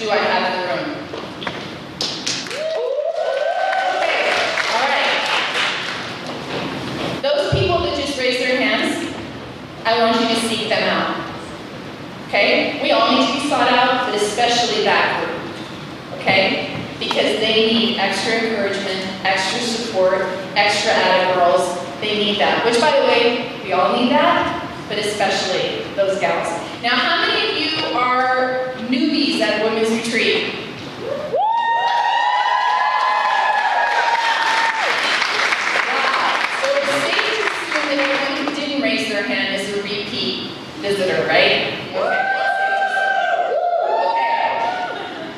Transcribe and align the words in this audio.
do 0.00 0.08
I 0.08 0.16
have 0.16 0.48
in 0.48 0.54
the 0.56 0.66
room? 0.72 0.96
Those 7.20 7.52
people 7.52 7.80
that 7.80 8.00
just 8.00 8.18
raised 8.18 8.40
their 8.40 8.58
hands, 8.58 9.14
I 9.84 10.00
want 10.00 10.18
you 10.22 10.28
to 10.28 10.40
seek 10.48 10.70
them 10.70 10.88
out. 10.88 11.20
Okay? 12.28 12.80
We 12.82 12.92
all 12.92 13.12
need 13.12 13.26
to 13.26 13.42
be 13.42 13.48
sought 13.50 13.70
out, 13.70 14.06
but 14.06 14.14
especially 14.14 14.84
that 14.84 15.20
group. 15.20 16.18
Okay? 16.18 16.82
Because 16.98 17.38
they 17.40 17.66
need 17.70 17.98
extra 17.98 18.38
encouragement, 18.38 19.04
extra 19.26 19.60
support, 19.60 20.22
extra 20.56 20.92
added 20.92 21.34
girls. 21.34 21.76
They 22.00 22.16
need 22.16 22.40
that. 22.40 22.64
Which, 22.64 22.80
by 22.80 22.98
the 22.98 23.06
way, 23.06 23.60
we 23.62 23.74
all 23.74 23.94
need 24.00 24.10
that, 24.12 24.64
but 24.88 24.96
especially 24.96 25.84
those 25.94 26.18
gals. 26.18 26.48
Now, 26.82 26.96
how 26.96 27.26
many 27.26 27.39
at 29.50 29.64
Women's 29.64 29.90
Retreat? 29.90 30.54
Wow. 35.86 36.38
So 36.62 36.68
it's 36.76 36.94
safe 37.04 37.44
to 37.72 37.90
who 38.44 38.54
didn't 38.54 38.82
raise 38.82 39.08
their 39.08 39.24
hand 39.24 39.60
is 39.60 39.76
a 39.76 39.82
repeat 39.82 40.52
visitor, 40.78 41.26
right? 41.26 41.74
Okay. 41.90 42.26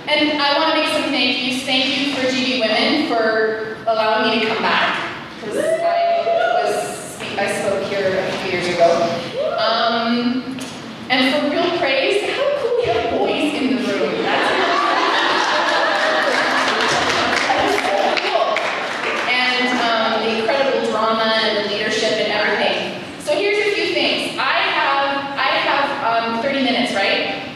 And 0.09 0.41
I 0.41 0.59
want 0.59 0.75
to 0.75 0.81
make 0.81 0.93
some 0.93 1.11
thank 1.11 1.43
yous. 1.43 1.63
Thank 1.65 1.87
you 1.97 2.15
for 2.15 2.27
GB 2.29 2.61
Women 2.61 3.09
for 3.09 3.79
allowing 3.91 4.31
me 4.31 4.41
to 4.45 4.47
come 4.53 4.63
back 4.63 5.11
because 5.41 5.57
I 5.59 6.13
I 7.39 7.47
spoke 7.61 7.83
here 7.85 8.19
a 8.19 8.33
few 8.39 8.53
years 8.53 8.69
ago. 8.69 8.89
Um, 9.59 10.59
and 11.09 11.35
for 11.35 11.51
real 11.51 11.79
praise, 11.79 12.23
how 12.31 12.59
cool 12.61 12.77
we 12.77 12.85
have 12.85 13.11
boys 13.19 13.55
in 13.55 13.77
the 13.77 13.83
room. 13.83 14.23
That's 14.23 14.49
that 17.49 17.59
is 17.67 17.77
so 17.81 17.97
cool. 18.21 18.53
And 19.33 19.65
um, 19.81 20.21
the 20.23 20.29
incredible 20.41 20.85
drama 20.91 21.25
and 21.43 21.65
the 21.65 21.75
leadership 21.75 22.13
and 22.13 22.33
everything. 22.33 23.03
So 23.21 23.35
here's 23.35 23.59
a 23.67 23.71
few 23.75 23.95
things. 23.95 24.37
I 24.39 24.61
have 24.77 25.09
I 25.39 25.49
have 25.65 26.35
um, 26.37 26.43
30 26.43 26.63
minutes, 26.65 26.93
right? 26.95 27.49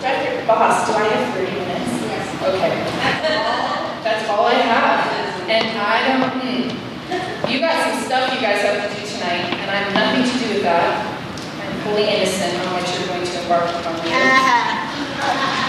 Dr. 0.00 0.37
Boss, 0.48 0.88
do 0.88 0.94
I 0.96 1.04
have 1.04 1.34
30 1.36 1.52
minutes? 1.52 1.92
Yes. 2.08 2.24
Okay. 2.40 2.72
That's 4.02 4.24
all 4.30 4.46
I 4.46 4.54
have. 4.54 5.04
And 5.44 5.76
I 5.76 6.08
don't, 6.08 6.32
hmm. 6.40 7.52
You 7.52 7.60
got 7.60 7.76
some 7.84 8.00
stuff 8.02 8.32
you 8.32 8.40
guys 8.40 8.62
have 8.64 8.80
to 8.80 8.88
do 8.96 9.06
tonight, 9.06 9.44
and 9.52 9.70
I 9.70 9.76
have 9.76 9.92
nothing 9.92 10.24
to 10.24 10.46
do 10.48 10.54
with 10.54 10.62
that. 10.62 11.04
I'm 11.04 11.80
fully 11.84 12.08
innocent 12.08 12.64
on 12.64 12.72
what 12.72 12.88
you're 12.88 13.08
going 13.08 13.26
to 13.28 13.42
embark 13.42 13.68
upon. 13.76 14.00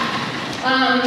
Um, 0.60 1.00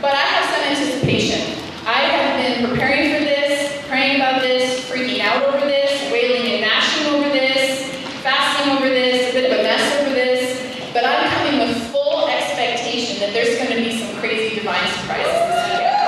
but 0.00 0.12
I 0.16 0.24
have 0.32 0.48
some 0.48 0.64
anticipation. 0.64 1.60
I 1.84 2.08
have 2.08 2.40
been 2.40 2.70
preparing 2.70 3.12
for 3.12 3.20
this, 3.20 3.84
praying 3.86 4.16
about 4.16 4.40
this, 4.40 4.80
freaking 4.88 5.20
out 5.20 5.44
over 5.44 5.60
this, 5.66 6.10
wailing 6.10 6.52
and 6.52 6.60
gnashing 6.62 7.06
over 7.12 7.28
this, 7.28 7.84
fasting 8.24 8.72
over 8.72 8.88
this, 8.88 9.28
a 9.28 9.32
bit 9.32 9.52
of 9.52 9.60
a 9.60 9.62
mess 9.62 10.00
over 10.00 10.14
this. 10.14 10.92
But 10.94 11.04
I'm 11.04 11.28
coming 11.36 11.68
with 11.68 11.76
full 11.92 12.28
expectation 12.28 13.20
that 13.20 13.34
there's 13.34 13.60
going 13.60 13.76
to 13.76 13.76
be 13.76 14.00
some 14.00 14.16
crazy 14.20 14.56
divine 14.56 14.88
surprises 14.96 15.36
this 15.36 15.68
weekend. 15.68 16.00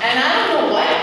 And 0.00 0.16
I 0.16 0.28
don't 0.32 0.48
know 0.56 0.72
what, 0.72 0.96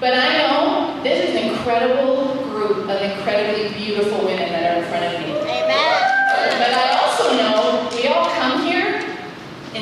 but 0.00 0.14
I 0.16 0.40
know 0.40 1.02
this 1.02 1.28
is 1.28 1.36
an 1.36 1.52
incredible 1.52 2.32
group 2.48 2.88
of 2.88 2.96
incredibly 2.96 3.76
beautiful 3.76 4.24
women 4.24 4.48
that 4.56 4.72
are 4.72 4.82
in 4.82 4.88
front 4.88 5.04
of 5.04 5.20
me. 5.20 5.36
But 5.36 6.72
I 6.72 6.96
also 7.04 7.36
know 7.36 7.88
we 7.94 8.08
all 8.08 8.30
come 8.40 8.64
here 8.64 9.00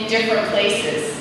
different 0.09 0.49
places, 0.49 1.15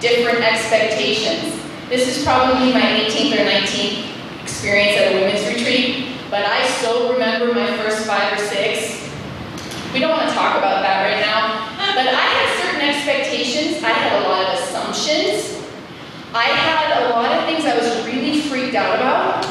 different 0.00 0.40
expectations. 0.40 1.54
This 1.88 2.08
is 2.08 2.24
probably 2.24 2.72
my 2.72 2.80
18th 2.80 3.32
or 3.38 3.44
19th 3.44 4.42
experience 4.42 4.98
at 4.98 5.12
a 5.12 5.20
women's 5.20 5.46
retreat, 5.46 6.18
but 6.30 6.44
I 6.44 6.66
still 6.66 7.12
remember 7.12 7.54
my 7.54 7.76
first 7.78 8.06
five 8.06 8.32
or 8.32 8.38
six. 8.38 9.00
We 9.94 10.00
don't 10.00 10.10
want 10.10 10.28
to 10.28 10.34
talk 10.34 10.58
about 10.58 10.82
that 10.82 11.06
right 11.06 11.20
now, 11.24 11.70
but 11.94 12.06
I 12.06 12.26
had 12.34 12.62
certain 12.62 12.82
expectations. 12.82 13.82
I 13.82 13.90
had 13.90 14.22
a 14.22 14.28
lot 14.28 14.46
of 14.46 14.58
assumptions. 14.58 15.62
I 16.34 16.44
had 16.44 17.06
a 17.06 17.10
lot 17.10 17.32
of 17.32 17.44
things 17.46 17.64
I 17.64 17.78
was 17.78 18.04
really 18.04 18.40
freaked 18.42 18.74
out 18.74 18.96
about. 18.96 19.46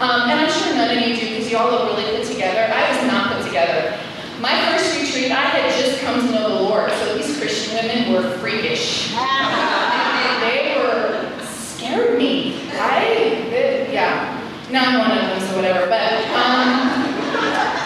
Um, 0.00 0.28
and 0.28 0.40
I'm 0.40 0.50
sure 0.50 0.74
none 0.74 0.96
of 0.96 1.02
you 1.02 1.16
do 1.16 1.28
because 1.28 1.50
you 1.50 1.56
all 1.56 1.70
look 1.70 1.96
really 1.96 2.16
put 2.16 2.26
together. 2.26 2.72
I 2.72 2.90
was 2.90 3.10
not 3.10 3.32
put 3.32 3.46
together. 3.46 3.98
My 4.40 4.52
first 4.68 5.00
retreat, 5.00 5.32
I 5.32 5.42
had 5.42 5.72
just 5.80 6.00
come 6.02 6.20
to 6.20 6.32
know 6.32 6.48
the 6.48 6.62
Lord, 6.62 6.90
so 6.90 7.16
these 7.16 7.33
Christian 7.44 7.76
women 7.76 8.10
were 8.14 8.38
freakish. 8.38 9.10
They 9.12 10.76
were 10.78 11.30
scared 11.44 12.16
me. 12.18 12.70
I, 12.72 13.04
it- 13.52 13.92
yeah. 13.92 14.40
Now 14.70 14.88
I'm 14.88 14.98
one 14.98 15.10
of 15.18 15.24
them, 15.28 15.40
so 15.50 15.56
whatever. 15.56 15.86
But 15.90 16.24
um, 16.32 17.04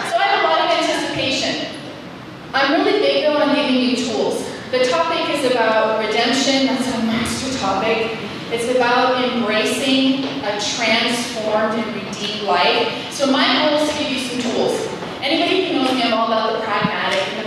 so 0.07 0.15
I 0.15 0.27
have 0.31 0.45
a 0.45 0.47
lot 0.47 0.61
of 0.63 0.79
anticipation. 0.79 1.75
I'm 2.53 2.71
really 2.71 2.99
big 3.01 3.25
though 3.25 3.35
on 3.41 3.53
giving 3.53 3.75
you 3.75 3.97
tools. 3.97 4.47
The 4.71 4.85
topic 4.87 5.27
is 5.35 5.51
about 5.51 5.99
redemption. 5.99 6.67
That's 6.67 6.87
a 6.95 6.99
master 7.03 7.59
topic. 7.59 8.17
It's 8.51 8.73
about 8.73 9.21
embracing 9.25 10.23
a 10.45 10.55
transformed 10.61 11.83
and 11.83 11.95
redeemed 11.95 12.43
life. 12.47 13.11
So 13.11 13.29
my 13.29 13.43
goal 13.69 13.79
is 13.79 13.91
to 13.91 13.99
give 13.99 14.09
you 14.09 14.19
some 14.19 14.39
tools. 14.53 14.87
Anybody 15.21 15.67
who 15.67 15.73
knows 15.83 15.91
me, 15.93 16.03
I'm 16.03 16.13
all 16.13 16.27
about 16.27 16.53
the 16.53 16.59
pragmatic 16.65 17.38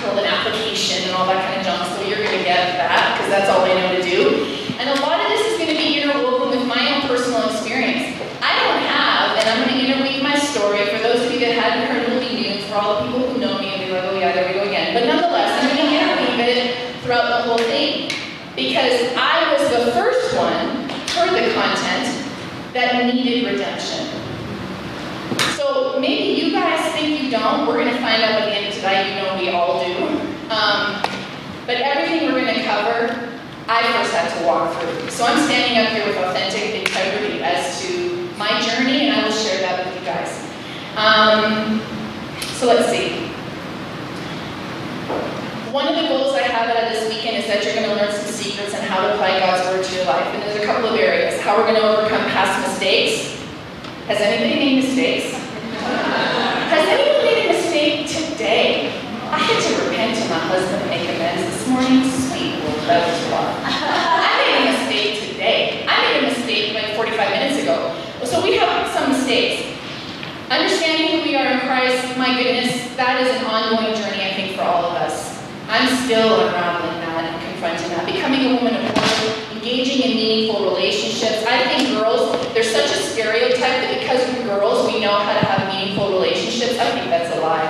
the 0.00 0.06
practical 0.06 0.18
and 0.18 0.26
application 0.26 1.04
and 1.04 1.12
all 1.12 1.26
that 1.26 1.44
kind 1.44 1.60
of 1.60 1.66
junk. 1.66 1.84
So 1.96 2.08
you're 2.08 2.24
going 2.24 2.38
to 2.38 2.44
get 2.44 2.76
that 2.80 3.16
because 3.16 3.30
that's 3.30 3.48
all 3.50 3.64
I 3.64 3.74
know 3.74 3.96
to 3.96 4.02
do. 4.02 4.72
And 4.80 4.88
a 4.88 5.00
lot 5.02 5.20
of 5.20 5.28
this 5.28 5.52
is 5.52 5.58
going 5.58 5.70
to 5.70 5.76
be 5.76 6.00
interwoven 6.00 6.56
with 6.56 6.66
my 6.66 6.80
own 6.94 7.08
personal 7.08 7.50
experience. 7.50 8.16
I 8.40 8.56
don't 8.56 8.80
have, 8.88 9.36
and 9.36 9.44
I'm 9.44 9.68
going 9.68 9.76
to 9.76 9.84
interweave 9.84 10.22
my 10.22 10.36
story 10.38 10.88
for 10.88 10.98
those 11.04 11.26
of 11.26 11.32
you 11.32 11.40
that 11.40 11.52
hadn't 11.52 11.84
heard 11.92 12.08
be 12.20 12.32
new, 12.40 12.64
for 12.64 12.76
all 12.76 13.04
the 13.04 13.12
people 13.12 13.28
who 13.28 13.40
know 13.40 13.60
me 13.60 13.76
and 13.76 13.84
be 13.84 13.92
like, 13.92 14.04
oh 14.04 14.18
yeah, 14.18 14.32
there 14.32 14.48
we 14.48 14.54
go 14.54 14.64
again. 14.64 14.94
But 14.96 15.04
nonetheless, 15.04 15.52
I'm 15.60 15.76
going 15.76 15.84
to 15.84 16.00
interweave 16.00 16.40
it 16.40 17.02
throughout 17.04 17.28
the 17.28 17.42
whole 17.48 17.58
thing. 17.58 18.12
Because 18.56 19.12
I 19.16 19.52
was 19.52 19.68
the 19.68 19.92
first 19.92 20.36
one, 20.36 20.88
heard 21.12 21.32
the 21.36 21.52
content, 21.52 22.08
that 22.72 23.04
needed 23.12 23.52
redemption. 23.52 24.08
So 25.56 25.98
maybe 26.00 26.40
you 26.40 26.52
guys 26.52 26.92
think 26.92 27.22
you 27.22 27.30
don't. 27.30 27.66
We're 27.66 27.78
going 27.78 27.94
to 27.94 28.00
find 28.00 28.22
out 28.22 28.42
at 28.42 28.46
the 28.46 28.54
end 28.56 28.66
of 28.68 28.74
tonight. 28.74 29.08
You 29.08 29.14
know 29.22 29.36
we 29.38 29.50
all 29.50 29.84
do. 29.84 29.89
Um, 30.70 31.02
but 31.66 31.82
everything 31.82 32.30
we're 32.30 32.46
going 32.46 32.54
to 32.54 32.62
cover, 32.62 33.10
I 33.66 33.82
first 33.90 34.14
had 34.14 34.30
to 34.38 34.46
walk 34.46 34.70
through. 34.78 35.10
So 35.10 35.26
I'm 35.26 35.36
standing 35.42 35.78
up 35.82 35.90
here 35.90 36.06
with 36.06 36.16
authentic 36.16 36.86
integrity 36.86 37.42
as 37.42 37.82
to 37.82 38.30
my 38.38 38.62
journey, 38.62 39.08
and 39.08 39.16
I 39.18 39.24
will 39.24 39.34
share 39.34 39.60
that 39.62 39.84
with 39.84 39.98
you 39.98 40.06
guys. 40.06 40.30
Um, 40.94 41.82
so 42.54 42.68
let's 42.68 42.88
see. 42.88 43.26
One 45.74 45.88
of 45.88 45.96
the 45.96 46.06
goals 46.06 46.34
I 46.34 46.42
have 46.42 46.70
out 46.70 46.84
of 46.84 46.92
this 46.92 47.12
weekend 47.12 47.38
is 47.38 47.46
that 47.46 47.64
you're 47.64 47.74
going 47.74 47.90
to 47.90 47.96
learn 47.96 48.12
some 48.14 48.30
secrets 48.30 48.72
on 48.72 48.82
how 48.82 49.02
to 49.02 49.14
apply 49.14 49.40
God's 49.40 49.66
word 49.66 49.84
to 49.84 49.94
your 49.96 50.04
life. 50.04 50.26
And 50.26 50.42
there's 50.44 50.62
a 50.62 50.66
couple 50.66 50.88
of 50.88 50.94
areas. 50.94 51.40
How 51.40 51.56
we're 51.56 51.66
going 51.66 51.82
to 51.82 51.98
overcome 51.98 52.30
past 52.30 52.62
mistakes. 52.68 53.42
Has 54.06 54.20
anybody 54.20 54.54
made 54.54 54.84
mistakes? 54.84 55.34
Has 56.70 56.86
anyone 56.86 57.24
made 57.24 57.50
a 57.50 57.52
mistake 57.54 58.06
today? 58.06 59.00
I 59.30 59.38
had 59.38 59.62
to 59.62 59.84
repent 59.84 60.10
to 60.10 60.18
my 60.30 60.38
husband 60.46 60.82
and 60.82 60.90
make 60.94 61.10
amends 61.10 61.42
this 61.42 61.66
morning. 61.66 62.06
Sweet 62.06 62.62
that 62.86 63.02
was 63.02 63.18
rough. 63.34 63.50
I 63.66 64.30
made 64.38 64.62
a 64.62 64.78
mistake 64.78 65.34
today. 65.34 65.84
I 65.90 65.94
made 66.06 66.22
a 66.22 66.30
mistake 66.30 66.70
like 66.70 66.94
45 66.94 67.18
minutes 67.30 67.62
ago. 67.62 67.98
So 68.22 68.38
we 68.42 68.54
have 68.56 68.86
some 68.94 69.10
mistakes. 69.10 69.66
Understanding 70.50 71.18
who 71.18 71.26
we 71.26 71.34
are 71.34 71.50
in 71.50 71.60
Christ, 71.66 72.16
my 72.16 72.30
goodness, 72.38 72.94
that 72.94 73.18
is 73.26 73.42
an 73.42 73.46
ongoing 73.46 73.94
journey, 73.98 74.22
I 74.22 74.34
think, 74.38 74.54
for 74.54 74.62
all 74.62 74.86
of 74.86 74.94
us. 75.02 75.38
I'm 75.66 75.86
still 76.06 76.46
unraveling 76.46 76.98
that 77.02 77.26
and 77.26 77.34
confronting 77.50 77.90
that. 77.90 78.06
Becoming 78.06 78.54
a 78.54 78.54
woman 78.54 78.74
of 78.74 78.86
word, 78.86 79.34
engaging 79.54 80.02
in 80.02 80.14
meaningful 80.14 80.62
relationships. 80.62 81.42
I 81.46 81.66
think 81.70 81.90
girls, 81.98 82.34
there's 82.54 82.70
such 82.70 82.90
a 82.90 82.98
stereotype 83.02 83.82
that 83.82 83.98
because 83.98 84.22
we're 84.30 84.46
girls, 84.46 84.86
we 84.86 85.00
know 85.00 85.14
how 85.14 85.34
to 85.34 85.42
have 85.46 85.66
meaningful 85.74 86.10
relationships, 86.10 86.78
I 86.78 86.90
think 86.94 87.10
that's 87.10 87.34
a 87.34 87.40
lie. 87.40 87.66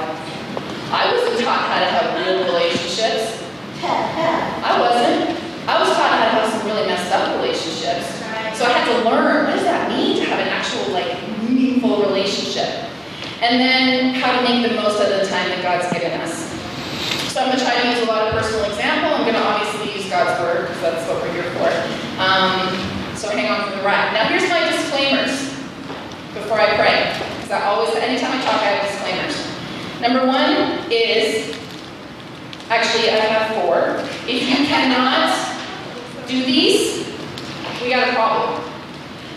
I 0.90 1.12
wasn't 1.14 1.44
taught 1.44 1.70
how 1.70 1.78
to 1.78 1.86
have 1.86 2.18
real 2.18 2.42
relationships. 2.50 3.38
I 3.82 4.74
wasn't. 4.74 5.38
I 5.69 5.78
was 5.78 5.88
taught 5.94 6.10
how 6.10 6.24
to 6.24 6.30
have 6.34 6.50
some 6.50 6.66
really 6.66 6.86
messed 6.88 7.12
up 7.12 7.36
relationships. 7.36 8.10
So 8.58 8.66
I 8.66 8.74
had 8.74 8.84
to 8.90 9.08
learn 9.08 9.46
what 9.46 9.54
does 9.54 9.64
that 9.64 9.88
mean 9.88 10.16
to 10.19 10.24
have 10.26 10.40
an 10.40 10.48
actual, 10.48 10.90
like, 10.92 11.14
meaningful 11.46 11.94
relationship. 12.10 12.90
And 13.40 13.56
then 13.56 14.14
how 14.14 14.36
to 14.36 14.42
make 14.44 14.68
the 14.68 14.76
most 14.76 15.00
of 15.00 15.08
the 15.08 15.24
time 15.30 15.48
that 15.48 15.62
God's 15.62 15.88
given 15.94 16.12
us. 16.20 16.50
So 17.32 17.40
I'm 17.40 17.46
going 17.46 17.58
to 17.58 17.64
try 17.64 17.80
to 17.80 17.88
use 17.88 18.02
a 18.02 18.10
lot 18.10 18.26
of 18.26 18.34
personal 18.34 18.66
example. 18.66 19.14
I'm 19.14 19.22
going 19.22 19.38
to 19.38 19.46
obviously 19.46 19.96
use 19.96 20.10
God's 20.10 20.34
word 20.42 20.68
because 20.68 20.82
that's 20.82 21.08
what 21.08 21.22
we're 21.22 21.32
here 21.32 21.48
for. 21.56 21.70
Um, 22.20 22.68
so 23.16 23.30
hang 23.30 23.48
on 23.48 23.70
for 23.70 23.78
the 23.78 23.82
ride. 23.86 24.12
Now 24.12 24.26
here's 24.26 24.50
my 24.50 24.60
disclaimers 24.68 25.48
before 26.34 26.60
I 26.60 26.74
pray. 26.76 27.16
Because 27.38 27.52
I 27.52 27.64
always, 27.70 27.94
anytime 27.96 28.34
I 28.34 28.42
talk, 28.44 28.60
I 28.60 28.76
have 28.76 28.90
disclaimers. 28.90 29.38
Number 30.02 30.26
one 30.26 30.90
is, 30.90 31.56
actually 32.68 33.08
I 33.10 33.24
have 33.30 33.62
four. 33.62 34.04
If 34.28 34.42
you 34.44 34.66
cannot 34.66 35.32
do 36.28 36.44
these, 36.44 37.06
we 37.80 37.90
got 37.90 38.08
a 38.08 38.12
problem. 38.12 38.59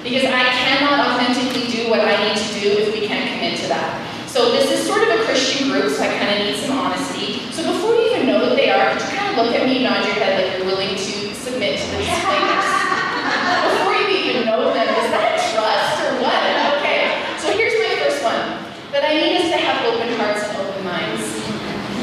Because 0.03 0.27
I 0.27 0.43
cannot 0.51 0.99
authentically 1.15 1.71
do 1.71 1.89
what 1.89 2.01
I 2.03 2.11
need 2.27 2.35
to 2.35 2.59
do 2.59 2.67
if 2.83 2.91
we 2.91 3.07
can't 3.07 3.23
commit 3.31 3.57
to 3.63 3.67
that. 3.71 4.03
So 4.27 4.51
this 4.51 4.67
is 4.67 4.85
sort 4.85 4.99
of 5.07 5.15
a 5.15 5.23
Christian 5.23 5.71
group, 5.71 5.87
so 5.95 6.03
I 6.03 6.11
kind 6.19 6.27
of 6.27 6.43
need 6.43 6.59
some 6.59 6.75
honesty. 6.75 7.39
So 7.55 7.63
before 7.71 7.95
you 7.95 8.11
even 8.11 8.27
know 8.27 8.43
what 8.43 8.59
they 8.59 8.67
are, 8.67 8.91
could 8.91 8.99
you 8.99 9.15
kind 9.15 9.31
of 9.31 9.39
look 9.39 9.55
at 9.55 9.63
me, 9.63 9.79
nod 9.79 10.03
your 10.03 10.19
head 10.19 10.35
like 10.35 10.59
you're 10.59 10.67
willing 10.67 10.91
to 10.91 11.15
submit 11.31 11.79
to 11.79 11.85
the 11.95 12.03
disclaimers? 12.03 12.67
before 13.71 13.95
you 13.95 14.11
even 14.11 14.43
know 14.43 14.75
them, 14.75 14.91
is 14.91 15.07
that 15.15 15.39
trust 15.55 15.95
or 16.03 16.19
what? 16.19 16.41
Okay. 16.83 17.23
So 17.39 17.55
here's 17.55 17.79
my 17.79 17.95
first 18.03 18.19
one. 18.27 18.59
That 18.91 19.07
I 19.07 19.15
need 19.15 19.39
us 19.39 19.47
to 19.55 19.57
have 19.57 19.87
open 19.87 20.11
hearts 20.19 20.43
and 20.51 20.67
open 20.67 20.83
minds. 20.83 21.23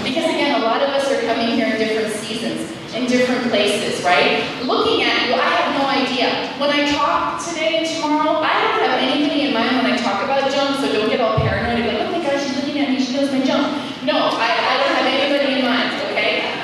Because 0.01 0.25
again, 0.25 0.57
a 0.57 0.65
lot 0.65 0.81
of 0.81 0.89
us 0.97 1.05
are 1.13 1.21
coming 1.29 1.53
here 1.53 1.69
in 1.69 1.77
different 1.77 2.17
seasons, 2.17 2.65
in 2.97 3.05
different 3.07 3.45
places, 3.53 4.03
right? 4.03 4.41
Looking 4.65 5.05
at 5.05 5.29
you, 5.29 5.37
I 5.37 5.51
have 5.53 5.70
idea. 5.91 6.55
When 6.59 6.71
I 6.71 6.91
talk 6.93 7.43
today 7.43 7.83
and 7.83 7.87
tomorrow, 7.87 8.39
I 8.39 8.55
don't 8.63 8.81
have 8.87 9.03
anybody 9.03 9.49
in 9.49 9.55
mind 9.55 9.77
when 9.83 9.87
I 9.93 9.97
talk 9.97 10.23
about 10.23 10.51
junk, 10.51 10.79
so 10.79 10.93
don't 10.93 11.11
get 11.11 11.21
all 11.21 11.37
paranoid 11.37 11.83
and 11.83 11.85
be 11.85 11.91
like, 11.91 12.07
oh 12.07 12.13
my 12.13 12.23
gosh, 12.23 12.47
she's 12.47 12.57
looking 12.57 12.79
at 12.81 12.91
me, 12.91 13.03
she 13.03 13.15
knows 13.17 13.31
my 13.31 13.43
junk. 13.43 13.67
No, 14.05 14.15
I, 14.15 14.49
I 14.49 14.75
don't 14.79 14.95
have 14.95 15.07
anybody 15.07 15.61
in 15.61 15.65
mind, 15.67 15.91
okay? 16.11 16.55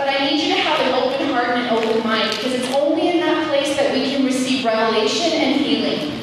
But 0.00 0.08
I 0.08 0.24
need 0.24 0.40
you 0.40 0.54
to 0.56 0.60
have 0.60 0.80
an 0.80 0.96
open 0.96 1.28
heart 1.30 1.54
and 1.54 1.66
an 1.66 1.70
open 1.70 2.02
mind 2.02 2.30
because 2.36 2.54
it's 2.54 2.72
only 2.74 3.08
in 3.12 3.20
that 3.20 3.48
place 3.48 3.76
that 3.76 3.92
we 3.92 4.10
can 4.10 4.24
receive 4.24 4.64
revelation 4.64 5.32
and 5.36 5.60
healing, 5.60 6.16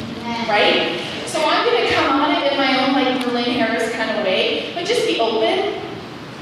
right? 0.49 0.99
So 1.27 1.43
I'm 1.43 1.65
going 1.65 1.87
to 1.87 1.93
come 1.93 2.21
on 2.21 2.31
it 2.31 2.51
in 2.51 2.57
my 2.57 2.85
own 2.85 2.93
like 2.93 3.25
Merlin 3.25 3.55
Harris 3.59 3.91
kind 3.93 4.09
of 4.11 4.23
way, 4.25 4.71
but 4.73 4.85
just 4.85 5.05
be 5.05 5.19
open. 5.19 5.81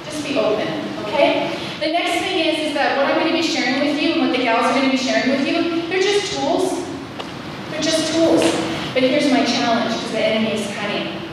Just 0.06 0.24
be 0.26 0.38
open, 0.38 0.68
okay? 1.06 1.60
The 1.80 1.92
next 1.92 2.24
thing 2.24 2.40
is, 2.40 2.70
is 2.70 2.74
that 2.76 2.96
what 2.96 3.08
I'm 3.08 3.20
going 3.20 3.28
to 3.28 3.34
be 3.34 3.44
sharing 3.44 3.84
with 3.86 4.02
you 4.02 4.14
and 4.14 4.22
what 4.22 4.33
the 4.44 4.50
gals 4.50 4.66
are 4.66 4.74
going 4.74 4.92
to 4.92 4.92
be 4.92 4.98
sharing 4.98 5.30
with 5.32 5.48
you, 5.48 5.88
they're 5.88 6.02
just 6.02 6.38
tools. 6.38 6.84
They're 7.70 7.82
just 7.82 8.14
tools. 8.14 8.42
But 8.94 9.04
here's 9.04 9.32
my 9.32 9.46
challenge 9.46 9.96
because 9.96 10.12
the 10.12 10.20
enemy 10.20 10.60
is 10.60 10.76
cunning. 10.76 11.30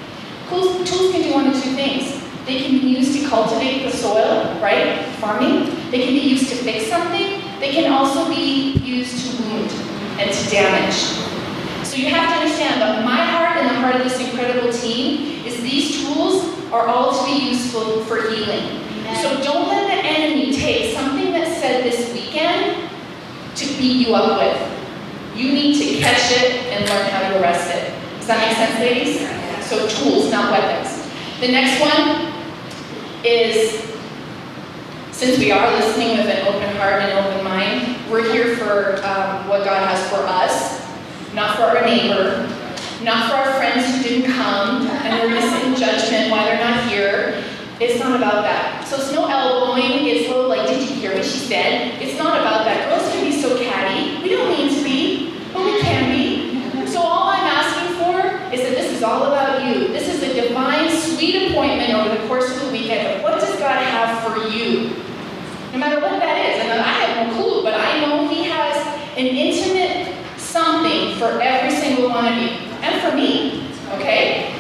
Tools, 0.49 0.89
tools 0.89 1.11
can 1.11 1.23
do 1.23 1.35
one 1.35 1.49
of 1.49 1.55
two 1.55 1.75
things. 1.75 2.23
They 2.47 2.63
can 2.63 2.79
be 2.79 2.87
used 2.87 3.21
to 3.21 3.29
cultivate 3.29 3.83
the 3.83 3.91
soil, 3.91 4.57
right? 4.63 5.05
Farming. 5.17 5.75
They 5.91 6.05
can 6.05 6.15
be 6.15 6.21
used 6.21 6.51
to 6.51 6.57
fix 6.57 6.87
something. 6.87 7.43
They 7.59 7.73
can 7.73 7.93
also 7.93 8.29
be 8.29 8.75
used 8.75 9.27
to 9.27 9.43
wound 9.43 9.71
and 10.21 10.33
to 10.33 10.51
damage. 10.51 10.95
So 11.85 11.97
you 11.97 12.11
have 12.11 12.31
to 12.31 12.37
understand 12.37 12.81
that 12.81 13.05
my 13.05 13.25
heart 13.27 13.57
and 13.57 13.71
the 13.71 13.75
heart 13.75 13.97
of 13.97 14.05
this 14.05 14.21
incredible 14.21 14.73
team 14.73 15.45
is 15.45 15.61
these 15.61 16.05
tools 16.07 16.45
are 16.71 16.87
all 16.87 17.19
to 17.19 17.25
be 17.25 17.51
useful 17.51 18.05
for 18.05 18.31
healing. 18.31 18.87
So 19.21 19.43
don't 19.43 19.67
let 19.67 19.89
the 19.89 20.09
enemy 20.09 20.53
take 20.53 20.95
something 20.95 21.33
that's 21.33 21.61
said 21.61 21.83
this 21.83 22.13
weekend 22.13 22.91
you 23.87 24.15
up 24.15 24.39
with. 24.39 25.37
You 25.37 25.53
need 25.53 25.79
to 25.79 26.01
catch 26.01 26.33
it 26.33 26.67
and 26.73 26.89
learn 26.89 27.11
how 27.11 27.29
to 27.29 27.41
arrest 27.41 27.75
it. 27.75 27.95
Does 28.19 28.27
that 28.27 28.47
make 28.47 28.57
sense, 28.57 28.79
ladies? 28.81 29.67
So 29.67 29.89
tools, 29.89 30.31
not 30.31 30.51
weapons. 30.51 31.09
The 31.41 31.49
next 31.49 31.81
one 31.81 32.33
is 33.25 33.89
since 35.13 35.39
we 35.39 35.53
are 35.53 35.71
listening 35.73 36.19
with 36.19 36.27
an 36.27 36.47
open 36.47 36.77
heart 36.77 37.03
and 37.03 37.13
an 37.13 37.25
open 37.25 37.45
mind, 37.45 38.11
we're 38.11 38.33
here 38.33 38.57
for 38.57 38.97
um, 39.05 39.49
what 39.49 39.65
God 39.65 39.87
has 39.89 40.09
for 40.11 40.25
us, 40.27 40.81
not 41.35 41.57
for 41.57 41.63
our 41.63 41.85
neighbor, 41.85 42.49
not 43.03 43.31
for 43.31 43.37
our 43.37 43.55
friends 43.55 43.87
who 43.95 44.03
didn't 44.03 44.31
come 44.33 44.87
and 44.87 45.23
we're 45.23 45.31
going 45.31 45.43
to 45.43 45.51
sit 45.51 45.65
in 45.65 45.75
judgment 45.75 46.31
why 46.31 46.45
they're 46.45 46.61
not 46.61 46.89
here. 46.89 47.43
It's 47.81 47.99
not 47.99 48.15
about 48.15 48.43
that. 48.43 48.87
So 48.87 48.97
it's 48.97 49.13
no 49.13 49.27
elbowing. 49.27 50.07
It's 50.07 50.29
no 50.29 50.47
like, 50.47 50.69
did 50.69 50.83
you 50.83 50.97
hear 50.97 51.15
what 51.15 51.25
she 51.25 51.39
said? 51.39 52.01
It's 52.03 52.19
not 52.19 52.39
about 52.39 52.65
that. 52.67 52.91
Girls 52.91 53.11
can 53.11 53.25
be 53.25 53.41
so 53.41 53.57
catty. 53.59 54.23
We 54.23 54.29
don't 54.29 54.51
mean 54.51 54.69
to 54.75 54.85
be, 54.85 55.41
but 55.55 55.65
we 55.65 55.81
can 55.81 56.13
be. 56.13 56.87
So 56.87 57.01
all 57.01 57.31
I'm 57.31 57.41
asking 57.41 57.97
for 57.97 58.21
is 58.55 58.61
that 58.61 58.77
this 58.77 58.93
is 58.93 59.03
all 59.03 59.25
about 59.25 59.65
you. 59.65 59.89
This 59.89 60.09
is 60.09 60.23
a 60.23 60.49
divine, 60.49 60.91
sweet 60.91 61.51
appointment 61.51 61.95
over 61.95 62.15
the 62.15 62.29
course 62.29 62.55
of 62.55 62.67
the 62.67 62.71
weekend 62.71 63.17
of 63.17 63.23
what 63.23 63.41
does 63.41 63.59
God 63.59 63.83
have 63.83 64.23
for 64.29 64.47
you? 64.49 64.91
No 65.73 65.79
matter 65.79 66.01
what 66.03 66.21
that 66.21 66.37
is. 66.51 66.63
And 66.63 66.83
I 66.83 66.93
have 66.93 67.29
no 67.29 67.35
clue, 67.35 67.63
but 67.63 67.73
I 67.73 68.01
know 68.01 68.29
He 68.29 68.45
has 68.45 68.77
an 69.17 69.25
intimate 69.25 70.15
something 70.37 71.09
for 71.21 71.39
every 71.39 71.71
single 71.71 72.09
one 72.09 72.33
of 72.33 72.35
you. 72.41 72.49
And 72.81 73.03
for 73.03 73.15
me. 73.15 73.69
Okay? 74.01 74.57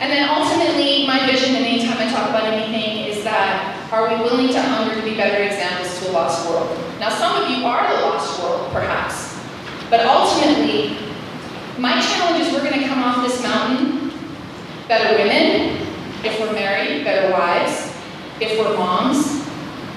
And 0.00 0.12
then 0.12 0.28
ultimately, 0.28 1.06
my 1.06 1.26
vision, 1.26 1.56
anytime 1.56 1.98
I 1.98 2.08
talk 2.08 2.30
about 2.30 2.44
anything, 2.44 3.08
is 3.08 3.24
that 3.24 3.74
are 3.90 4.08
we 4.08 4.22
willing 4.22 4.48
to 4.48 4.62
hunger 4.62 4.94
to 4.94 5.02
be 5.02 5.16
better 5.16 5.42
examples 5.42 5.98
to 5.98 6.10
a 6.10 6.12
lost 6.12 6.48
world? 6.48 6.78
Now, 7.00 7.08
some 7.08 7.42
of 7.42 7.50
you 7.50 7.64
are 7.66 7.82
the 7.92 8.02
lost 8.02 8.40
world, 8.40 8.70
perhaps. 8.72 9.34
But 9.90 10.06
ultimately, 10.06 10.98
my 11.78 12.00
challenge 12.00 12.46
is 12.46 12.52
we're 12.52 12.62
going 12.62 12.80
to 12.80 12.86
come 12.86 13.02
off 13.02 13.26
this 13.26 13.42
mountain 13.42 14.12
better 14.86 15.18
women, 15.18 15.84
if 16.22 16.38
we're 16.38 16.52
married, 16.52 17.02
better 17.02 17.32
wives, 17.32 17.92
if 18.40 18.56
we're 18.56 18.76
moms, 18.76 19.44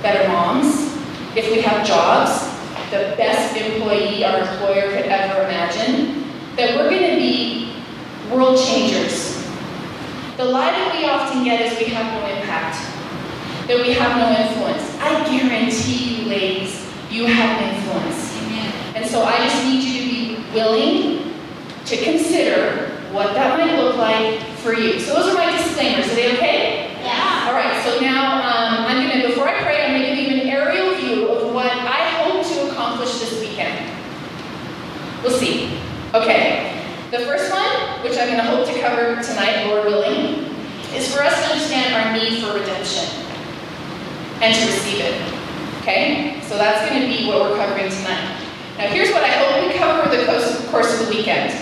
better 0.02 0.28
moms, 0.30 0.96
if 1.36 1.52
we 1.52 1.62
have 1.62 1.86
jobs, 1.86 2.49
the 2.92 3.16
best 3.18 3.56
employee 3.56 4.24
our 4.24 4.40
employer 4.40 4.92
could 4.92 5.06
ever 5.06 5.44
imagine, 5.44 6.24
that 6.56 6.76
we're 6.76 6.90
going 6.90 7.12
to 7.12 7.18
be 7.18 7.76
world 8.32 8.58
changers. 8.66 9.46
The 10.38 10.46
lie 10.46 10.72
that 10.72 10.96
we 10.98 11.06
often 11.06 11.44
get 11.44 11.62
is 11.62 11.78
we 11.80 11.94
have 11.94 12.06
no 12.14 12.28
impact, 12.36 12.78
that 13.68 13.78
we 13.78 13.94
have 13.94 14.18
no 14.18 14.30
influence. 14.42 14.96
I 15.00 15.24
guarantee 15.30 16.22
you, 16.22 16.30
ladies, 16.30 16.86
you 17.10 17.26
have 17.26 17.62
influence. 17.62 18.30
And 18.96 19.10
so 19.10 19.24
I 19.24 19.38
just 19.38 19.64
need 19.64 19.82
you 19.82 20.04
to 20.04 20.10
be 20.10 20.54
willing 20.54 21.34
to 21.86 21.98
consider 22.04 22.90
what 23.14 23.34
that 23.34 23.58
might 23.58 23.78
look 23.78 23.96
like 23.96 24.42
for 24.58 24.74
you. 24.74 25.00
So 25.00 25.14
those 25.14 25.34
are 25.34 25.38
my 25.38 25.56
disclaimers. 25.56 26.12
Are 26.12 26.16
they 26.16 26.36
okay? 26.36 27.00
Yeah. 27.02 27.48
All 27.48 27.54
right, 27.54 27.82
so 27.84 28.02
now 28.02 28.36
um, 28.36 28.86
I'm 28.86 29.08
going 29.08 29.22
to, 29.22 29.28
before 29.30 29.48
I 29.48 29.62
pray, 29.64 29.86
I'm 29.86 29.98
going 29.98 30.10
to 30.10 30.22
give 30.22 30.32
you 30.32 30.42
an 30.42 30.48
aerial 30.50 30.96
view 30.96 31.30
of 31.30 31.54
what 31.54 31.72
I 31.72 32.10
hope 32.22 32.46
to 32.46 32.72
accomplish 32.72 33.20
this 33.20 33.40
weekend. 33.40 33.90
We'll 35.24 35.38
see. 35.38 35.80
Okay. 36.14 36.76
The 37.12 37.20
first 37.20 37.50
going 38.30 38.42
to 38.42 38.46
hope 38.46 38.68
to 38.68 38.80
cover 38.80 39.22
tonight, 39.24 39.66
Lord 39.66 39.86
willing, 39.86 40.46
is 40.94 41.12
for 41.12 41.24
us 41.24 41.34
to 41.42 41.52
understand 41.52 41.96
our 41.96 42.14
need 42.14 42.44
for 42.44 42.54
redemption 42.54 43.26
and 44.42 44.56
to 44.56 44.66
receive 44.68 45.02
it. 45.02 45.20
Okay? 45.82 46.40
So 46.44 46.56
that's 46.58 46.88
going 46.90 47.02
to 47.02 47.08
be 47.08 47.28
what 47.28 47.42
we're 47.42 47.58
covering 47.58 47.90
tonight. 47.90 48.40
Now, 48.78 48.88
here's 48.88 49.12
what 49.12 49.24
I 49.24 49.30
hope 49.30 49.68
we 49.68 49.74
cover 49.74 50.04
over 50.04 50.16
the 50.16 50.68
course 50.70 51.02
of 51.02 51.08
the 51.08 51.16
weekend 51.16 51.54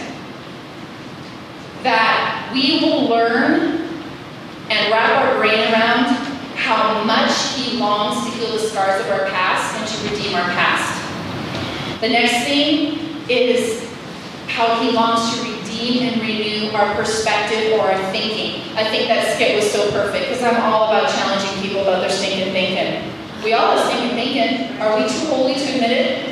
that 1.83 2.51
we 2.53 2.81
will 2.81 3.07
learn 3.07 3.87
and 4.69 4.91
wrap 4.91 5.23
our 5.23 5.37
brain 5.37 5.71
around 5.71 6.07
how 6.57 7.01
much 7.05 7.31
He 7.55 7.77
longs 7.77 8.25
to 8.25 8.37
heal 8.37 8.51
the 8.51 8.59
scars 8.59 8.99
of 9.05 9.11
our 9.11 9.29
past 9.29 9.73
and 9.79 9.87
to 9.87 10.15
redeem 10.15 10.35
our 10.35 10.49
past. 10.49 12.01
The 12.01 12.09
next 12.09 12.45
thing 12.45 12.99
is 13.29 13.89
how 14.47 14.81
He 14.81 14.91
longs 14.91 15.39
to 15.39 15.46
redeem 15.77 16.09
and 16.09 16.21
renew 16.21 16.71
our 16.71 16.95
perspective 16.95 17.73
or 17.73 17.81
our 17.81 18.11
thinking. 18.11 18.61
I 18.75 18.89
think 18.89 19.07
that 19.09 19.35
skit 19.35 19.55
was 19.55 19.71
so 19.71 19.91
perfect 19.91 20.29
because 20.29 20.43
I'm 20.43 20.59
all 20.61 20.89
about 20.89 21.09
challenging 21.09 21.61
people 21.61 21.81
about 21.81 22.01
their 22.01 22.09
stinking 22.09 22.51
thinking. 22.51 23.13
We 23.43 23.53
all 23.53 23.77
have 23.77 23.87
stinking 23.87 24.17
thinking. 24.17 24.77
Are 24.81 24.97
we 24.97 25.07
too 25.07 25.27
holy 25.27 25.53
to 25.53 25.73
admit 25.73 25.91
it? 25.91 26.29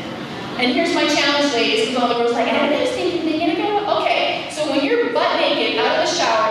And 0.58 0.72
here's 0.72 0.96
my 0.96 1.06
challenge, 1.08 1.54
ladies, 1.54 1.90
because 1.90 2.02
all 2.02 2.10
the 2.10 2.16
girls 2.16 2.32
like, 2.32 2.48
I 2.48 2.56
have 2.56 2.88
stinking 2.90 3.22
thinking. 3.22 3.46
Okay, 3.86 4.50
so 4.52 4.70
when 4.72 4.84
you're 4.84 5.14
butt 5.14 5.40
naked 5.40 5.78
out 5.78 6.00
of 6.00 6.10
the 6.10 6.16
shower 6.16 6.45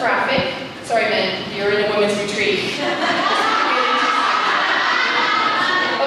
traffic. 0.00 0.56
Sorry, 0.88 1.04
men, 1.12 1.44
you're 1.54 1.70
in 1.76 1.84
a 1.84 1.88
women's 1.92 2.16
retreat. 2.16 2.58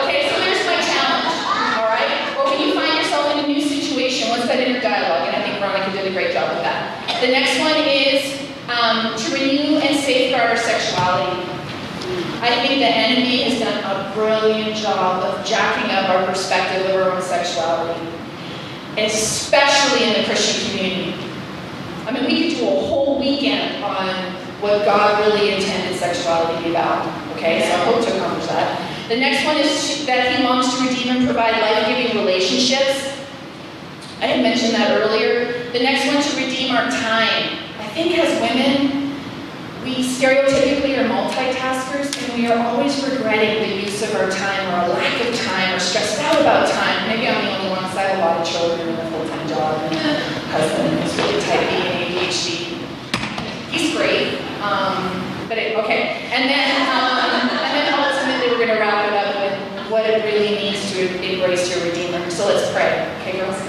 okay, 0.01 0.25
so 0.25 0.33
here's 0.41 0.65
my 0.65 0.81
challenge, 0.81 1.29
all 1.77 1.85
right? 1.85 2.33
Well, 2.33 2.49
when 2.49 2.57
you 2.67 2.73
find 2.73 2.97
yourself 2.97 3.37
in 3.37 3.45
a 3.45 3.47
new 3.47 3.61
situation, 3.61 4.29
what's 4.29 4.47
that 4.49 4.59
inner 4.59 4.81
dialogue? 4.81 5.29
And 5.29 5.37
I 5.37 5.45
think 5.45 5.61
Veronica 5.61 5.93
did 5.93 6.09
a 6.09 6.11
great 6.11 6.33
job 6.33 6.49
with 6.49 6.65
that. 6.65 7.05
The 7.21 7.29
next 7.29 7.59
one 7.61 7.77
is 7.85 8.33
um, 8.65 9.13
to 9.15 9.25
renew 9.31 9.77
and 9.77 9.95
safeguard 10.01 10.49
our 10.49 10.57
sexuality. 10.57 11.45
I 12.41 12.65
think 12.65 12.81
the 12.81 12.89
enemy 12.89 13.43
has 13.43 13.59
done 13.61 13.77
a 13.85 14.11
brilliant 14.13 14.75
job 14.75 15.23
of 15.23 15.45
jacking 15.45 15.91
up 15.91 16.09
our 16.09 16.25
perspective 16.25 16.89
of 16.89 16.95
our 16.95 17.11
own 17.11 17.21
sexuality, 17.21 18.09
especially 18.97 20.09
in 20.09 20.13
the 20.19 20.25
Christian 20.25 20.71
community. 20.71 21.22
I 22.05 22.11
mean, 22.11 22.25
we 22.25 22.49
could 22.49 22.57
do 22.57 22.67
a 22.67 22.79
whole 22.81 23.19
weekend 23.19 23.83
on 23.83 24.07
what 24.61 24.85
God 24.85 25.19
really 25.25 25.53
intended 25.55 25.97
sexuality 25.97 26.57
to 26.57 26.63
be 26.63 26.69
about. 26.71 27.07
Okay, 27.35 27.61
so 27.61 27.75
I 27.75 27.85
hope 27.85 28.03
to 28.05 28.15
accomplish 28.15 28.47
that. 28.47 29.07
The 29.09 29.17
next 29.17 29.45
one 29.45 29.57
is 29.57 30.05
that 30.05 30.35
He 30.35 30.43
longs 30.43 30.73
to 30.75 30.87
redeem 30.87 31.15
and 31.15 31.25
provide 31.25 31.59
life 31.61 31.87
giving 31.87 32.17
relationships. 32.17 33.11
I 34.19 34.27
had 34.27 34.41
mentioned 34.41 34.73
that 34.73 34.91
earlier. 34.91 35.71
The 35.71 35.79
next 35.79 36.07
one 36.07 36.23
to 36.23 36.45
redeem 36.45 36.75
our 36.75 36.89
time. 36.89 37.59
I 37.79 37.87
think 37.93 38.17
as 38.17 38.39
women, 38.39 39.02
we 39.83 39.99
stereotypically 39.99 40.97
are 40.97 41.09
multitaskers 41.09 42.15
and 42.23 42.39
we 42.39 42.47
are 42.47 42.57
always 42.67 43.03
regretting 43.03 43.67
the 43.67 43.83
use 43.83 44.01
of 44.01 44.15
our 44.15 44.29
time 44.31 44.63
or 44.73 44.87
a 44.87 44.93
lack 44.93 45.19
of 45.27 45.35
time 45.35 45.75
or 45.75 45.79
stressed 45.79 46.19
out 46.21 46.39
about 46.39 46.69
time. 46.69 47.09
Maybe 47.09 47.27
I'm 47.27 47.43
the 47.43 47.51
only 47.51 47.69
one 47.69 47.83
because 47.83 47.97
I 47.97 48.03
have 48.03 48.19
a 48.19 48.21
lot 48.21 48.39
of 48.39 48.47
children 48.47 48.87
and 48.87 48.97
a 48.97 49.11
full-time 49.11 49.47
job 49.49 49.91
and 49.91 49.95
a 49.95 50.19
husband 50.55 50.99
who's 50.99 51.17
really 51.17 51.41
type 51.43 51.67
B 51.67 51.75
and 51.75 52.15
ADHD. 52.15 52.79
He's 53.71 53.95
great. 53.95 54.39
Um, 54.61 55.19
but 55.49 55.57
it, 55.57 55.75
okay. 55.75 56.31
And 56.31 56.49
then 56.49 56.87
um, 56.87 57.51
and 57.51 57.75
then 57.75 57.93
ultimately 57.93 58.55
we're 58.55 58.65
going 58.65 58.71
to 58.71 58.79
wrap 58.79 59.03
it 59.03 59.13
up 59.13 59.35
with 59.35 59.91
what 59.91 60.09
it 60.09 60.23
really 60.23 60.55
means 60.55 60.93
to 60.93 61.11
embrace 61.21 61.75
your 61.75 61.83
Redeemer. 61.85 62.29
So 62.29 62.47
let's 62.47 62.71
pray. 62.71 63.13
Okay, 63.19 63.37
girls? 63.37 63.61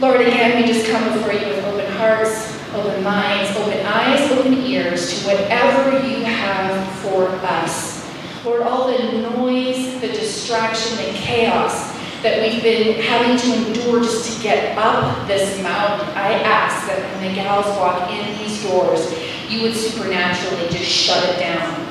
Lord, 0.00 0.22
again, 0.22 0.62
we 0.62 0.66
just 0.66 0.90
come 0.90 1.12
before 1.12 1.34
you 1.34 1.46
with 1.46 1.62
open 1.66 1.92
hearts 1.92 2.63
open 2.74 3.02
minds, 3.02 3.56
open 3.56 3.84
eyes, 3.86 4.30
open 4.32 4.54
ears 4.54 5.22
to 5.22 5.26
whatever 5.28 6.06
you 6.06 6.24
have 6.24 6.92
for 6.98 7.28
us. 7.46 8.04
Lord, 8.44 8.62
all 8.62 8.88
the 8.88 9.20
noise, 9.36 10.00
the 10.00 10.08
distraction, 10.08 10.96
the 10.98 11.12
chaos 11.12 11.94
that 12.22 12.40
we've 12.40 12.62
been 12.62 13.00
having 13.02 13.36
to 13.36 13.68
endure 13.68 14.02
just 14.02 14.36
to 14.36 14.42
get 14.42 14.76
up 14.76 15.26
this 15.26 15.62
mountain, 15.62 16.08
I 16.16 16.32
ask 16.42 16.86
that 16.88 17.00
when 17.12 17.28
the 17.28 17.34
gals 17.34 17.66
walk 17.78 18.10
in 18.10 18.38
these 18.38 18.62
doors, 18.64 19.12
you 19.48 19.62
would 19.62 19.74
supernaturally 19.74 20.68
just 20.68 20.90
shut 20.90 21.22
it 21.28 21.38
down. 21.38 21.86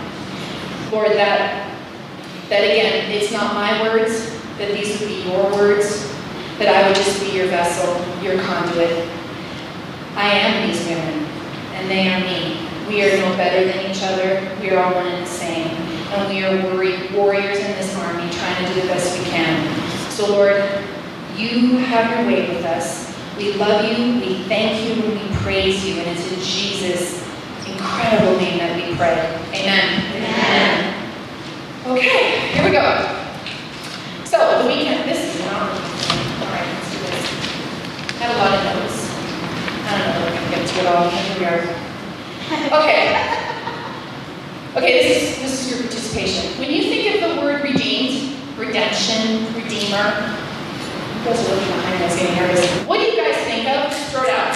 Lord, 0.91 1.11
that 1.11 1.69
that 2.49 2.63
again, 2.65 3.09
it's 3.09 3.31
not 3.31 3.55
my 3.55 3.81
words, 3.81 4.29
that 4.57 4.73
these 4.73 4.99
would 4.99 5.07
be 5.07 5.23
your 5.23 5.51
words, 5.53 6.11
that 6.59 6.67
I 6.67 6.87
would 6.87 6.95
just 6.95 7.19
be 7.19 7.35
your 7.35 7.47
vessel, 7.47 7.89
your 8.21 8.41
conduit, 8.43 9.09
I 10.15 10.29
am 10.29 10.67
these 10.67 10.85
women, 10.85 11.25
and 11.73 11.89
they 11.89 12.07
are 12.07 12.19
me. 12.19 12.69
We 12.87 13.01
are 13.03 13.17
no 13.17 13.35
better 13.35 13.65
than 13.65 13.89
each 13.89 14.03
other. 14.03 14.55
We 14.61 14.69
are 14.69 14.83
all 14.83 14.93
one 14.93 15.07
and 15.07 15.25
the 15.25 15.29
same. 15.29 15.69
And 16.13 16.29
we 16.29 16.43
are 16.43 17.17
warriors 17.17 17.57
in 17.57 17.71
this 17.73 17.95
army 17.97 18.29
trying 18.31 18.65
to 18.67 18.73
do 18.73 18.81
the 18.81 18.87
best 18.87 19.17
we 19.17 19.25
can. 19.25 20.11
So, 20.11 20.27
Lord, 20.27 20.61
you 21.35 21.77
have 21.77 22.11
your 22.11 22.27
way 22.27 22.55
with 22.55 22.63
us. 22.65 23.17
We 23.37 23.53
love 23.53 23.85
you, 23.85 24.19
we 24.19 24.43
thank 24.43 24.85
you, 24.85 25.03
and 25.03 25.19
we 25.19 25.35
praise 25.37 25.83
you. 25.83 25.95
And 25.95 26.09
it's 26.15 26.31
in 26.31 26.39
Jesus' 26.39 27.27
incredible 27.65 28.37
name 28.37 28.59
that 28.59 28.75
we 28.75 28.95
pray. 28.95 29.17
Amen. 29.49 30.15
Amen. 30.15 31.09
Okay, 31.87 32.53
here 32.53 32.63
we 32.63 32.71
go. 32.71 32.83
So, 34.25 34.61
the 34.61 34.67
weekend, 34.67 35.09
this 35.09 35.35
is 35.35 35.41
not. 35.45 35.71
All 35.71 36.47
right, 36.53 36.67
let's 36.67 36.91
do 36.91 36.99
this. 36.99 37.25
I 38.21 38.25
have 38.25 38.35
a 38.35 38.39
lot 38.39 38.53
of 38.53 38.83
notes. 38.83 39.09
I 39.85 39.97
don't 39.97 40.23
are. 40.85 41.11
Okay. 42.79 43.01
Okay, 44.75 44.93
this 45.03 45.09
is, 45.21 45.23
this 45.41 45.53
is 45.61 45.65
your 45.71 45.79
participation. 45.81 46.43
When 46.59 46.69
you 46.71 46.81
think 46.83 47.03
of 47.23 47.29
the 47.35 47.41
word 47.41 47.63
redeemed, 47.63 48.35
redemption, 48.57 49.45
redeemer, 49.53 50.35
are 51.23 51.31
behind 51.31 52.03
us 52.03 52.15
getting 52.19 52.35
nervous. 52.35 52.67
What 52.85 52.97
do 52.99 53.05
you 53.05 53.15
guys 53.15 53.37
think 53.45 53.65
of? 53.69 53.89
Just 53.91 54.11
throw 54.11 54.23
it 54.23 54.29
out. 54.29 54.53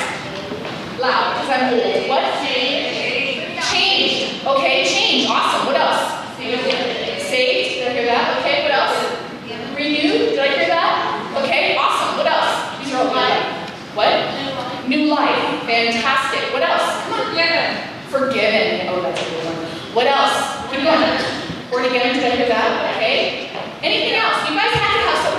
Loud, 1.00 1.34
because 1.40 1.50
I'm 1.50 1.74
old. 1.74 2.08
What? 2.10 2.24
Change. 2.44 2.96
Okay, 4.46 4.84
change. 4.86 5.28
Awesome. 5.30 5.66
What 5.68 5.76
else? 5.76 6.12
Saved. 6.38 6.64
Did 7.76 7.88
I 7.88 7.90
hear 7.94 8.06
that? 8.06 8.38
Okay, 8.40 8.64
what 8.64 8.72
else? 8.72 8.96
Renewed. 9.76 10.30
Did 10.32 10.40
I 10.40 10.48
hear 10.56 10.68
that? 10.68 10.94
Okay, 11.44 11.76
awesome. 11.78 12.18
What 12.18 12.28
else? 12.28 12.68
Are. 12.94 13.06
What? 13.94 14.14
New 14.88 15.08
life. 15.14 15.57
Fantastic. 15.68 16.54
What 16.56 16.64
else? 16.64 16.88
Forgiven. 17.12 17.76
Forgiven. 18.08 18.88
Oh, 18.88 19.04
that's 19.04 19.20
a 19.20 19.28
good 19.28 19.44
one. 19.44 19.60
What 19.92 20.08
else? 20.08 20.64
Keep 20.72 20.88
going. 20.88 21.12
Born 21.68 21.84
again. 21.84 22.16
Did 22.16 22.24
I 22.24 22.36
hear 22.40 22.48
that? 22.48 22.96
Okay. 22.96 23.52
Anything 23.84 24.16
else? 24.16 24.48
You 24.48 24.56
guys 24.56 24.72
have 24.72 24.96
to 24.96 25.02
have 25.12 25.20
some. 25.28 25.36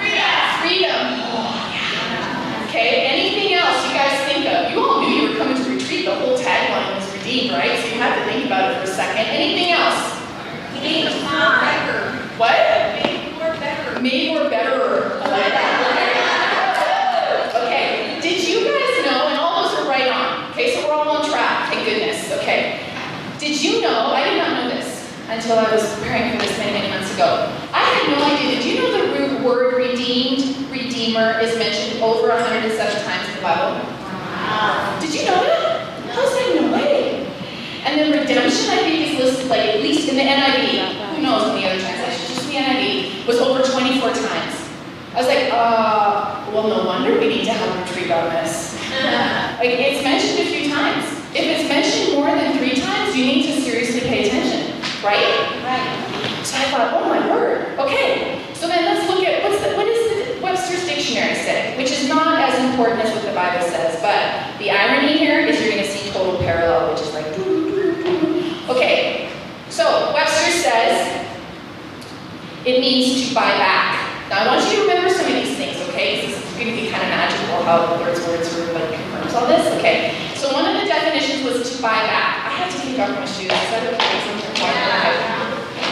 Freedom. 0.00 0.32
Freedom. 0.64 1.04
Oh, 1.20 1.52
yeah. 1.68 2.64
Okay. 2.64 3.12
Anything 3.12 3.60
else 3.60 3.76
you 3.84 3.92
guys 3.92 4.16
think 4.24 4.48
of? 4.48 4.72
You 4.72 4.80
all 4.80 5.04
knew 5.04 5.12
you 5.12 5.24
were 5.28 5.36
coming 5.36 5.60
to 5.60 5.68
retreat. 5.68 6.08
The 6.08 6.16
whole 6.16 6.40
tagline 6.40 6.96
was 6.96 7.04
redeemed, 7.12 7.52
right? 7.52 7.76
So 7.76 7.92
you 7.92 8.00
had 8.00 8.16
to 8.16 8.24
think 8.24 8.48
about 8.48 8.72
it 8.72 8.80
for 8.80 8.88
a 8.88 8.94
second. 8.96 9.28
Anything 9.28 9.76
else? 9.76 10.16
Made 10.80 11.12
more 11.28 11.60
better. 11.60 12.16
What? 12.40 12.56
Made 13.04 13.36
more 13.36 13.52
better. 13.60 14.00
Made 14.00 14.32
more 14.32 14.48
better. 14.48 15.20
I 15.20 15.28
like 15.28 15.52
that. 15.52 15.77
Did 22.48 23.60
you 23.62 23.82
know, 23.82 24.12
I 24.12 24.24
did 24.24 24.38
not 24.38 24.50
know 24.56 24.70
this 24.70 25.04
until 25.28 25.58
I 25.58 25.70
was 25.70 25.84
preparing 25.94 26.32
for 26.32 26.38
this 26.38 26.56
many, 26.56 26.72
many 26.72 26.88
months 26.88 27.12
ago. 27.12 27.52
I 27.72 27.84
had 27.84 28.08
no 28.08 28.24
idea. 28.24 28.56
Did 28.56 28.64
you 28.64 28.80
know 28.80 28.88
the 28.92 29.12
root 29.12 29.42
word 29.44 29.74
redeemed, 29.76 30.70
redeemer, 30.70 31.38
is 31.40 31.58
mentioned 31.58 32.02
over 32.02 32.28
107 32.28 33.04
times 33.04 33.28
in 33.28 33.34
the 33.36 33.42
Bible? 33.42 33.84
Wow. 33.84 34.98
Did 34.98 35.12
you 35.12 35.26
know 35.26 35.44
that? 35.44 35.92
I 36.08 36.16
was 36.16 36.32
like, 36.32 36.60
no 36.60 36.72
way. 36.72 37.26
And 37.84 38.00
then 38.00 38.18
redemption, 38.18 38.70
I 38.70 38.80
think, 38.80 39.12
is 39.12 39.18
listed 39.18 39.48
like 39.48 39.68
at 39.68 39.80
least 39.80 40.08
in 40.08 40.16
the 40.16 40.22
NIV. 40.22 41.16
Who 41.16 41.22
knows 41.22 41.48
in 41.50 41.60
the 41.60 41.68
other 41.68 41.78
translations? 41.78 42.28
Just 42.28 42.48
the 42.48 42.54
NIV 42.54 43.26
was 43.26 43.38
over 43.40 43.62
24 43.62 44.08
times. 44.08 44.54
I 45.12 45.18
was 45.20 45.26
like, 45.26 45.52
uh, 45.52 46.50
well, 46.52 46.68
no 46.68 46.86
wonder 46.86 47.18
we 47.18 47.28
need 47.28 47.44
to 47.44 47.52
have 47.52 47.76
a 47.76 47.80
retreat 47.82 48.10
on 48.10 48.30
this. 48.30 48.74
like, 49.60 49.70
it's 49.70 50.02
mentioned 50.02 50.32
a 50.32 50.36
few 50.36 50.36
times. 50.36 50.37
If 51.34 51.44
it's 51.44 51.68
mentioned 51.68 52.16
more 52.16 52.26
than 52.26 52.56
three 52.56 52.80
times, 52.80 53.14
you 53.14 53.24
need 53.24 53.46
to 53.52 53.60
seriously 53.60 54.00
pay 54.00 54.28
attention, 54.28 54.80
right? 55.04 55.60
Right. 55.60 56.44
So 56.44 56.56
I 56.56 56.64
thought, 56.72 56.94
oh 56.96 57.08
my 57.08 57.20
word. 57.28 57.78
Okay. 57.78 58.46
So 58.54 58.66
then 58.66 58.84
let's 58.86 59.06
look 59.08 59.22
at 59.22 59.44
what's 59.44 59.62
the, 59.62 59.76
what 59.76 59.84
does 59.84 60.08
the 60.08 60.40
Webster's 60.42 60.86
dictionary 60.86 61.34
say, 61.34 61.76
which 61.76 61.92
is 61.92 62.08
not 62.08 62.40
as 62.40 62.58
important 62.70 63.04
as 63.04 63.14
what 63.14 63.24
the 63.24 63.34
Bible 63.34 63.62
says, 63.68 64.00
but 64.00 64.58
the 64.58 64.70
irony 64.70 65.18
here 65.18 65.40
is 65.40 65.60
you're 65.60 65.70
going 65.70 65.84
to 65.84 65.90
see 65.90 66.10
total 66.10 66.38
parallel, 66.38 66.92
which 66.92 67.02
is 67.02 67.12
like. 67.12 67.26
Okay. 68.68 69.30
So 69.68 70.12
Webster 70.14 70.50
says 70.50 71.26
it 72.64 72.80
means 72.80 73.28
to 73.28 73.34
buy 73.34 73.52
back. 73.60 74.28
Now 74.30 74.44
I 74.44 74.56
want 74.56 74.64
you 74.70 74.76
to 74.76 74.82
remember 74.88 75.10
some 75.10 75.26
of 75.26 75.32
these 75.32 75.56
things, 75.56 75.76
okay? 75.88 76.26
This 76.26 76.36
is 76.36 76.54
going 76.54 76.68
to 76.68 76.80
be 76.80 76.90
kind 76.90 77.02
of 77.02 77.10
magical 77.10 77.62
how 77.64 77.86
the 77.86 78.02
Lord's 78.02 78.20
words 78.26 78.58
of 78.58 78.72
like 78.72 79.17
this. 79.48 79.78
Okay. 79.78 80.14
So 80.36 80.52
one 80.52 80.64
of 80.64 80.80
the 80.80 80.86
definitions 80.86 81.44
was 81.44 81.76
to 81.76 81.82
buy 81.82 81.98
back. 82.06 82.46
I 82.46 82.50
had 82.50 82.70
to 82.70 82.78
take 82.78 82.98
off 82.98 83.10
my 83.10 83.24
shoes. 83.24 83.44
Is 83.44 83.48
that 83.48 83.82
okay? 83.94 84.18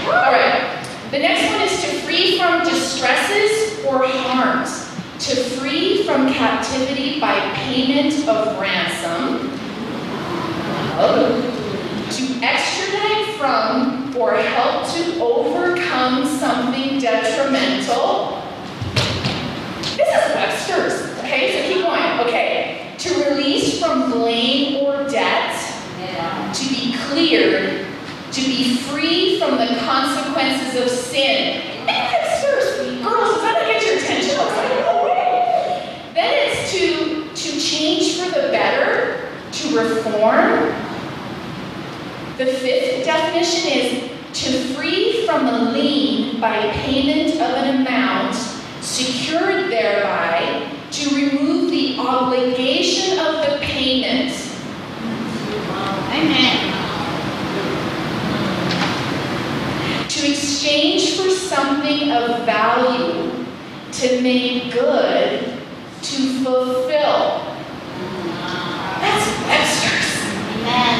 All 0.06 0.32
right. 0.32 0.82
The 1.10 1.18
next 1.18 1.50
one 1.52 1.62
is 1.62 1.80
to 1.82 2.00
free 2.06 2.38
from 2.38 2.64
distresses 2.64 3.84
or 3.84 4.06
harms. 4.06 4.84
To 5.26 5.34
free 5.58 6.04
from 6.04 6.32
captivity 6.32 7.18
by 7.20 7.38
payment 7.54 8.28
of 8.28 8.58
ransom. 8.60 9.50
Oh. 10.98 11.52
To 12.10 12.44
extradite 12.44 13.36
from 13.36 14.14
or 14.16 14.34
help 14.34 14.86
to 14.94 15.20
overcome 15.20 16.26
something 16.26 16.98
detrimental. 16.98 18.42
This 19.96 20.08
is 20.08 20.34
Webster's. 20.34 21.18
Okay, 21.20 21.52
so 21.52 21.68
keep 21.68 21.84
going. 21.84 22.20
Okay 22.26 22.55
to 23.06 23.30
release 23.30 23.80
from 23.80 24.10
blame 24.10 24.84
or 24.84 25.08
debt, 25.08 25.54
to 26.52 26.68
be 26.68 26.96
cleared, 27.08 27.86
to 28.32 28.40
be 28.40 28.76
free 28.78 29.38
from 29.38 29.58
the 29.58 29.66
consequences 29.84 30.82
of 30.82 30.88
sin. 30.88 31.62
Sisters, 31.86 33.02
girls, 33.02 33.34
does 33.34 33.42
that 33.42 33.62
get 33.66 33.86
your 33.86 33.98
attention? 33.98 34.38
Like, 34.38 34.80
no 34.80 35.04
way. 35.04 36.10
Then 36.14 36.50
it's 36.50 36.72
to, 36.72 37.28
to 37.34 37.60
change 37.60 38.18
for 38.18 38.28
the 38.30 38.48
better, 38.48 39.30
to 39.52 39.78
reform. 39.78 40.74
The 42.38 42.46
fifth 42.46 43.04
definition 43.04 43.70
is 43.72 44.10
to 44.34 44.74
free 44.74 45.24
from 45.26 45.46
the 45.46 45.70
lien 45.72 46.40
by 46.40 46.70
payment 46.72 47.34
of 47.34 47.40
an 47.40 47.80
amount 47.80 48.34
secured 48.82 49.70
thereby 49.70 50.75
to 50.96 51.14
remove 51.14 51.70
the 51.70 51.98
obligation 51.98 53.18
of 53.18 53.44
the 53.44 53.58
payment. 53.60 54.32
Amen. 56.08 56.72
To 60.08 60.30
exchange 60.30 61.18
for 61.18 61.28
something 61.28 62.12
of 62.12 62.46
value, 62.46 63.44
to 63.92 64.22
make 64.22 64.72
good, 64.72 65.60
to 66.00 66.42
fulfill. 66.42 67.44
That's 68.98 69.26
Webster's. 69.44 70.24
Amen. 70.56 70.96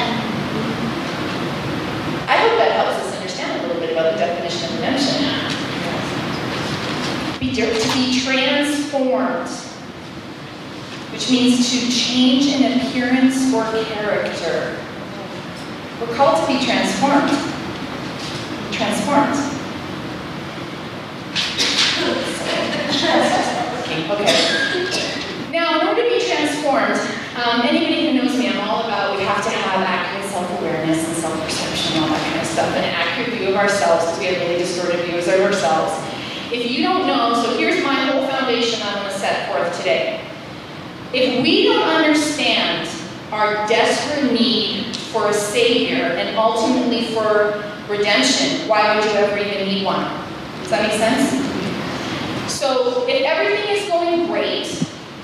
I 2.28 2.36
hope 2.36 2.58
that 2.58 2.72
helps 2.72 2.96
us 3.02 3.16
understand 3.16 3.48
a 3.58 3.66
little 3.66 3.80
bit 3.80 3.92
about 3.92 4.12
the 4.12 4.18
definition 4.18 4.68
of 4.68 4.74
redemption. 4.74 5.22
Be, 7.40 7.54
to 7.54 7.64
be 7.94 8.20
transformed, 8.20 9.65
which 11.16 11.30
means 11.30 11.70
to 11.70 11.90
change 11.90 12.44
in 12.44 12.78
appearance 12.78 13.50
or 13.54 13.64
character. 13.86 14.76
We're 15.98 16.14
called 16.14 16.44
to 16.44 16.52
be 16.52 16.62
transformed. 16.62 17.30
Transformed. 18.70 19.32
Okay. 24.12 25.50
Now, 25.52 25.80
in 25.80 25.88
order 25.88 26.02
to 26.02 26.08
be 26.10 26.20
transformed, 26.22 27.00
um, 27.42 27.62
anybody 27.62 28.08
who 28.08 28.20
knows 28.20 28.36
me, 28.36 28.50
I'm 28.50 28.68
all 28.68 28.84
about 28.84 29.16
we 29.16 29.24
have 29.24 29.42
to 29.42 29.48
have 29.48 29.80
accurate 29.88 30.30
self-awareness 30.30 31.02
and 31.02 31.16
self-perception 31.16 31.96
and 31.96 32.04
all 32.04 32.10
that 32.10 32.28
kind 32.28 32.40
of 32.42 32.46
stuff, 32.46 32.68
and 32.76 32.84
an 32.84 32.92
accurate 32.92 33.38
view 33.38 33.48
of 33.48 33.54
ourselves 33.54 34.04
because 34.04 34.18
we 34.18 34.26
have 34.26 34.36
really 34.42 34.58
distorted 34.58 35.02
views 35.06 35.28
of 35.28 35.40
ourselves. 35.40 35.94
If 36.52 36.70
you 36.70 36.82
don't 36.82 37.06
know, 37.06 37.32
so 37.42 37.56
here's 37.56 37.82
my 37.82 37.94
whole 37.94 38.28
foundation 38.28 38.82
I'm 38.86 38.96
going 38.96 39.10
to 39.10 39.18
set 39.18 39.48
forth 39.48 39.74
today. 39.78 40.20
If 41.12 41.42
we 41.42 41.64
don't 41.64 41.88
understand 41.88 42.88
our 43.32 43.66
desperate 43.68 44.32
need 44.32 44.96
for 44.96 45.28
a 45.28 45.32
Savior 45.32 46.04
and 46.04 46.36
ultimately 46.36 47.14
for 47.14 47.62
redemption, 47.88 48.68
why 48.68 48.94
would 48.94 49.04
you 49.04 49.10
ever 49.12 49.38
even 49.38 49.68
need 49.68 49.84
one? 49.84 50.04
Does 50.60 50.70
that 50.70 50.82
make 50.82 50.98
sense? 50.98 51.46
So 52.52 53.06
if 53.08 53.22
everything 53.22 53.76
is 53.76 53.88
going 53.88 54.26
great, 54.26 54.66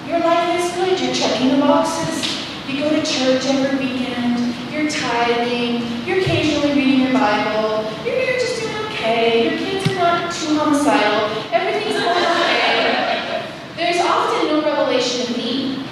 your 0.07 0.21
life 0.21 0.61
is 0.61 0.73
good, 0.75 1.01
you're 1.01 1.15
checking 1.15 1.51
the 1.51 1.59
boxes, 1.59 2.33
you 2.69 2.81
go 2.81 2.91
to 2.91 3.03
church 3.03 3.45
every 3.47 3.79
weekend, 3.79 4.55
you're 4.73 4.91
tithing, 4.91 6.07
you're 6.07 6.21
occasionally 6.21 6.75
reading 6.75 7.01
your 7.01 7.13
Bible, 7.13 7.91
you're, 8.05 8.39
just 8.39 8.63
doing 8.63 8.77
okay, 8.87 9.51
your 9.51 9.59
kids 9.59 9.89
are 9.91 9.95
not 9.95 10.33
too 10.33 10.57
homicidal, 10.59 11.45
everything's 11.53 12.01
going 12.01 12.17
okay. 12.17 13.47
There's 13.77 14.01
often 14.01 14.49
no 14.49 14.63
revelation 14.63 15.31
of 15.31 15.37
need. 15.37 15.85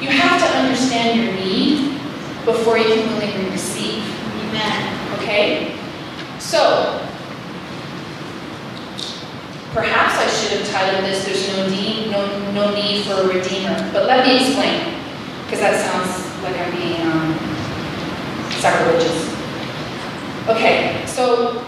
You 0.00 0.08
have 0.08 0.40
to 0.40 0.58
understand 0.58 1.20
your 1.20 1.34
need 1.34 2.00
before 2.44 2.78
you 2.78 2.84
can 2.84 3.18
willingly 3.18 3.50
receive. 3.50 4.02
Amen. 4.48 5.18
Okay? 5.18 5.76
So, 6.38 7.06
perhaps 9.72 10.18
I 10.18 10.26
should 10.26 10.60
have 10.60 10.70
titled 10.70 11.04
this 11.04 11.24
There's 11.24 11.48
no 11.56 11.68
need, 11.68 12.10
no, 12.10 12.52
no 12.52 12.74
need 12.74 13.04
for 13.04 13.14
a 13.14 13.26
redeemer. 13.26 13.76
But 13.92 14.06
let 14.06 14.26
me 14.26 14.40
explain, 14.40 14.94
because 15.44 15.60
that 15.60 15.78
sounds 15.84 16.42
like 16.42 16.56
I'm 16.56 16.72
being 16.76 17.00
um, 17.02 17.34
sacrilegious. 18.58 19.28
Okay, 20.48 21.04
so 21.06 21.64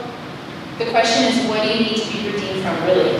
the 0.78 0.86
question 0.86 1.24
is 1.24 1.46
what 1.48 1.62
do 1.62 1.68
you 1.68 1.80
need 1.80 2.02
to 2.02 2.12
be 2.12 2.32
redeemed 2.32 2.62
from, 2.62 2.82
really? 2.84 3.12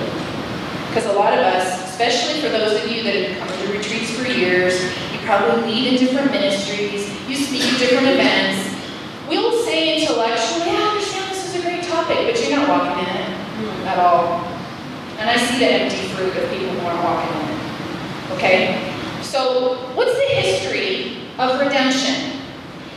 Because 0.89 1.07
a 1.07 1.13
lot 1.13 1.33
of 1.33 1.41
us, 1.41 1.82
especially 1.93 2.41
for 2.41 2.49
those 2.49 2.83
of 2.83 2.91
you 2.91 3.03
that 3.03 3.13
have 3.13 3.49
come 3.49 3.67
to 3.67 3.73
retreats 3.77 4.11
for 4.17 4.27
years, 4.27 4.83
you 5.13 5.19
probably 5.27 5.71
lead 5.71 5.93
in 5.93 6.01
different 6.01 6.31
ministries, 6.33 7.07
you 7.29 7.37
speak 7.37 7.63
at 7.65 7.79
different 7.79 8.09
events, 8.09 8.75
we'll 9.29 9.63
say 9.63 10.01
intellectually, 10.01 10.73
yeah, 10.73 10.81
I 10.81 10.89
understand 10.89 11.31
this 11.31 11.55
is 11.55 11.61
a 11.61 11.63
great 11.63 11.85
topic, 11.85 12.17
but 12.17 12.41
you're 12.41 12.57
not 12.57 12.67
walking 12.67 13.05
in 13.05 13.15
it 13.15 13.87
at 13.87 13.99
all. 13.99 14.41
And 15.19 15.29
I 15.29 15.37
see 15.37 15.59
the 15.59 15.67
empty 15.67 16.09
fruit 16.17 16.35
of 16.35 16.51
people 16.51 16.71
who 16.71 16.87
aren't 16.87 17.05
walking 17.05 17.37
in 17.43 17.49
it. 17.51 18.33
Okay? 18.37 18.95
So, 19.21 19.93
what's 19.95 20.15
the 20.15 20.35
history 20.35 21.29
of 21.39 21.61
redemption? 21.61 22.41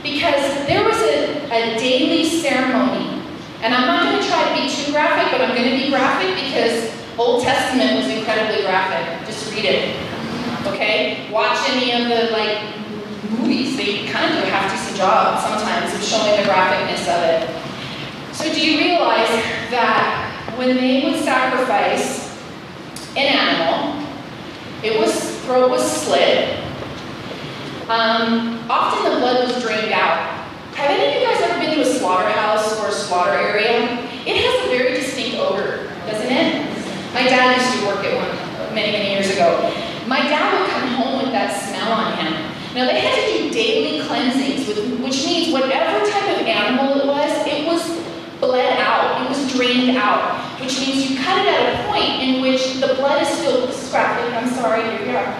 Because 0.03 0.65
there 0.67 0.85
was 0.85 0.95
a, 0.95 1.51
a 1.51 1.77
daily 1.77 2.23
ceremony. 2.23 3.21
And 3.61 3.73
I'm 3.73 3.87
not 3.87 4.03
going 4.03 4.23
to 4.23 4.27
try 4.27 4.55
to 4.55 4.61
be 4.61 4.69
too 4.69 4.93
graphic, 4.93 5.33
but 5.33 5.41
I'm 5.41 5.53
going 5.53 5.69
to 5.69 5.83
be 5.83 5.89
graphic 5.89 6.33
because 6.45 6.95
Old 7.17 7.43
Testament 7.43 7.95
was 7.95 8.07
incredibly 8.07 8.63
graphic. 8.63 9.25
Just 9.25 9.53
read 9.53 9.65
it. 9.65 9.95
Okay? 10.67 11.29
Watch 11.31 11.57
any 11.69 11.93
of 11.93 12.09
the 12.09 12.31
like 12.31 12.75
movies. 13.31 13.77
They 13.77 14.05
kind 14.07 14.33
of 14.33 14.41
do 14.41 14.47
a 14.47 14.51
half 14.51 14.69
decent 14.69 14.97
job 14.97 15.39
sometimes 15.39 15.93
of 15.93 16.03
showing 16.03 16.35
the 16.41 16.49
graphicness 16.49 17.07
of 17.07 17.23
it. 17.23 18.35
So 18.35 18.51
do 18.51 18.59
you 18.59 18.77
realize 18.79 19.29
that 19.71 20.53
when 20.57 20.75
they 20.75 21.05
would 21.05 21.23
sacrifice 21.23 22.37
an 23.15 23.27
animal, 23.27 24.05
it 24.83 24.99
was 24.99 25.39
throat 25.45 25.69
was 25.69 25.89
slit. 25.89 26.59
Um, 27.87 28.59
often 28.69 29.13
the 29.13 29.19
blood 29.19 29.47
was 29.47 29.63
drained 29.63 29.93
out. 29.93 30.47
Have 30.75 30.89
any 30.89 31.15
of 31.15 31.21
you 31.21 31.27
guys 31.27 31.41
ever 31.43 31.59
been 31.59 31.75
to 31.75 31.81
a 31.81 31.85
slaughterhouse 31.85 32.77
or 32.81 32.89
a 32.89 32.91
slaughter 32.91 33.31
area? 33.31 33.83
It 34.25 34.35
has 34.35 34.65
a 34.65 34.77
very 34.77 34.95
distinct 34.95 35.37
odor, 35.37 35.93
doesn't 36.07 36.29
it? 36.29 36.75
My 37.15 37.23
dad 37.23 37.55
used 37.55 37.79
to 37.79 37.87
work 37.87 38.03
at 38.03 38.11
one 38.11 38.75
many, 38.75 38.91
many 38.91 39.11
years 39.11 39.31
ago. 39.31 39.71
My 40.05 40.19
dad 40.19 40.51
would 40.51 40.69
come 40.69 40.89
home 40.99 41.23
with 41.23 41.31
that 41.31 41.47
smell 41.63 41.93
on 41.93 42.11
him. 42.19 42.33
Now 42.75 42.91
they 42.91 42.99
had 42.99 43.15
to 43.15 43.23
do 43.39 43.53
daily 43.55 44.05
cleansings, 44.05 44.67
which 44.67 45.23
means 45.23 45.53
whatever 45.53 46.03
type 46.11 46.35
of 46.35 46.45
animal 46.45 46.99
it 46.99 47.07
was, 47.07 47.31
it 47.47 47.65
was 47.65 47.87
bled 48.41 48.77
out, 48.81 49.23
it 49.23 49.29
was 49.29 49.53
drained 49.53 49.95
out, 49.95 50.59
which 50.59 50.77
means 50.81 51.09
you 51.09 51.15
cut 51.23 51.39
it 51.39 51.47
at 51.47 51.79
a 51.79 51.87
point 51.87 52.19
in 52.19 52.41
which 52.41 52.81
the 52.81 52.93
blood 52.95 53.21
is 53.21 53.29
still 53.29 53.71
scrapping. 53.71 54.35
I'm 54.35 54.49
sorry, 54.49 54.83
are. 55.15 55.31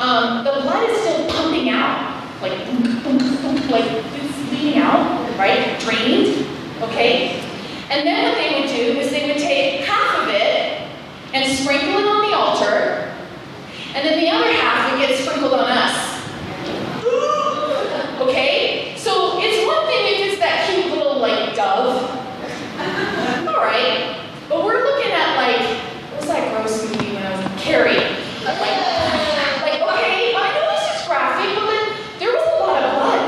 Um, 0.00 0.42
the 0.42 0.52
blood 0.62 0.88
is 0.88 1.00
still 1.02 1.28
pumping 1.28 1.68
out, 1.68 2.24
like 2.40 2.52
like 3.68 3.84
it's 4.16 4.50
leading 4.52 4.80
out, 4.80 5.28
right? 5.36 5.78
Drained, 5.80 6.46
okay? 6.80 7.44
And 7.90 8.06
then 8.06 8.24
what 8.24 8.40
they 8.40 8.58
would 8.58 8.70
do 8.70 8.98
is 8.98 9.10
they 9.10 9.26
would 9.26 9.36
take 9.36 9.84
half 9.84 10.22
of 10.22 10.28
it 10.28 10.80
and 11.32 11.58
sprinkle 11.58 11.90
it 11.90 12.06
on 12.06 12.30
the 12.30 12.36
altar, 12.36 13.14
and 14.00 14.08
then 14.08 14.18
the 14.18 14.30
other 14.30 14.50
half 14.50 14.90
would 14.90 14.98
get 14.98 15.14
sprinkled 15.18 15.52
on 15.52 15.68
us. 15.68 15.92
Okay? 18.18 18.94
So 18.96 19.36
it's 19.38 19.60
one 19.66 19.84
thing 19.84 20.00
if 20.08 20.32
it's 20.32 20.40
that 20.40 20.70
cute 20.72 20.90
little 20.90 21.18
like 21.18 21.54
dove. 21.54 22.00
All 23.46 23.60
right. 23.60 24.16
But 24.48 24.64
we're 24.64 24.82
looking 24.82 25.12
at 25.12 25.36
like, 25.36 25.84
what 26.12 26.20
was 26.20 26.28
that 26.28 26.48
gross 26.48 26.80
movie 26.80 27.12
when 27.12 27.26
I 27.26 27.36
was 27.36 27.62
Carrie? 27.62 28.00
Like, 28.40 28.56
like, 29.68 29.84
okay, 29.84 30.32
I 30.32 30.48
know 30.56 30.64
this 30.72 30.96
is 30.96 31.06
graphic, 31.06 31.52
but 31.60 31.68
then 31.68 31.84
there 32.18 32.32
was 32.32 32.40
a 32.40 32.56
lot 32.56 32.80
of 32.80 32.90
blood. 32.96 33.20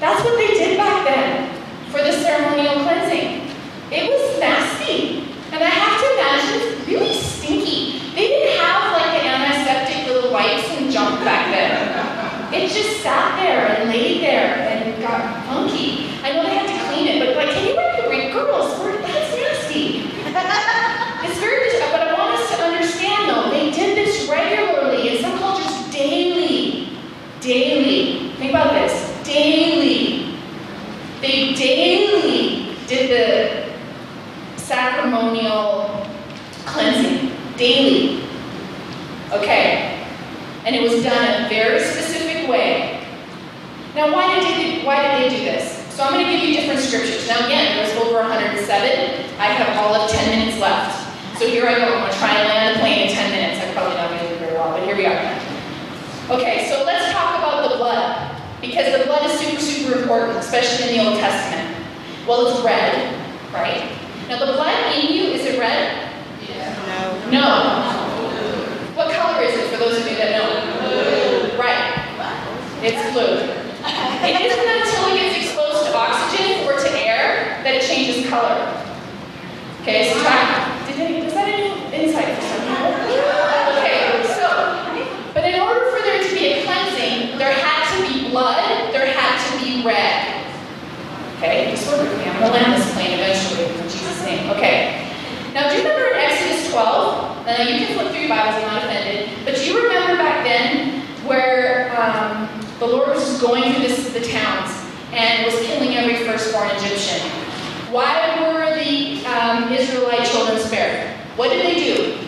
That's 0.00 0.24
what 0.24 0.36
they 0.40 0.56
did 0.56 0.78
back 0.78 1.04
then 1.04 1.52
for 1.92 2.00
the 2.00 2.12
ceremonial 2.12 2.80
cleansing. 2.80 3.52
It 3.92 4.08
was 4.08 4.40
nasty. 4.40 5.28
And 5.52 5.62
I 5.62 5.68
have 5.68 6.00
to 6.00 6.06
imagine 6.16 6.80
it's 6.80 6.88
really 6.88 7.12
stinky. 7.12 7.96
They 8.16 8.28
didn't 8.28 8.58
have 8.64 8.92
like 8.96 9.20
the 9.20 9.28
antiseptic 9.28 10.06
little 10.08 10.32
wipes 10.32 10.70
and 10.70 10.90
junk 10.90 11.20
back 11.22 11.52
then. 11.52 12.54
It 12.54 12.72
just 12.72 13.02
sat 13.02 13.36
there 13.36 13.76
and 13.76 13.90
laid 13.90 14.22
there 14.22 14.56
and 14.56 15.02
got 15.02 15.44
funky. 15.44 16.08
I 16.22 16.32
know 16.32 16.44
they 16.44 16.56
had 16.56 16.64
to 16.64 16.88
clean 16.88 17.08
it, 17.08 17.20
but 17.20 17.36
like, 17.36 17.50
can 17.50 17.68
you 17.68 18.10
read 18.10 18.32
girls? 18.32 18.80
We're, 18.80 18.96
that's 19.02 19.36
nasty. 19.36 20.08
it's 21.28 21.38
very, 21.40 21.78
but 21.92 22.08
I 22.08 22.14
want 22.14 22.40
us 22.40 22.48
to 22.56 22.62
understand 22.64 23.28
though, 23.28 23.50
they 23.50 23.70
did 23.70 23.98
this 23.98 24.26
regularly 24.30 25.16
in 25.16 25.22
some 25.22 25.38
cultures 25.38 25.92
daily. 25.92 26.88
Daily. 27.40 28.30
Think 28.36 28.50
about 28.50 28.72
this. 28.72 29.22
Daily. 29.26 30.38
They 31.20 31.52
daily 31.52 32.76
did 32.86 33.10
the 33.10 33.66
sacramental 34.56 36.06
cleansing. 36.64 37.32
Daily. 37.56 38.24
Okay. 39.32 40.04
And 40.64 40.74
it 40.74 40.82
was 40.82 41.02
done 41.02 41.44
a 41.44 41.48
very 41.48 41.78
specific 41.80 42.48
way. 42.48 43.06
Now, 43.94 44.12
why 44.12 44.34
did 44.34 44.44
they, 44.44 44.84
why 44.84 45.02
did 45.02 45.30
they 45.30 45.36
do 45.36 45.44
this? 45.44 45.94
So 45.94 46.02
I'm 46.02 46.12
going 46.12 46.26
to 46.26 46.32
give 46.32 46.42
you 46.42 46.56
different 46.56 46.80
scriptures. 46.80 47.26
Now 47.28 47.46
again, 47.46 47.76
there's 47.76 47.96
over 48.02 48.18
107. 48.20 48.60
I 49.38 49.45
have 49.56 49.76
all 49.78 49.94
of 49.94 50.10
10 50.10 50.38
minutes 50.38 50.60
left. 50.60 51.38
So 51.38 51.46
here 51.48 51.66
I 51.66 51.74
go. 51.76 51.84
I'm 51.84 52.00
going 52.00 52.12
to 52.12 52.18
try 52.18 52.34
and 52.34 52.48
land 52.48 52.76
the 52.76 52.80
plane 52.80 53.08
in 53.08 53.14
10 53.14 53.30
minutes. 53.30 53.64
I'm 53.64 53.72
probably 53.74 53.96
not 53.96 54.10
going 54.10 54.22
to 54.22 54.28
do 54.28 54.36
very 54.36 54.54
well, 54.54 54.72
but 54.72 54.82
here 54.84 54.96
we 54.96 55.06
are. 55.06 55.20
Okay, 56.30 56.68
so 56.68 56.84
let's 56.84 57.12
talk 57.12 57.38
about 57.38 57.68
the 57.68 57.76
blood. 57.76 58.32
Because 58.60 58.98
the 58.98 59.04
blood 59.04 59.24
is 59.30 59.38
super, 59.38 59.60
super 59.60 60.00
important, 60.00 60.38
especially 60.38 60.88
in 60.88 60.98
the 60.98 61.10
Old 61.10 61.18
Testament. 61.20 61.76
Well, 62.26 62.46
it's 62.48 62.64
red, 62.64 63.14
right? 63.52 63.92
Now 64.28 64.40
the 64.40 64.52
blood 64.52 64.96
in 64.96 65.14
you, 65.14 65.30
is 65.30 65.46
it 65.46 65.58
red? 65.58 66.10
Yeah. 66.48 67.30
No. 67.30 67.30
No. 67.30 68.06
What 68.96 69.14
color 69.14 69.42
is 69.42 69.54
it 69.54 69.70
for 69.70 69.76
those 69.76 70.00
of 70.00 70.10
you 70.10 70.16
that 70.16 70.32
know? 70.32 71.56
right 71.58 72.02
It's 72.82 73.12
blue. 73.12 73.62
It 74.26 74.34
isn't 74.34 74.66
until 74.66 75.14
it 75.14 75.20
gets 75.20 75.46
exposed 75.46 75.86
to 75.86 75.94
oxygen 75.94 76.66
or 76.66 76.74
to 76.74 76.90
air 76.98 77.62
that 77.62 77.74
it 77.74 77.82
changes 77.82 78.28
color. 78.28 78.66
Okay, 79.82 80.10
so 80.10 80.18
try, 80.22 80.82
did 80.88 80.98
any, 80.98 81.22
was 81.22 81.34
that 81.34 81.46
any 81.46 81.70
insight 81.94 82.34
for 82.34 82.42
some 82.42 82.66
people? 82.66 82.90
Okay, 83.78 84.26
so, 84.34 84.50
but 85.32 85.44
in 85.44 85.60
order 85.60 85.86
for 85.94 86.02
there 86.02 86.18
to 86.26 86.34
be 86.34 86.58
a 86.58 86.64
cleansing, 86.64 87.38
there 87.38 87.52
had 87.54 87.86
to 87.94 88.02
be 88.02 88.30
blood, 88.30 88.92
there 88.92 89.06
had 89.06 89.38
to 89.38 89.64
be 89.64 89.86
red. 89.86 90.42
Okay, 91.36 91.70
just 91.70 91.86
work 91.86 92.00
with 92.00 92.18
me. 92.18 92.24
I'm 92.24 92.40
going 92.40 92.52
to 92.52 92.58
land 92.58 92.82
this 92.82 92.92
plane 92.94 93.12
eventually 93.12 93.66
in 93.66 93.82
Jesus' 93.84 94.24
name. 94.24 94.50
Okay. 94.50 95.06
Now, 95.54 95.68
do 95.68 95.76
you 95.76 95.82
remember 95.84 96.16
in 96.16 96.24
Exodus 96.24 96.72
12? 96.72 97.35
Now, 97.46 97.62
you 97.62 97.86
can 97.86 97.96
flip 97.96 98.10
through 98.10 98.22
your 98.22 98.28
Bibles, 98.28 98.56
I'm 98.56 98.74
not 98.74 98.82
offended. 98.82 99.30
But 99.44 99.54
do 99.54 99.64
you 99.64 99.80
remember 99.80 100.16
back 100.16 100.42
then 100.42 101.02
where 101.28 101.94
um, 101.96 102.50
the 102.80 102.86
Lord 102.88 103.10
was 103.10 103.20
just 103.24 103.40
going 103.40 103.72
through 103.72 103.84
this, 103.84 104.12
the 104.12 104.20
towns 104.20 104.72
and 105.12 105.46
was 105.46 105.54
killing 105.64 105.94
every 105.94 106.26
firstborn 106.26 106.68
Egyptian? 106.70 107.20
Why 107.92 108.34
were 108.42 108.74
the 108.74 109.24
um, 109.26 109.72
Israelite 109.72 110.26
children 110.26 110.58
spared? 110.58 111.16
What 111.36 111.50
did 111.50 111.64
they 111.64 111.94
do? 111.94 112.18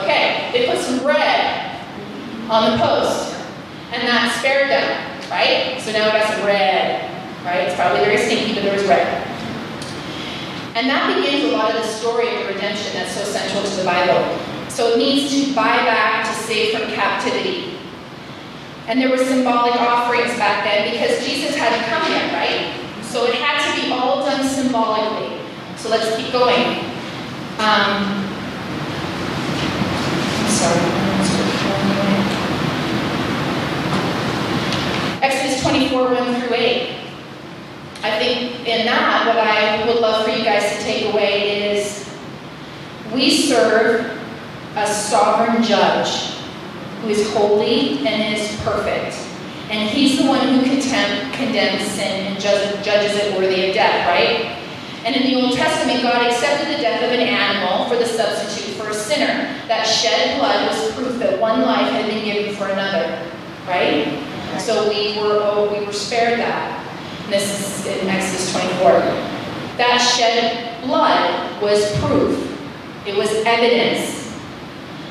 Okay, 0.00 0.48
they 0.54 0.66
put 0.66 0.78
some 0.78 1.00
bread 1.00 1.78
on 2.48 2.72
the 2.72 2.78
post, 2.78 3.36
and 3.92 4.08
that 4.08 4.34
spared 4.38 4.70
them, 4.70 5.30
right? 5.30 5.78
So 5.82 5.92
now 5.92 6.06
we 6.06 6.12
got 6.18 6.32
some 6.32 6.46
red, 6.46 7.10
right? 7.44 7.68
It's 7.68 7.76
probably 7.76 8.00
very 8.00 8.16
stinky, 8.16 8.54
but 8.54 8.62
there 8.62 8.72
was 8.72 8.86
red. 8.86 9.25
And 10.76 10.90
that 10.90 11.16
begins 11.16 11.44
a 11.44 11.56
lot 11.56 11.74
of 11.74 11.82
the 11.82 11.88
story 11.88 12.28
of 12.28 12.40
the 12.40 12.52
redemption 12.52 12.92
that's 12.92 13.14
so 13.14 13.24
central 13.24 13.64
to 13.64 13.76
the 13.76 13.84
Bible. 13.84 14.38
So 14.68 14.92
it 14.92 14.98
means 14.98 15.30
to 15.32 15.54
buy 15.54 15.74
back, 15.88 16.26
to 16.26 16.34
save 16.42 16.78
from 16.78 16.92
captivity. 16.92 17.78
And 18.86 19.00
there 19.00 19.08
were 19.08 19.16
symbolic 19.16 19.80
offerings 19.80 20.36
back 20.36 20.64
then 20.64 20.92
because 20.92 21.24
Jesus 21.26 21.56
hadn't 21.56 21.88
come 21.88 22.02
yet, 22.12 22.30
right? 22.34 23.02
So 23.02 23.24
it 23.24 23.36
had 23.36 23.64
to 23.64 23.80
be 23.80 23.90
all 23.90 24.20
done 24.20 24.46
symbolically. 24.46 25.40
So 25.78 25.88
let's 25.88 26.14
keep 26.14 26.30
going. 26.30 26.84
Um, 27.56 28.28
sorry. 30.52 31.06
Exodus 35.22 35.62
24, 35.62 36.12
1 36.12 36.40
through 36.42 36.54
8. 36.54 37.05
I 38.06 38.18
think 38.20 38.68
in 38.68 38.86
that, 38.86 39.26
what 39.26 39.36
I 39.36 39.84
would 39.84 40.00
love 40.00 40.24
for 40.24 40.30
you 40.30 40.44
guys 40.44 40.76
to 40.76 40.84
take 40.84 41.12
away 41.12 41.72
is 41.72 42.08
we 43.12 43.30
serve 43.30 44.16
a 44.76 44.86
sovereign 44.86 45.60
judge 45.64 46.38
who 47.00 47.08
is 47.08 47.32
holy 47.32 48.06
and 48.06 48.38
is 48.38 48.54
perfect. 48.62 49.16
And 49.70 49.90
he's 49.90 50.22
the 50.22 50.28
one 50.28 50.38
who 50.38 50.60
contem- 50.60 51.32
condemns 51.32 51.90
sin 51.90 52.26
and 52.26 52.40
judges, 52.40 52.84
judges 52.84 53.16
it 53.16 53.36
worthy 53.36 53.70
of 53.70 53.74
death, 53.74 54.06
right? 54.06 54.56
And 55.04 55.16
in 55.16 55.22
the 55.24 55.42
Old 55.42 55.56
Testament, 55.56 56.02
God 56.02 56.30
accepted 56.30 56.76
the 56.76 56.80
death 56.80 57.02
of 57.02 57.10
an 57.10 57.20
animal 57.20 57.88
for 57.88 57.96
the 57.96 58.06
substitute 58.06 58.76
for 58.76 58.88
a 58.90 58.94
sinner. 58.94 59.52
That 59.66 59.82
shed 59.82 60.38
blood 60.38 60.68
was 60.68 60.94
proof 60.94 61.18
that 61.18 61.40
one 61.40 61.62
life 61.62 61.90
had 61.90 62.06
been 62.06 62.24
given 62.24 62.54
for 62.54 62.68
another, 62.68 63.20
right? 63.66 64.22
So 64.60 64.88
we 64.88 65.18
were 65.20 65.40
oh, 65.42 65.76
we 65.76 65.84
were 65.84 65.92
spared 65.92 66.38
that. 66.38 66.75
And 67.26 67.34
this 67.34 67.50
is 67.50 67.86
in 67.86 68.08
Exodus 68.08 68.52
24. 68.52 69.00
That 69.78 69.98
shed 69.98 70.80
blood 70.84 71.60
was 71.60 71.90
proof. 71.98 72.38
It 73.04 73.16
was 73.16 73.28
evidence. 73.44 74.32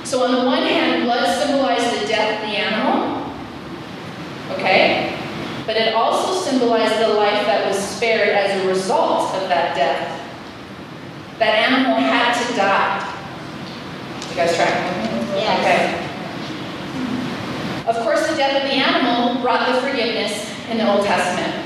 So 0.05 0.23
on 0.23 0.31
the 0.31 0.45
one 0.45 0.63
hand, 0.63 1.03
blood 1.03 1.25
symbolized 1.43 2.01
the 2.01 2.07
death 2.07 2.35
of 2.35 2.41
the 2.49 2.55
animal. 2.55 3.33
Okay? 4.51 5.13
But 5.65 5.75
it 5.75 5.93
also 5.93 6.41
symbolized 6.49 7.01
the 7.01 7.09
life 7.15 7.45
that 7.47 7.67
was 7.67 7.77
spared 7.77 8.29
as 8.29 8.63
a 8.63 8.67
result 8.69 9.35
of 9.35 9.49
that 9.49 9.75
death. 9.75 10.21
That 11.39 11.69
animal 11.69 11.97
had 11.97 12.33
to 12.47 12.55
die. 12.55 13.11
You 14.29 14.35
guys 14.37 14.55
tracking 14.55 15.01
with 15.01 15.11
me? 15.31 15.39
Yes. 15.41 15.59
Okay. 17.83 17.89
Of 17.89 17.97
course, 18.05 18.25
the 18.29 18.37
death 18.37 18.55
of 18.63 18.69
the 18.69 18.75
animal 18.75 19.41
brought 19.41 19.67
the 19.67 19.73
forgiveness 19.81 20.49
in 20.69 20.77
the 20.77 20.89
Old 20.89 21.05
Testament. 21.05 21.64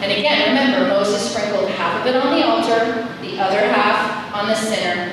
And 0.00 0.10
again, 0.12 0.48
remember, 0.48 0.88
Moses 0.88 1.30
sprinkled 1.30 1.68
half 1.72 2.00
of 2.00 2.06
it 2.06 2.16
on 2.16 2.34
the 2.34 2.46
altar, 2.46 3.06
the 3.20 3.38
other 3.38 3.60
half 3.60 4.34
on 4.34 4.48
the 4.48 4.54
sinner 4.54 5.12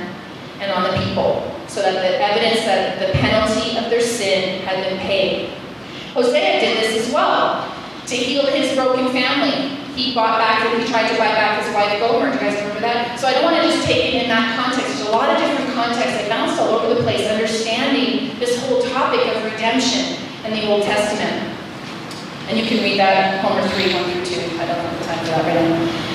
and 0.62 0.72
on 0.72 0.90
the 0.90 0.98
people, 1.04 1.54
so 1.68 1.82
that 1.82 1.96
the 2.00 2.24
evidence 2.24 2.64
that 2.64 2.98
the 3.00 3.12
penalty 3.20 3.78
of 3.78 3.90
their 3.90 4.00
sin 4.00 4.62
had 4.62 4.88
been 4.88 4.98
paid. 5.00 5.50
Hosea 6.14 6.62
did 6.62 6.78
this 6.78 7.06
as 7.06 7.14
well 7.14 7.70
to 8.08 8.16
heal 8.16 8.46
his 8.46 8.76
broken 8.76 9.12
family. 9.12 9.76
He 9.94 10.16
bought 10.16 10.40
back, 10.40 10.64
he 10.80 10.88
tried 10.88 11.10
to 11.10 11.18
buy 11.18 11.36
back 11.36 11.62
his 11.62 11.74
wife 11.74 12.00
Gomer. 12.00 12.32
Do 12.32 12.36
you 12.36 12.40
guys 12.40 12.56
remember 12.62 12.80
that? 12.80 13.20
So 13.20 13.28
I 13.28 13.34
don't 13.34 13.44
want 13.44 13.58
to 13.58 13.64
just 13.64 13.86
take 13.86 14.14
it 14.14 14.24
in 14.24 14.30
that 14.30 14.56
context. 14.56 14.96
There's 14.96 15.10
a 15.10 15.12
lot 15.12 15.30
of 15.30 15.38
different 15.38 15.74
contexts. 15.74 16.24
I 16.24 16.30
bounced 16.30 16.62
all 16.62 16.80
over 16.80 16.96
the 16.96 17.02
place, 17.02 17.28
understanding 17.28 18.40
this 18.40 18.64
whole 18.64 18.82
topic 18.84 19.20
of 19.36 19.44
redemption 19.44 20.16
in 20.46 20.54
the 20.54 20.68
Old 20.72 20.84
Testament. 20.84 21.57
And 22.48 22.58
you 22.58 22.66
can 22.66 22.82
read 22.82 22.98
that, 22.98 23.44
Homer 23.44 23.68
3, 23.68 23.94
1 23.94 24.04
through 24.12 24.26
2. 24.26 24.40
I 24.56 24.66
don't 24.66 24.80
have 24.80 25.00
the 25.00 25.06
time 25.06 25.20
for 25.20 25.26
that 25.26 25.44
right 25.44 25.68
now. 25.68 26.08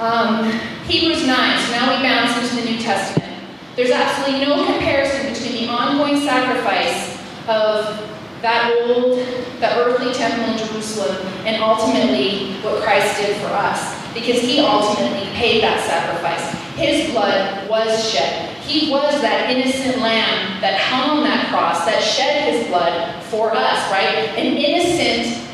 Um, 0.00 0.50
Hebrews 0.88 1.26
9. 1.26 1.66
So 1.66 1.72
now 1.72 1.94
we 1.94 2.02
bounce 2.02 2.36
into 2.40 2.64
the 2.64 2.70
New 2.70 2.82
Testament. 2.82 3.44
There's 3.76 3.90
absolutely 3.90 4.46
no 4.46 4.64
comparison 4.64 5.32
between 5.32 5.66
the 5.66 5.72
ongoing 5.72 6.20
sacrifice 6.20 7.20
of 7.48 8.00
that 8.42 8.74
old, 8.82 9.18
the 9.60 9.76
earthly 9.78 10.12
temple 10.12 10.52
in 10.52 10.58
Jerusalem, 10.58 11.16
and 11.46 11.62
ultimately 11.62 12.54
what 12.60 12.82
Christ 12.82 13.20
did 13.20 13.36
for 13.40 13.48
us. 13.48 14.02
Because 14.12 14.42
he 14.42 14.60
ultimately 14.60 15.26
paid 15.30 15.62
that 15.62 15.80
sacrifice. 15.86 16.52
His 16.76 17.10
blood 17.12 17.68
was 17.68 18.10
shed. 18.10 18.54
He 18.58 18.90
was 18.90 19.20
that 19.22 19.48
innocent 19.48 20.02
lamb 20.02 20.60
that 20.60 20.78
hung 20.78 21.18
on 21.18 21.24
that 21.24 21.48
cross, 21.48 21.86
that 21.86 22.02
shed 22.02 22.52
his 22.52 22.66
blood 22.66 23.22
for 23.24 23.52
us, 23.54 23.90
right? 23.90 24.28
An 24.36 24.56
innocent, 24.56 25.48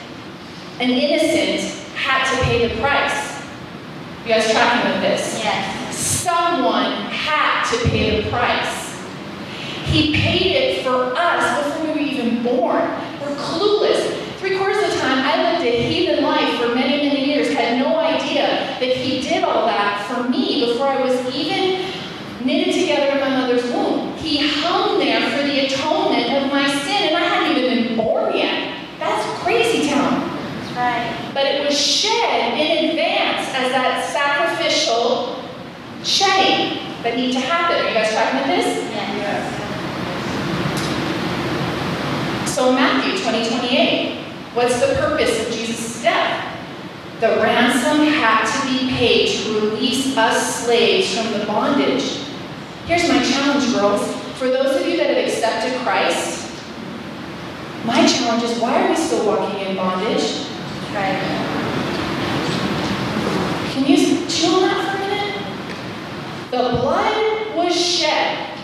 an 0.80 0.90
innocent 0.90 1.78
had 1.94 2.24
to 2.34 2.42
pay 2.44 2.68
the 2.68 2.80
price. 2.80 3.42
You 4.24 4.34
guys 4.34 4.50
tracking 4.50 4.90
with 4.90 5.00
this? 5.02 5.38
Yes. 5.42 5.96
Someone 5.96 6.92
had 7.10 7.68
to 7.70 7.88
pay 7.88 8.22
the 8.22 8.30
price. 8.30 8.88
He 9.86 10.14
paid 10.14 10.54
it 10.54 10.84
for 10.84 11.14
us 11.16 11.57
before 12.42 12.68
we 12.68 12.78
were 12.78 12.78
even 12.78 12.82
born. 12.82 12.82
We're 13.20 13.36
clueless. 13.36 14.38
Three 14.38 14.56
quarters 14.56 14.82
of 14.84 14.90
the 14.90 15.00
time, 15.00 15.18
I 15.24 15.52
lived 15.52 15.66
a 15.66 15.82
heathen 15.88 16.22
life 16.22 16.60
for 16.60 16.74
many, 16.74 17.08
many 17.08 17.26
years, 17.26 17.52
had 17.54 17.78
no 17.78 17.98
idea 17.98 18.76
that 18.78 18.96
He 18.96 19.20
did 19.20 19.44
all 19.44 19.66
that 19.66 20.06
for 20.06 20.28
me 20.28 20.66
before 20.66 20.88
I 20.88 21.02
was 21.02 21.34
even 21.34 21.90
knitted 22.44 22.74
together 22.74 23.14
in 23.14 23.20
my 23.20 23.30
mother's 23.30 23.64
womb. 23.72 24.16
He 24.16 24.46
hung 24.46 24.98
there 24.98 25.20
for 25.30 25.46
the 25.46 25.66
atonement 25.66 26.32
of 26.32 26.52
my 26.52 26.66
sin, 26.66 27.08
and 27.08 27.16
I 27.16 27.24
hadn't 27.24 27.64
even 27.64 27.88
been 27.88 27.96
born 27.96 28.36
yet. 28.36 28.86
That's 28.98 29.42
crazy 29.42 29.88
town. 29.88 30.38
That's 30.60 30.76
right. 30.76 31.30
But 31.34 31.46
it 31.46 31.64
was 31.64 31.78
shed 31.78 32.58
in 32.58 32.90
advance 32.90 33.48
as 33.48 33.72
that 33.72 34.08
sacrificial 34.12 35.42
shedding 36.04 36.78
that 37.02 37.16
need 37.16 37.32
to 37.32 37.40
happen. 37.40 37.84
Are 37.84 37.88
you 37.88 37.94
guys 37.94 38.12
tracking 38.12 38.48
with 38.48 38.64
this? 38.64 38.92
Yes. 38.92 39.67
So 42.58 42.72
Matthew 42.72 43.22
20, 43.22 43.50
28, 43.56 44.24
what's 44.54 44.80
the 44.80 44.96
purpose 44.96 45.46
of 45.46 45.54
Jesus' 45.54 46.02
death? 46.02 46.58
The 47.20 47.28
ransom 47.36 48.04
had 48.08 48.46
to 48.50 48.66
be 48.66 48.90
paid 48.90 49.28
to 49.28 49.60
release 49.60 50.16
us 50.16 50.64
slaves 50.64 51.16
from 51.16 51.38
the 51.38 51.46
bondage. 51.46 52.24
Here's 52.86 53.08
my 53.08 53.22
challenge, 53.22 53.72
girls. 53.72 54.12
For 54.38 54.48
those 54.48 54.80
of 54.80 54.88
you 54.88 54.96
that 54.96 55.06
have 55.06 55.24
accepted 55.24 55.80
Christ, 55.82 56.52
my 57.84 58.04
challenge 58.04 58.42
is 58.42 58.58
why 58.58 58.82
are 58.82 58.88
we 58.88 58.96
still 58.96 59.24
walking 59.24 59.60
in 59.60 59.76
bondage? 59.76 60.48
Right. 60.92 61.16
Can 63.70 63.86
you 63.86 64.26
chew 64.26 64.48
on 64.48 64.62
that 64.62 64.96
for 64.96 64.96
a 64.96 65.06
minute? 65.06 66.50
The 66.50 66.80
blood 66.80 67.54
was 67.54 67.72
shed 67.80 68.58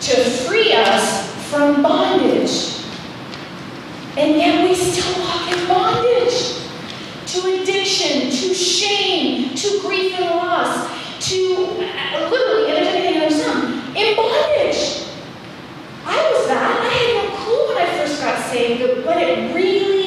to 0.00 0.20
free 0.46 0.74
us 0.74 1.30
from 1.50 1.82
bondage. 1.82 2.84
And 4.16 4.36
yet 4.36 4.68
we 4.68 4.72
still 4.72 5.20
walk 5.20 5.50
in 5.50 5.66
bondage 5.66 6.62
to 7.26 7.60
addiction, 7.60 8.30
to 8.30 8.54
shame, 8.54 9.54
to 9.56 9.80
grief 9.80 10.14
and 10.14 10.26
loss, 10.36 10.88
to 11.28 11.36
uh, 11.80 12.30
literally, 12.30 12.70
anything 12.70 13.14
under 13.14 13.28
the 13.28 13.42
sun, 13.42 13.96
in 13.96 14.16
bondage. 14.16 15.08
I 16.04 16.32
was 16.32 16.46
that. 16.46 16.80
I 16.80 16.88
had 16.88 17.30
no 17.30 17.36
clue 17.36 17.68
when 17.68 17.78
I 17.78 17.98
first 17.98 18.22
got 18.22 18.38
saved 18.50 19.04
what 19.04 19.16
it 19.16 19.52
really 19.52 19.99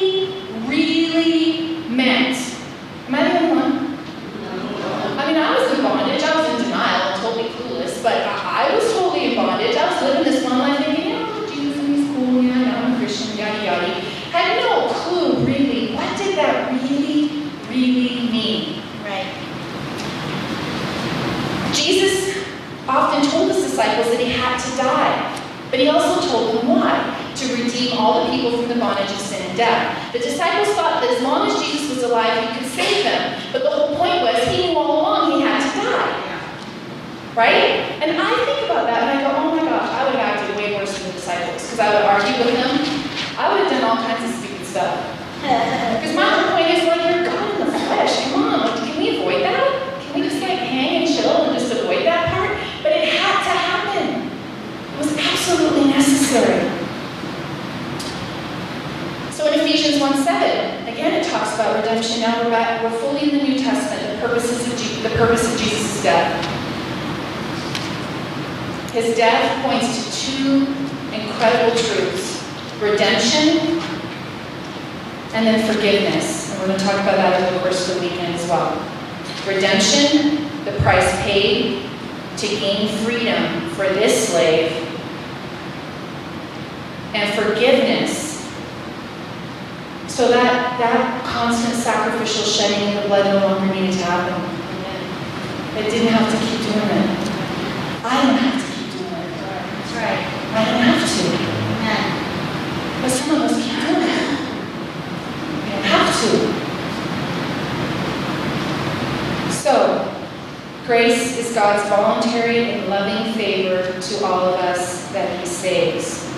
God's 111.64 111.88
voluntary 111.88 112.72
and 112.72 112.90
loving 112.90 113.32
favor 113.32 113.98
to 113.98 114.24
all 114.26 114.52
of 114.52 114.60
us 114.60 115.10
that 115.12 115.40
He 115.40 115.46
saves. 115.46 116.30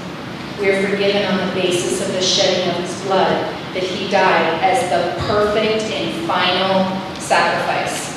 We 0.61 0.71
are 0.71 0.89
forgiven 0.89 1.27
on 1.27 1.49
the 1.49 1.53
basis 1.53 2.01
of 2.01 2.15
the 2.15 2.23
shedding 2.23 2.71
of 2.71 2.77
His 2.77 3.03
blood, 3.03 3.53
that 3.75 3.83
He 3.83 4.09
died 4.09 4.63
as 4.63 4.89
the 4.89 5.21
perfect 5.27 5.83
and 5.91 6.29
final 6.29 7.19
sacrifice. 7.19 8.15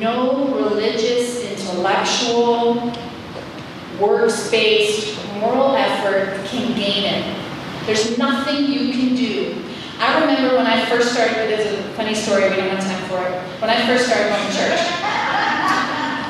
No 0.00 0.54
religious, 0.54 1.44
intellectual, 1.44 2.90
works 4.00 4.50
based, 4.50 5.22
moral 5.34 5.76
effort 5.76 6.46
can 6.46 6.74
gain 6.74 7.04
it. 7.04 7.84
There's 7.84 8.16
nothing 8.16 8.72
you 8.72 8.90
can 8.94 9.14
do. 9.14 9.62
I 9.98 10.20
remember 10.20 10.56
when 10.56 10.66
I 10.66 10.86
first 10.86 11.12
started, 11.12 11.36
there's 11.50 11.78
a 11.78 11.82
funny 11.92 12.14
story, 12.14 12.48
we 12.48 12.56
don't 12.56 12.70
have 12.70 12.82
time 12.82 13.08
for 13.10 13.18
it. 13.18 13.38
When 13.60 13.68
I 13.68 13.86
first 13.86 14.06
started 14.06 14.30
going 14.30 14.46
to 14.46 14.56
church, 14.56 15.05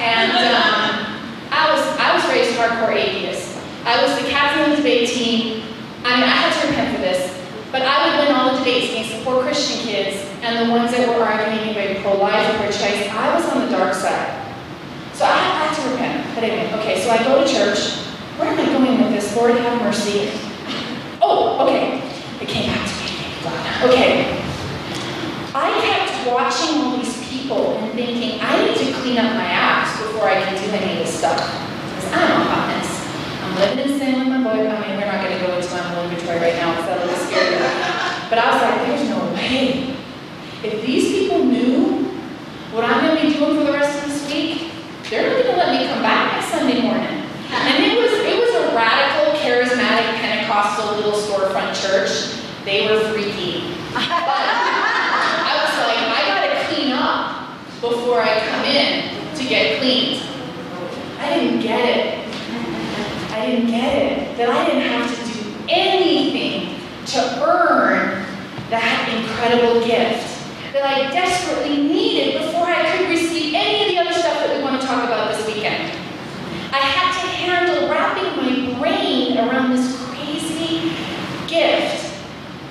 and 0.06 0.30
um, 0.54 1.18
I 1.50 1.74
was 1.74 1.82
I 1.98 2.14
was 2.14 2.22
raised 2.30 2.56
hardcore 2.56 2.94
atheist. 2.94 3.58
I 3.84 4.02
was 4.02 4.22
the 4.22 4.28
captain 4.30 4.70
of 4.70 4.70
the 4.70 4.76
debate 4.76 5.08
team. 5.10 5.62
I 6.04 6.14
mean, 6.14 6.22
I 6.22 6.36
had 6.46 6.54
to 6.62 6.68
repent 6.68 6.94
for 6.94 7.02
this, 7.02 7.34
but 7.72 7.82
I 7.82 8.06
would 8.06 8.22
win 8.22 8.34
all 8.36 8.52
the 8.52 8.58
debates 8.62 8.92
against 8.92 9.18
the 9.18 9.24
poor 9.24 9.42
Christian 9.42 9.82
kids 9.82 10.22
and 10.42 10.62
the 10.62 10.70
ones 10.70 10.92
that 10.92 11.08
were 11.08 11.24
arguing 11.24 11.74
about 11.74 12.02
pro-life 12.02 12.54
or 12.54 12.58
pro-choice. 12.58 13.10
I 13.10 13.34
was 13.34 13.44
on 13.50 13.66
the 13.66 13.70
dark 13.70 13.94
side. 13.94 14.46
So 15.12 15.24
I 15.24 15.34
had 15.34 15.74
to 15.74 15.90
repent. 15.90 16.34
But 16.34 16.44
anyway, 16.44 16.70
okay, 16.78 17.02
so 17.02 17.10
I 17.10 17.18
go 17.24 17.42
to 17.42 17.50
church. 17.50 17.98
Where 18.38 18.50
am 18.50 18.60
I 18.60 18.66
going 18.66 19.02
with 19.02 19.10
this? 19.10 19.34
Lord 19.34 19.56
have 19.56 19.82
mercy. 19.82 20.30
Oh, 21.20 21.66
okay. 21.66 21.98
It 22.40 22.46
came 22.46 22.70
back 22.70 22.86
to 22.86 22.94
me. 23.02 23.90
Okay. 23.90 24.42
I 25.54 25.72
kept 25.80 26.30
watching 26.30 26.78
all 26.78 26.98
these 26.98 27.15
people 27.28 27.76
and 27.78 27.92
thinking, 27.92 28.40
I 28.40 28.64
need 28.64 28.76
to 28.78 28.92
clean 29.00 29.18
up 29.18 29.32
my 29.34 29.46
acts 29.46 29.98
before 30.00 30.28
I 30.28 30.42
can 30.42 30.54
do 30.54 30.70
any 30.74 30.98
of 30.98 31.06
this 31.06 31.18
stuff. 31.18 31.38
Because 31.38 32.12
I'm 32.12 32.30
a 32.30 32.44
hot 32.44 32.68
mess. 32.68 32.90
I'm 33.42 33.54
living 33.56 33.92
in 33.92 33.98
sin 33.98 34.18
with 34.18 34.28
my 34.28 34.42
boy. 34.42 34.66
I 34.66 34.80
mean, 34.86 34.96
we're 34.98 35.06
not 35.06 35.22
going 35.24 35.38
to 35.38 35.46
go 35.46 35.56
into 35.56 35.70
my 35.70 35.80
whole 35.80 36.04
inventory 36.04 36.38
right 36.38 36.56
now 36.56 36.74
because 36.74 36.86
that'll 36.86 37.26
scary. 37.26 37.56
But 38.28 38.38
I 38.38 38.46
was 38.52 38.62
like, 38.62 38.86
there's 38.86 39.08
no 39.08 39.20
way. 39.34 39.96
If 40.62 40.84
these 40.84 41.08
people 41.10 41.44
knew 41.44 42.04
what 42.72 42.84
I'm 42.84 43.04
going 43.04 43.16
to 43.16 43.22
be 43.22 43.38
doing 43.38 43.56
for 43.58 43.64
the 43.64 43.72
rest 43.72 44.02
of 44.02 44.10
this 44.10 44.26
week, 44.32 44.72
they're 45.08 45.30
not 45.30 45.42
going 45.42 45.54
to 45.54 45.56
let 45.56 45.70
me 45.70 45.86
come 45.88 46.02
back 46.02 46.32
next 46.34 46.50
Sunday 46.50 46.82
morning. 46.82 47.26
And 47.48 47.84
it 47.84 47.94
was 47.96 48.12
it 48.26 48.36
was 48.40 48.52
a 48.58 48.74
radical, 48.74 49.38
charismatic, 49.38 50.18
Pentecostal 50.18 50.96
little 50.96 51.12
storefront 51.12 51.80
church. 51.80 52.42
They 52.64 52.90
were 52.90 53.12
freaky. 53.12 53.76
But 53.94 54.02
I 54.02 55.54
was 55.62 55.72
like, 55.86 56.02
I 56.10 56.20
gotta 56.26 56.66
clean 56.66 56.92
up 56.92 57.54
before 57.80 58.22
I 58.22 58.40
come 58.48 58.64
in 58.64 59.34
to 59.36 59.44
get 59.46 59.80
cleaned. 59.80 60.22
I 61.18 61.34
didn't 61.34 61.60
get 61.60 61.84
it. 61.84 62.28
I 63.32 63.46
didn't 63.46 63.66
get 63.66 63.94
it. 63.94 64.36
That 64.38 64.48
I 64.48 64.66
didn't 64.66 64.82
have 64.82 65.10
to 65.10 65.32
do 65.32 65.64
anything 65.68 66.80
to 67.06 67.44
earn 67.44 68.24
that 68.70 69.08
incredible 69.14 69.86
gift 69.86 70.36
that 70.72 70.84
I 70.84 71.10
desperately 71.10 71.76
needed 71.82 72.42
before 72.42 72.66
I 72.66 72.96
could 72.96 73.08
receive 73.08 73.54
any 73.54 73.84
of 73.84 73.92
the 73.92 73.98
other 73.98 74.18
stuff 74.18 74.38
that 74.40 74.56
we 74.56 74.62
want 74.62 74.80
to 74.80 74.86
talk 74.86 75.04
about 75.04 75.34
this 75.34 75.46
weekend. 75.46 75.92
I 76.72 76.78
had 76.78 77.20
to 77.22 77.28
handle 77.28 77.88
wrapping 77.88 78.36
my 78.36 78.78
brain 78.78 79.38
around 79.38 79.76
this 79.76 79.96
crazy 80.06 80.90
gift 81.46 82.12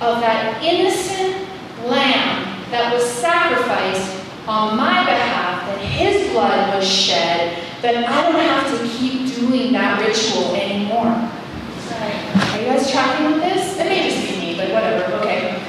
of 0.02 0.20
that 0.20 0.62
innocent 0.62 1.48
lamb 1.86 2.62
that 2.72 2.94
was 2.94 3.04
sacrificed 3.04 4.15
on 4.48 4.78
my 4.78 5.04
behalf, 5.04 5.66
that 5.68 5.80
his 5.80 6.32
blood 6.32 6.76
was 6.76 6.88
shed, 6.88 7.64
that 7.82 7.96
I 8.08 8.32
don't 8.32 8.40
have 8.40 8.80
to 8.80 8.88
keep 8.88 9.36
doing 9.36 9.74
that 9.74 10.00
ritual 10.00 10.54
anymore. 10.56 11.08
Are 11.08 12.60
you 12.60 12.66
guys 12.66 12.90
tracking 12.92 13.32
with 13.32 13.42
this? 13.42 13.78
It 13.80 13.86
may 13.86 14.10
just 14.10 14.28
be 14.28 14.40
me, 14.40 14.58
but 14.58 14.72
whatever, 14.72 15.16
okay. 15.16 15.62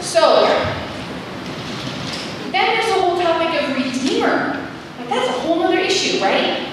So, 0.00 0.44
then 2.50 2.74
there's 2.74 2.86
the 2.86 3.00
whole 3.00 3.16
topic 3.20 3.62
of 3.62 3.76
redeemer. 3.76 4.68
Like 4.98 5.08
that's 5.08 5.28
a 5.28 5.40
whole 5.40 5.62
other 5.62 5.78
issue, 5.78 6.22
right? 6.22 6.68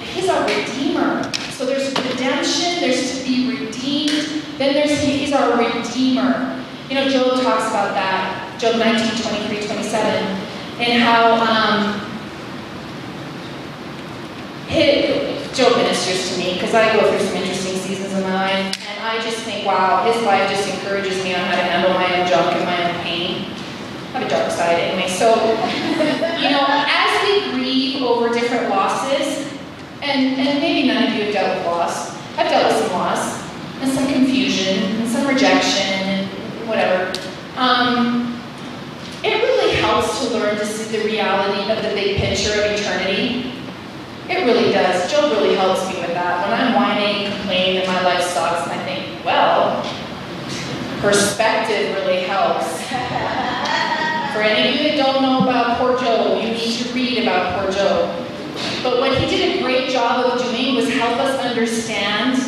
He's 0.00 0.28
our 0.28 0.46
redeemer. 0.46 1.30
So 1.50 1.66
there's 1.66 1.88
redemption, 1.90 2.80
there's 2.80 3.18
to 3.18 3.24
be 3.24 3.56
redeemed, 3.56 4.42
then 4.58 4.74
there's 4.74 5.00
he's 5.00 5.32
our 5.32 5.56
redeemer. 5.56 6.64
You 6.88 6.96
know, 6.96 7.08
Job 7.08 7.42
talks 7.42 7.68
about 7.70 7.94
that, 7.94 8.58
Job 8.60 8.76
19, 8.78 9.22
23, 9.22 9.66
27, 9.66 10.41
and 10.78 11.02
how 11.02 11.34
um, 11.36 12.00
his, 14.68 15.32
Job 15.56 15.76
ministers 15.76 16.32
to 16.32 16.38
me 16.38 16.54
because 16.54 16.74
I 16.74 16.96
go 16.96 17.10
through 17.10 17.26
some 17.26 17.36
interesting 17.36 17.76
seasons 17.76 18.14
in 18.14 18.22
my 18.22 18.32
life, 18.32 18.88
and 18.88 19.04
I 19.04 19.20
just 19.20 19.40
think, 19.40 19.66
wow, 19.66 20.10
his 20.10 20.24
life 20.24 20.48
just 20.48 20.66
encourages 20.66 21.22
me 21.22 21.34
on 21.34 21.40
how 21.40 21.56
to 21.56 21.62
handle 21.62 21.92
my 21.92 22.06
own 22.16 22.26
junk 22.26 22.56
and 22.56 22.64
my 22.64 22.88
own 22.88 23.04
pain. 23.04 23.52
I 24.14 24.18
have 24.18 24.26
a 24.26 24.30
dark 24.30 24.50
side 24.50 24.80
anyway. 24.80 25.08
So, 25.08 25.34
you 26.40 26.50
know, 26.50 26.64
as 26.68 27.22
we 27.28 27.52
grieve 27.52 28.02
over 28.02 28.32
different 28.32 28.70
losses, 28.70 29.52
and, 30.00 30.40
and 30.40 30.58
maybe 30.58 30.88
none 30.88 31.04
of 31.04 31.14
you 31.14 31.24
have 31.24 31.34
dealt 31.34 31.58
with 31.58 31.66
loss. 31.66 32.16
I've 32.38 32.48
dealt 32.48 32.72
with 32.72 32.82
some 32.82 32.92
loss, 32.92 33.42
and 33.82 33.92
some 33.92 34.06
confusion, 34.10 34.84
and 34.84 35.08
some 35.08 35.26
rejection, 35.26 35.84
and 35.84 36.66
whatever. 36.66 37.12
Um, 37.56 38.40
it 39.22 39.42
really 39.42 39.71
helps 39.82 40.24
to 40.24 40.34
learn 40.34 40.56
to 40.56 40.64
see 40.64 40.96
the 40.96 41.04
reality 41.04 41.70
of 41.70 41.82
the 41.82 41.90
big 41.90 42.18
picture 42.18 42.52
of 42.52 42.70
eternity. 42.70 43.52
It 44.28 44.46
really 44.46 44.72
does. 44.72 45.10
Job 45.10 45.32
really 45.32 45.54
helps 45.54 45.88
me 45.88 46.00
with 46.00 46.14
that. 46.14 46.46
When 46.46 46.58
I'm 46.58 46.74
whining, 46.74 47.26
and 47.26 47.34
complaining 47.34 47.80
that 47.80 47.88
my 47.88 48.02
life 48.02 48.22
sucks, 48.22 48.70
and 48.70 48.80
I 48.80 48.84
think, 48.84 49.24
well, 49.24 49.82
perspective 51.02 51.96
really 51.96 52.22
helps. 52.22 52.80
For 54.32 54.40
any 54.40 54.70
of 54.70 54.80
you 54.80 54.88
that 54.88 54.96
don't 54.96 55.22
know 55.22 55.42
about 55.42 55.78
poor 55.78 55.98
Job, 55.98 56.42
you 56.42 56.52
need 56.52 56.78
to 56.78 56.94
read 56.94 57.22
about 57.22 57.60
poor 57.60 57.72
Job. 57.72 58.22
But 58.82 58.98
what 58.98 59.18
he 59.18 59.26
did 59.26 59.58
a 59.58 59.62
great 59.62 59.90
job 59.90 60.24
of 60.24 60.40
doing 60.40 60.76
was 60.76 60.88
help 60.88 61.18
us 61.18 61.38
understand 61.40 62.38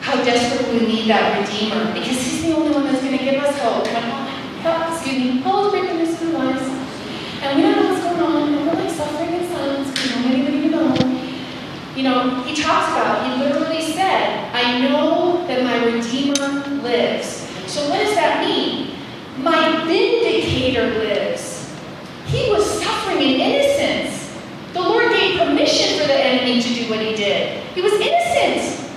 how 0.00 0.16
desperately 0.24 0.80
we 0.80 0.86
need 0.86 1.08
that 1.08 1.38
Redeemer, 1.38 1.92
because 1.92 2.18
he's 2.18 2.42
the 2.42 2.56
only 2.56 2.74
one 2.74 2.84
that's 2.84 3.02
going 3.02 3.16
to 3.16 3.24
give 3.24 3.42
us 3.42 3.56
hope. 3.58 3.86
Excuse 4.92 5.18
me, 5.18 5.42
all 5.44 5.64
the 5.64 5.70
brokenness 5.70 6.22
in 6.22 6.36
our 6.36 6.44
lives, 6.44 6.62
and 7.42 7.56
we 7.56 7.62
don't 7.62 7.76
know 7.76 7.92
what's 7.92 8.04
going 8.04 8.20
on, 8.20 8.54
and 8.54 8.66
we're 8.66 8.74
like 8.74 8.90
suffering 8.90 9.34
in 9.34 9.48
silence, 9.48 9.88
we 9.88 10.08
don't 10.08 10.22
have 10.22 10.32
anybody 10.32 10.62
to 10.62 10.68
know. 10.70 10.94
You 11.96 12.04
know, 12.04 12.42
he 12.44 12.54
talks 12.54 12.92
about, 12.92 13.26
he 13.26 13.42
literally 13.44 13.82
said, 13.92 14.50
I 14.54 14.80
know 14.80 15.46
that 15.46 15.62
my 15.62 15.84
Redeemer 15.84 16.82
lives. 16.82 17.46
So, 17.66 17.88
what 17.90 17.98
does 17.98 18.14
that 18.14 18.44
mean? 18.46 18.96
My 19.38 19.84
vindicator 19.84 20.86
lives. 20.98 21.72
He 22.26 22.50
was 22.50 22.64
suffering 22.82 23.18
in 23.18 23.40
innocence. 23.40 24.34
The 24.72 24.80
Lord 24.80 25.10
gave 25.10 25.38
permission 25.38 26.00
for 26.00 26.06
the 26.06 26.14
enemy 26.14 26.62
to 26.62 26.68
do 26.68 26.88
what 26.88 27.00
he 27.00 27.14
did. 27.14 27.62
He 27.74 27.82
was 27.82 27.92
innocent. 27.92 28.90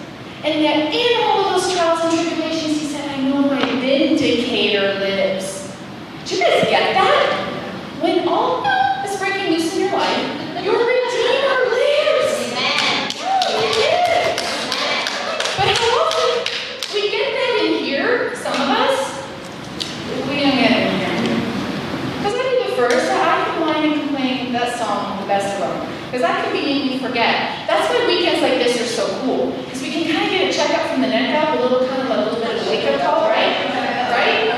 And 0.46 0.62
yet, 0.62 0.94
in 0.94 1.24
all 1.24 1.46
of 1.46 1.62
those 1.62 1.74
trials 1.74 2.00
and 2.02 2.28
tribulations, 2.28 2.80
he 2.80 2.88
said, 2.88 3.10
I 3.10 3.22
know 3.22 3.42
my 3.42 3.60
vindicator 3.82 5.00
lives. 5.00 5.76
Do 6.26 6.36
you 6.36 6.42
guys 6.42 6.64
get 6.70 6.94
that? 6.94 8.00
When 8.02 8.28
all 8.28 8.64
is 9.04 9.18
breaking 9.18 9.52
loose 9.52 9.74
in 9.74 9.82
your 9.82 9.92
life, 9.94 10.64
your 10.64 10.78
Redeemer 10.78 11.70
lives. 11.70 12.34
Amen. 12.54 13.10
He 13.10 13.90
lives. 13.90 14.42
But 15.58 15.68
how 15.74 15.92
often 16.02 16.46
we 16.94 17.10
get 17.10 17.34
that 17.34 17.62
in 17.66 17.84
here, 17.84 18.36
some 18.36 18.54
of 18.54 18.70
us, 18.70 19.24
we 20.30 20.42
don't 20.42 20.58
get 20.58 20.72
it 20.72 20.82
in 20.86 21.00
here. 21.00 21.42
Because 22.18 22.34
I'd 22.36 22.50
be 22.54 22.70
the 22.70 22.76
first, 22.76 23.10
I 23.10 23.46
could 23.46 23.62
whine 23.62 23.84
and 23.92 24.02
complain 24.02 24.54
that 24.54 24.78
song, 24.78 25.22
the 25.22 25.28
best 25.28 25.56
of 25.56 25.62
them. 25.62 26.06
Because 26.06 26.22
that 26.22 26.44
could 26.44 26.54
be 26.54 26.62
making 26.62 26.88
me 26.88 26.95
forget. 27.06 27.68
That's 27.70 27.86
why 27.90 28.06
weekends 28.08 28.42
like 28.42 28.58
this 28.58 28.82
are 28.82 28.90
so 28.90 29.06
cool. 29.22 29.54
Because 29.64 29.82
we 29.82 29.92
can 29.94 30.10
kind 30.10 30.26
of 30.26 30.32
get 30.34 30.50
a 30.50 30.54
checkup 30.54 30.90
from 30.90 31.02
the 31.02 31.08
neck 31.08 31.38
up, 31.38 31.58
a 31.58 31.62
little 31.62 31.88
kind 31.88 32.02
of 32.02 32.10
a 32.10 32.18
little 32.26 32.40
bit 32.42 32.58
of 32.58 32.66
a 32.66 32.70
wake-up 32.70 33.02
call, 33.02 33.30
right? 33.30 33.54
Right? 34.10 34.50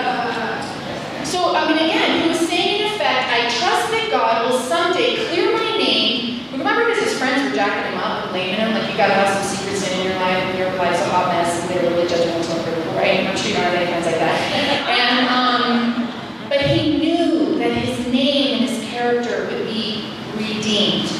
So, 1.27 1.51
I 1.53 1.67
mean, 1.67 1.75
again, 1.75 2.23
he 2.23 2.29
was 2.29 2.39
saying 2.47 2.79
in 2.79 2.95
effect, 2.95 3.27
I 3.27 3.51
trust 3.51 3.91
that 3.91 4.07
God 4.09 4.47
will 4.47 4.59
someday 4.59 5.27
clear 5.27 5.51
my 5.51 5.75
name. 5.75 6.39
Remember, 6.55 6.87
because 6.87 7.03
his 7.03 7.19
friends 7.19 7.43
were 7.43 7.55
jacking 7.55 7.91
him 7.91 7.99
up 7.99 8.23
and 8.23 8.31
blaming 8.31 8.55
him, 8.55 8.71
like, 8.71 8.89
you 8.89 8.95
gotta 8.95 9.13
have 9.13 9.35
some 9.35 9.43
secrets 9.43 9.83
in 9.91 10.07
your 10.07 10.15
life, 10.15 10.39
and 10.47 10.57
your 10.57 10.71
life's 10.79 11.03
a 11.03 11.09
hot 11.11 11.27
mess, 11.35 11.51
and 11.61 11.69
they're 11.69 11.83
really 11.83 12.07
judgmental 12.07 12.47
and 12.47 12.63
critical, 12.63 12.93
right? 12.95 13.27
I'm 13.27 13.35
sure 13.35 13.51
you 13.51 13.55
don't 13.59 13.67
have 13.67 13.75
any 13.75 13.91
friends 13.91 14.07
like 14.07 14.19
that. 14.23 14.39
And, 14.87 15.27
um, 15.27 16.07
but 16.47 16.61
he 16.61 16.97
knew 16.97 17.59
that 17.59 17.75
his 17.75 18.07
name 18.07 18.61
and 18.61 18.69
his 18.69 18.87
character 18.89 19.51
would 19.51 19.67
be 19.67 20.07
redeemed, 20.39 21.11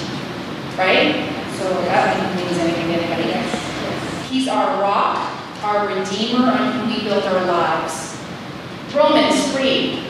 right? 0.80 1.28
So 1.60 1.74
that 1.90 2.16
means 2.38 2.58
anything 2.60 2.88
to 2.88 3.02
anybody. 3.02 3.34
He's 4.30 4.48
our 4.48 4.80
rock, 4.80 5.20
our 5.63 5.88
redeemer, 5.88 6.48
on 6.48 6.72
whom 6.72 6.94
we 6.94 7.04
build 7.04 7.24
our 7.24 7.46
lives. 7.46 8.16
Romans 8.94 9.52
3 9.54 10.04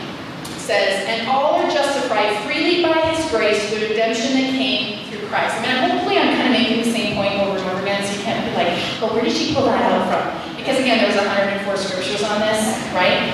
says, 0.57 1.07
And 1.07 1.27
all 1.27 1.55
are 1.55 1.69
justified 1.71 2.43
freely 2.43 2.83
by 2.83 2.99
his 3.11 3.31
grace 3.31 3.69
through 3.69 3.79
the 3.79 3.89
redemption 3.89 4.33
that 4.33 4.51
came 4.51 5.07
through 5.09 5.25
Christ. 5.29 5.55
I 5.55 5.61
mean, 5.63 5.89
hopefully 5.89 6.17
I'm 6.17 6.35
kind 6.35 6.53
of 6.53 6.59
making 6.59 6.83
the 6.83 6.91
same 6.91 7.15
point 7.15 7.33
over 7.39 7.57
and 7.57 7.69
over 7.69 7.81
again, 7.81 8.05
so 8.05 8.13
you 8.17 8.23
can't 8.23 8.43
be 8.45 8.51
like, 8.55 8.75
oh, 9.01 9.13
where 9.13 9.23
did 9.23 9.31
she 9.31 9.53
pull 9.53 9.65
that 9.65 9.81
out 9.81 10.03
from? 10.11 10.55
Because 10.57 10.79
again, 10.79 10.99
there's 10.99 11.15
104 11.15 11.77
scriptures 11.77 12.21
on 12.37 12.41
this, 12.41 12.93
right? 12.93 13.33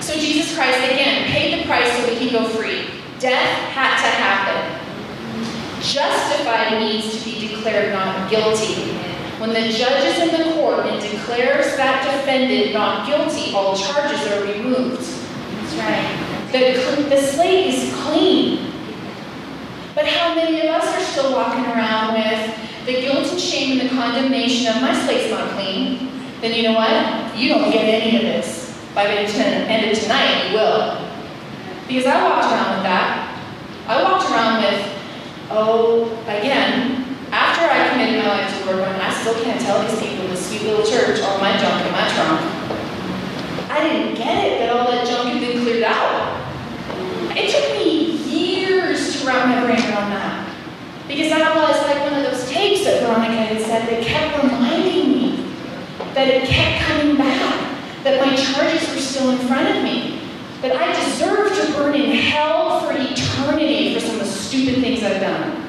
So 0.00 0.14
Jesus 0.14 0.54
Christ, 0.54 0.78
again, 0.78 1.30
paid 1.30 1.60
the 1.60 1.66
price 1.66 1.90
so 1.96 2.08
we 2.08 2.18
can 2.18 2.32
go 2.32 2.48
free. 2.48 2.90
Death 3.18 3.70
had 3.70 3.96
to 4.02 4.10
happen. 4.18 4.82
Justified 5.80 6.78
means 6.80 7.18
to 7.18 7.24
be 7.24 7.48
declared 7.48 7.92
not 7.92 8.28
guilty. 8.30 8.92
When 9.38 9.50
the 9.50 9.68
judge 9.70 10.04
is 10.04 10.18
in 10.22 10.28
the 10.28 10.54
court 10.54 10.86
and 10.86 11.00
declares 11.00 11.76
that 11.76 12.04
defendant 12.04 12.72
not 12.72 13.06
guilty, 13.06 13.52
all 13.54 13.76
charges 13.76 14.20
are 14.32 14.42
removed. 14.42 15.02
That's 15.02 15.74
right. 15.76 16.50
The, 16.52 17.02
the 17.08 17.20
slate 17.20 17.74
is 17.74 17.94
clean. 18.02 18.72
But 19.94 20.06
how 20.08 20.34
many 20.34 20.60
of 20.60 20.74
us 20.74 20.86
are 20.86 21.00
still 21.12 21.32
walking 21.32 21.64
around 21.64 22.14
with 22.14 22.86
the 22.86 22.92
guilt 22.92 23.30
and 23.30 23.40
shame 23.40 23.78
and 23.78 23.88
the 23.88 23.94
condemnation 23.94 24.74
of 24.74 24.82
my 24.82 24.94
slate's 25.04 25.30
not 25.30 25.50
clean? 25.50 26.10
Then 26.40 26.54
you 26.54 26.62
know 26.64 26.74
what? 26.74 27.25
You 27.36 27.50
don't 27.50 27.70
get 27.70 27.84
any 27.84 28.16
of 28.16 28.22
this. 28.22 28.80
By 28.94 29.04
the 29.04 29.12
end 29.12 29.92
of 29.92 29.98
tonight, 29.98 30.48
you 30.48 30.56
will. 30.56 31.04
Because 31.86 32.06
I 32.06 32.24
walked 32.24 32.48
around 32.50 32.76
with 32.76 32.84
that. 32.88 33.28
I 33.86 34.02
walked 34.02 34.24
around 34.32 34.64
with, 34.64 34.80
oh, 35.50 36.08
again, 36.24 37.04
after 37.30 37.68
I 37.68 37.90
committed 37.90 38.24
my 38.24 38.40
life 38.40 38.58
to 38.58 38.64
Lord, 38.64 38.80
when 38.80 39.00
I 39.00 39.12
still 39.20 39.34
can't 39.44 39.60
tell 39.60 39.82
these 39.82 40.00
people 40.00 40.24
in 40.24 40.30
this 40.30 40.48
sweet 40.48 40.62
little 40.62 40.86
church 40.86 41.20
all 41.20 41.38
my 41.38 41.52
junk 41.58 41.84
in 41.84 41.92
my 41.92 42.08
trunk. 42.16 42.40
I 43.68 43.84
didn't 43.84 44.14
get 44.14 44.44
it 44.46 44.58
that 44.60 44.74
all 44.74 44.90
that 44.90 45.06
junk 45.06 45.28
had 45.28 45.40
been 45.40 45.60
cleared 45.60 45.84
out. 45.84 46.40
It 47.36 47.52
took 47.52 47.76
me 47.76 48.16
years 48.32 49.20
to 49.20 49.26
wrap 49.26 49.46
my 49.46 49.60
brain 49.60 49.84
around 49.92 50.08
that. 50.10 50.48
Because 51.06 51.28
that 51.28 51.54
was 51.54 51.76
like 51.84 52.00
one 52.00 52.14
of 52.18 52.32
those 52.32 52.48
tapes 52.48 52.84
that 52.84 53.02
Veronica 53.02 53.36
had 53.36 53.60
said 53.60 53.86
that 53.86 54.02
kept 54.02 54.42
reminding 54.42 54.85
that 56.16 56.28
it 56.28 56.48
kept 56.48 56.82
coming 56.86 57.14
back, 57.14 58.02
that 58.02 58.26
my 58.26 58.34
charges 58.34 58.88
were 58.88 59.02
still 59.02 59.32
in 59.32 59.46
front 59.46 59.76
of 59.76 59.84
me, 59.84 60.22
that 60.62 60.74
I 60.74 61.04
deserve 61.04 61.54
to 61.54 61.72
burn 61.74 61.94
in 61.94 62.10
hell 62.10 62.80
for 62.80 62.92
eternity 62.92 63.92
for 63.92 64.00
some 64.00 64.14
of 64.14 64.20
the 64.20 64.24
stupid 64.24 64.76
things 64.76 65.02
I've 65.02 65.20
done. 65.20 65.68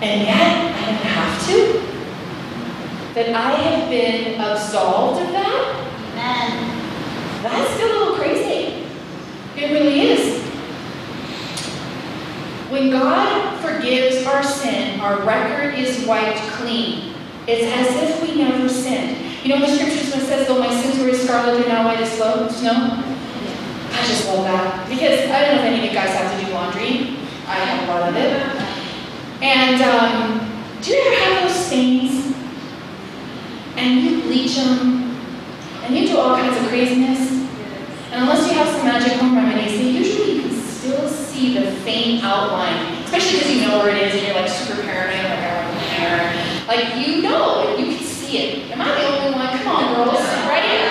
And 0.00 0.22
yet, 0.22 0.72
I 0.72 0.86
don't 0.86 1.02
have 1.02 1.46
to. 1.48 1.82
That 3.14 3.34
I 3.34 3.50
have 3.50 3.90
been 3.90 4.40
absolved 4.40 5.20
of 5.20 5.32
that. 5.32 5.88
Amen. 6.12 7.42
That's 7.42 7.82
a 7.82 7.84
little 7.84 8.14
crazy. 8.14 8.86
It 9.56 9.72
really 9.72 10.00
is. 10.12 10.44
When 12.70 12.90
God 12.90 13.60
forgives 13.60 14.24
our 14.26 14.44
sin, 14.44 15.00
our 15.00 15.22
record 15.24 15.74
is 15.74 16.06
wiped 16.06 16.38
clean. 16.52 17.14
It's 17.48 17.64
as 17.64 18.10
if 18.10 18.22
we 18.22 18.36
never 18.36 18.68
sinned. 18.68 19.21
You 19.42 19.48
know, 19.48 19.58
the 19.58 19.74
scriptures 19.74 20.12
when 20.12 20.22
it 20.22 20.26
says, 20.26 20.46
though 20.46 20.60
my 20.60 20.70
sins 20.70 21.02
were 21.02 21.08
as 21.08 21.22
scarlet, 21.22 21.58
they're 21.58 21.68
now 21.68 21.84
white 21.84 21.98
as 21.98 22.12
snow? 22.12 22.48
I 22.48 24.06
just 24.06 24.28
love 24.28 24.44
that. 24.44 24.88
Because 24.88 25.30
I 25.30 25.40
don't 25.40 25.56
know 25.56 25.62
if 25.62 25.66
any 25.66 25.78
of 25.78 25.84
you 25.84 25.90
guys 25.90 26.10
have 26.10 26.38
to 26.38 26.46
do 26.46 26.52
laundry. 26.52 27.16
I 27.48 27.54
have 27.54 27.88
a 27.88 27.92
lot 27.92 28.08
of 28.08 28.14
it. 28.14 29.42
And 29.42 29.82
um, 29.82 30.52
do 30.80 30.92
you 30.92 31.00
ever 31.00 31.24
have 31.24 31.42
those 31.42 31.66
stains? 31.66 32.36
And 33.76 34.00
you 34.00 34.22
bleach 34.22 34.54
them, 34.54 35.10
and 35.82 35.96
you 35.96 36.06
do 36.06 36.18
all 36.18 36.36
kinds 36.36 36.56
of 36.62 36.68
craziness. 36.68 37.30
And 38.12 38.22
unless 38.22 38.46
you 38.46 38.54
have 38.54 38.68
some 38.68 38.84
magic 38.84 39.14
home 39.14 39.34
remedies, 39.34 39.72
then 39.72 39.92
usually 39.92 40.36
you 40.36 40.42
can 40.42 40.60
still 40.60 41.08
see 41.08 41.58
the 41.58 41.72
faint 41.82 42.22
outline, 42.22 43.02
especially 43.02 43.38
because 43.38 43.54
you 43.56 43.60
know 43.62 43.78
where 43.78 43.96
it 43.96 44.02
is 44.02 44.14
and 44.14 44.26
you're 44.26 44.36
like 44.36 44.48
super 44.48 44.82
paranoid, 44.82 45.24
like, 45.24 45.88
care. 45.88 46.64
Like, 46.68 46.94
you 46.96 47.22
know, 47.22 47.76
you 47.76 47.91
see 48.32 48.38
it. 48.38 48.70
Am 48.70 48.80
I 48.80 48.88
the 48.88 49.06
only 49.08 49.34
one? 49.36 49.58
Come 49.58 49.76
on, 49.76 49.94
girls, 49.94 50.20
right? 50.48 50.88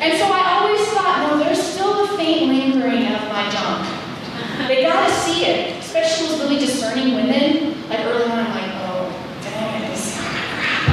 And 0.00 0.18
so 0.18 0.24
I 0.26 0.58
always 0.58 0.80
thought, 0.88 1.28
no, 1.28 1.38
there's 1.44 1.62
still 1.62 2.04
a 2.04 2.16
faint 2.16 2.52
lingering 2.52 3.12
of 3.12 3.28
my 3.28 3.48
junk. 3.50 3.86
They 4.68 4.82
gotta 4.82 5.12
see 5.12 5.44
it, 5.44 5.78
especially 5.78 6.28
those 6.28 6.40
really 6.40 6.58
discerning 6.58 7.14
women. 7.14 7.88
Like 7.88 8.00
early 8.00 8.24
on, 8.24 8.38
I'm 8.38 8.50
like, 8.50 8.72
oh, 8.88 9.12
dang 9.42 9.82
it, 9.82 9.88
this 9.90 10.16
crap. 10.18 10.88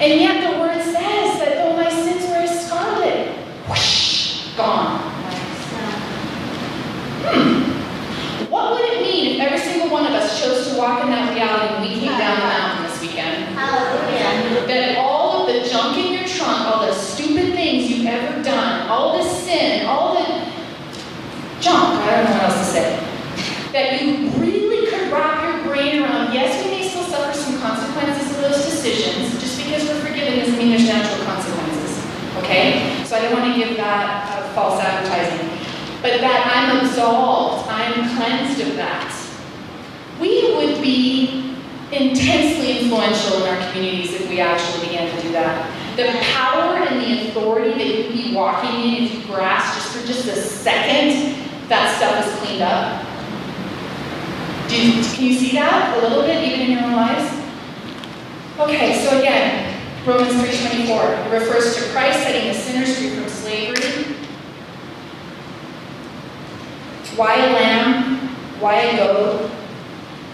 And 0.00 0.20
yet 0.20 0.50
the 0.50 0.58
word 0.58 0.82
says 0.82 1.38
that 1.40 1.54
though 1.56 1.76
my 1.76 1.90
sins 1.90 2.26
were 2.28 2.36
as 2.36 2.66
scarlet, 2.66 3.28
whoosh, 3.68 4.56
gone. 4.56 5.00
Hmm. 7.22 7.70
What 8.50 8.72
would 8.72 8.84
it 8.90 9.02
mean 9.02 9.36
if 9.36 9.40
every 9.42 9.58
single 9.58 9.90
one 9.90 10.06
of 10.06 10.12
us 10.12 10.40
chose 10.42 10.72
to 10.72 10.78
walk 10.78 11.04
in 11.04 11.10
that 11.10 11.32
reality 11.34 11.74
when 11.74 11.82
we 11.82 12.00
came 12.00 12.18
down 12.18 12.40
the 12.40 12.46
mountain 12.46 12.90
this 12.90 13.00
weekend? 13.00 13.54
Hallelujah. 13.54 14.66
That 14.66 14.98
all 14.98 15.46
of 15.46 15.54
the 15.54 15.68
junk 15.68 15.96
in 15.98 16.12
your 16.14 16.26
trunk, 16.26 16.66
all 16.66 16.84
the 16.84 16.92
stupid 16.92 17.54
things 17.54 17.88
you've 17.88 18.06
ever 18.06 18.42
done, 18.42 18.88
all 18.88 19.18
the 19.18 19.24
sin, 19.28 19.86
all 19.86 20.14
the 20.14 20.26
junk, 21.60 22.00
I 22.02 22.10
don't 22.10 22.24
know 22.24 22.32
what 22.32 22.42
else 22.50 22.58
to 22.58 22.64
say, 22.72 22.98
that 23.72 24.02
you 24.02 24.30
really 24.40 24.90
could 24.90 25.12
wrap 25.12 25.44
your 25.44 25.62
brain 25.72 26.02
around. 26.02 26.32
Yes, 26.34 26.64
we 26.64 26.70
may 26.72 26.88
still 26.88 27.04
suffer 27.04 27.36
some 27.36 27.60
consequences 27.60 28.30
of 28.34 28.40
those 28.42 28.64
decisions. 28.64 29.38
Just 29.40 29.62
because 29.62 29.84
we're 29.84 30.00
forgiven 30.00 30.40
doesn't 30.40 30.58
mean 30.58 30.70
there's 30.70 30.86
natural 30.88 31.24
consequences. 31.24 32.04
Okay? 32.38 32.99
So 33.10 33.16
I 33.16 33.22
don't 33.22 33.42
want 33.42 33.52
to 33.52 33.58
give 33.58 33.76
that 33.76 34.54
false 34.54 34.80
advertising. 34.80 35.48
But 36.00 36.20
that 36.20 36.46
I'm 36.46 36.86
absolved, 36.86 37.66
I'm 37.66 37.92
cleansed 38.16 38.60
of 38.60 38.76
that. 38.76 39.10
We 40.20 40.54
would 40.54 40.80
be 40.80 41.56
intensely 41.90 42.78
influential 42.78 43.42
in 43.42 43.48
our 43.48 43.72
communities 43.72 44.14
if 44.14 44.28
we 44.28 44.38
actually 44.38 44.86
began 44.86 45.12
to 45.12 45.22
do 45.22 45.32
that. 45.32 45.66
The 45.96 46.20
power 46.22 46.76
and 46.86 47.00
the 47.00 47.30
authority 47.30 47.70
that 47.70 47.84
you'd 47.84 48.12
be 48.12 48.32
walking 48.32 48.78
in 48.78 49.02
if 49.02 49.14
you 49.14 49.24
grasp 49.24 49.74
just 49.74 49.96
for 49.96 50.06
just 50.06 50.28
a 50.28 50.40
second 50.40 51.34
that 51.68 51.96
stuff 51.96 52.24
is 52.24 52.32
cleaned 52.38 52.62
up. 52.62 53.04
Do 54.68 54.80
you, 54.80 55.02
can 55.02 55.24
you 55.24 55.34
see 55.34 55.50
that 55.56 55.98
a 55.98 56.00
little 56.00 56.22
bit 56.22 56.46
even 56.46 56.60
in 56.60 56.70
your 56.70 56.84
own 56.84 56.92
lives? 56.92 57.28
Okay, 58.60 59.04
so 59.04 59.18
again, 59.18 59.69
Romans 60.06 60.32
3.24, 60.32 61.26
it 61.26 61.30
refers 61.30 61.76
to 61.76 61.92
Christ 61.92 62.20
setting 62.20 62.48
the 62.48 62.54
sinners 62.54 62.96
free 62.96 63.10
from 63.10 63.28
slavery. 63.28 64.16
Why 67.16 67.34
a 67.34 67.52
lamb? 67.52 68.28
Why 68.60 68.76
a 68.80 68.96
goat? 68.96 69.50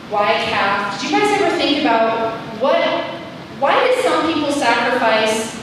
Why 0.08 0.32
a 0.34 0.44
calf? 0.44 1.00
Did 1.00 1.10
you 1.10 1.18
guys 1.18 1.42
ever 1.42 1.56
think 1.56 1.80
about 1.80 2.38
what 2.60 2.78
Why 3.58 3.84
did 3.88 4.04
some 4.04 4.32
people 4.32 4.52
sacrifice 4.52 5.60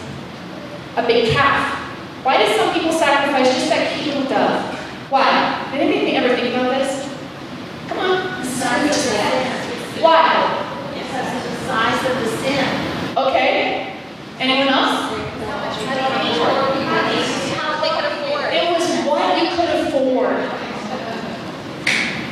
a 0.98 1.08
big 1.08 1.34
calf? 1.34 1.74
Why 2.26 2.38
did 2.38 2.58
some 2.58 2.74
people 2.74 2.92
sacrifice 2.92 3.56
just 3.56 3.70
that 3.70 3.94
cute 3.94 4.16
little 4.16 4.30
dove? 4.30 4.76
Why? 5.10 5.70
Did 5.72 5.80
anybody 5.80 6.18
ever 6.18 6.36
think 6.36 6.54
about 6.54 6.72
this? 6.72 7.10
Come 7.88 8.00
on. 8.00 8.42
The 8.42 8.46
size 8.46 8.84
of 8.84 8.90
the 8.90 8.94
sin. 8.94 10.04
Why? 10.04 10.92
Because 10.94 11.38
of 11.38 11.52
the 11.52 11.66
size 11.68 12.10
of 12.10 12.22
the 12.22 12.38
sin. 12.38 13.18
Okay. 13.18 13.83
Anyone 14.40 14.68
else? 14.74 15.14
It 18.56 18.66
was 18.72 18.86
what 19.06 19.42
you 19.42 19.50
could 19.56 19.70
afford. 19.88 20.38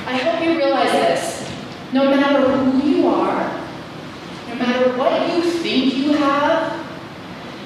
I 0.05 0.17
hope 0.17 0.43
you 0.43 0.57
realize 0.57 0.91
this. 0.91 1.51
No 1.93 2.09
matter 2.09 2.49
who 2.49 2.89
you 2.89 3.07
are, 3.07 3.49
no 4.49 4.55
matter 4.55 4.97
what 4.97 5.33
you 5.33 5.41
think 5.43 5.95
you 5.95 6.13
have, 6.13 6.85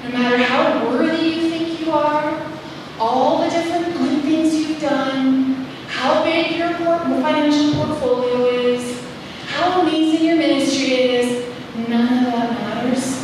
no 0.04 0.10
matter 0.10 0.36
how 0.38 0.86
worthy 0.88 1.26
you 1.28 1.50
think 1.50 1.80
you 1.80 1.92
are, 1.92 2.46
all 2.98 3.42
the 3.42 3.50
different 3.50 3.96
good 3.96 4.22
things 4.22 4.54
you've 4.54 4.80
done, 4.80 5.66
how 5.88 6.22
big 6.24 6.56
your 6.56 6.72
financial 6.74 7.74
portfolio 7.74 8.46
is, 8.46 9.02
how 9.46 9.80
amazing 9.82 10.26
your 10.26 10.36
ministry 10.36 10.92
is, 10.92 11.46
none 11.88 12.26
of 12.26 12.32
that 12.32 12.50
matters. 12.52 13.22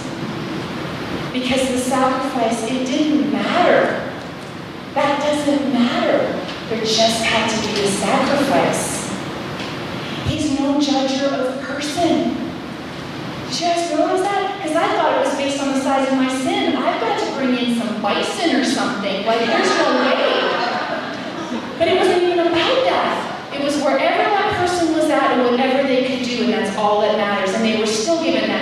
Because 1.43 1.69
the 1.69 1.79
sacrifice, 1.79 2.63
it 2.71 2.87
didn't 2.87 3.33
matter. 3.33 3.99
That 4.95 5.19
doesn't 5.19 5.73
matter. 5.73 6.23
There 6.69 6.79
just 6.79 7.25
had 7.25 7.51
to 7.51 7.57
be 7.67 7.83
a 7.83 7.89
sacrifice. 7.89 9.11
He's 10.31 10.57
no 10.59 10.79
judger 10.79 11.33
of 11.35 11.61
person. 11.63 12.39
Did 13.51 13.61
you 13.61 13.67
guys 13.67 13.91
realize 13.91 14.23
that? 14.23 14.63
Because 14.63 14.77
I 14.77 14.87
thought 14.95 15.19
it 15.19 15.27
was 15.27 15.35
based 15.35 15.61
on 15.61 15.75
the 15.75 15.81
size 15.81 16.07
of 16.09 16.15
my 16.15 16.31
sin. 16.31 16.77
I've 16.77 17.01
got 17.01 17.19
to 17.19 17.35
bring 17.35 17.59
in 17.59 17.75
some 17.77 18.01
bison 18.01 18.55
or 18.55 18.65
something. 18.65 19.27
Like, 19.27 19.41
there's 19.41 19.69
no 19.69 19.99
way. 19.99 20.47
But 21.77 21.89
it 21.89 21.99
wasn't 21.99 22.23
even 22.23 22.39
about 22.39 22.79
that. 22.87 23.51
It 23.53 23.65
was 23.65 23.83
wherever 23.83 24.23
that 24.31 24.57
person 24.63 24.95
was 24.95 25.11
at 25.11 25.33
and 25.33 25.51
whatever 25.51 25.89
they 25.89 26.07
could 26.07 26.25
do, 26.25 26.45
and 26.45 26.53
that's 26.53 26.77
all 26.79 27.01
that 27.01 27.19
matters. 27.19 27.53
And 27.55 27.65
they 27.65 27.81
were 27.81 27.87
still 27.87 28.23
given 28.23 28.49
that 28.49 28.62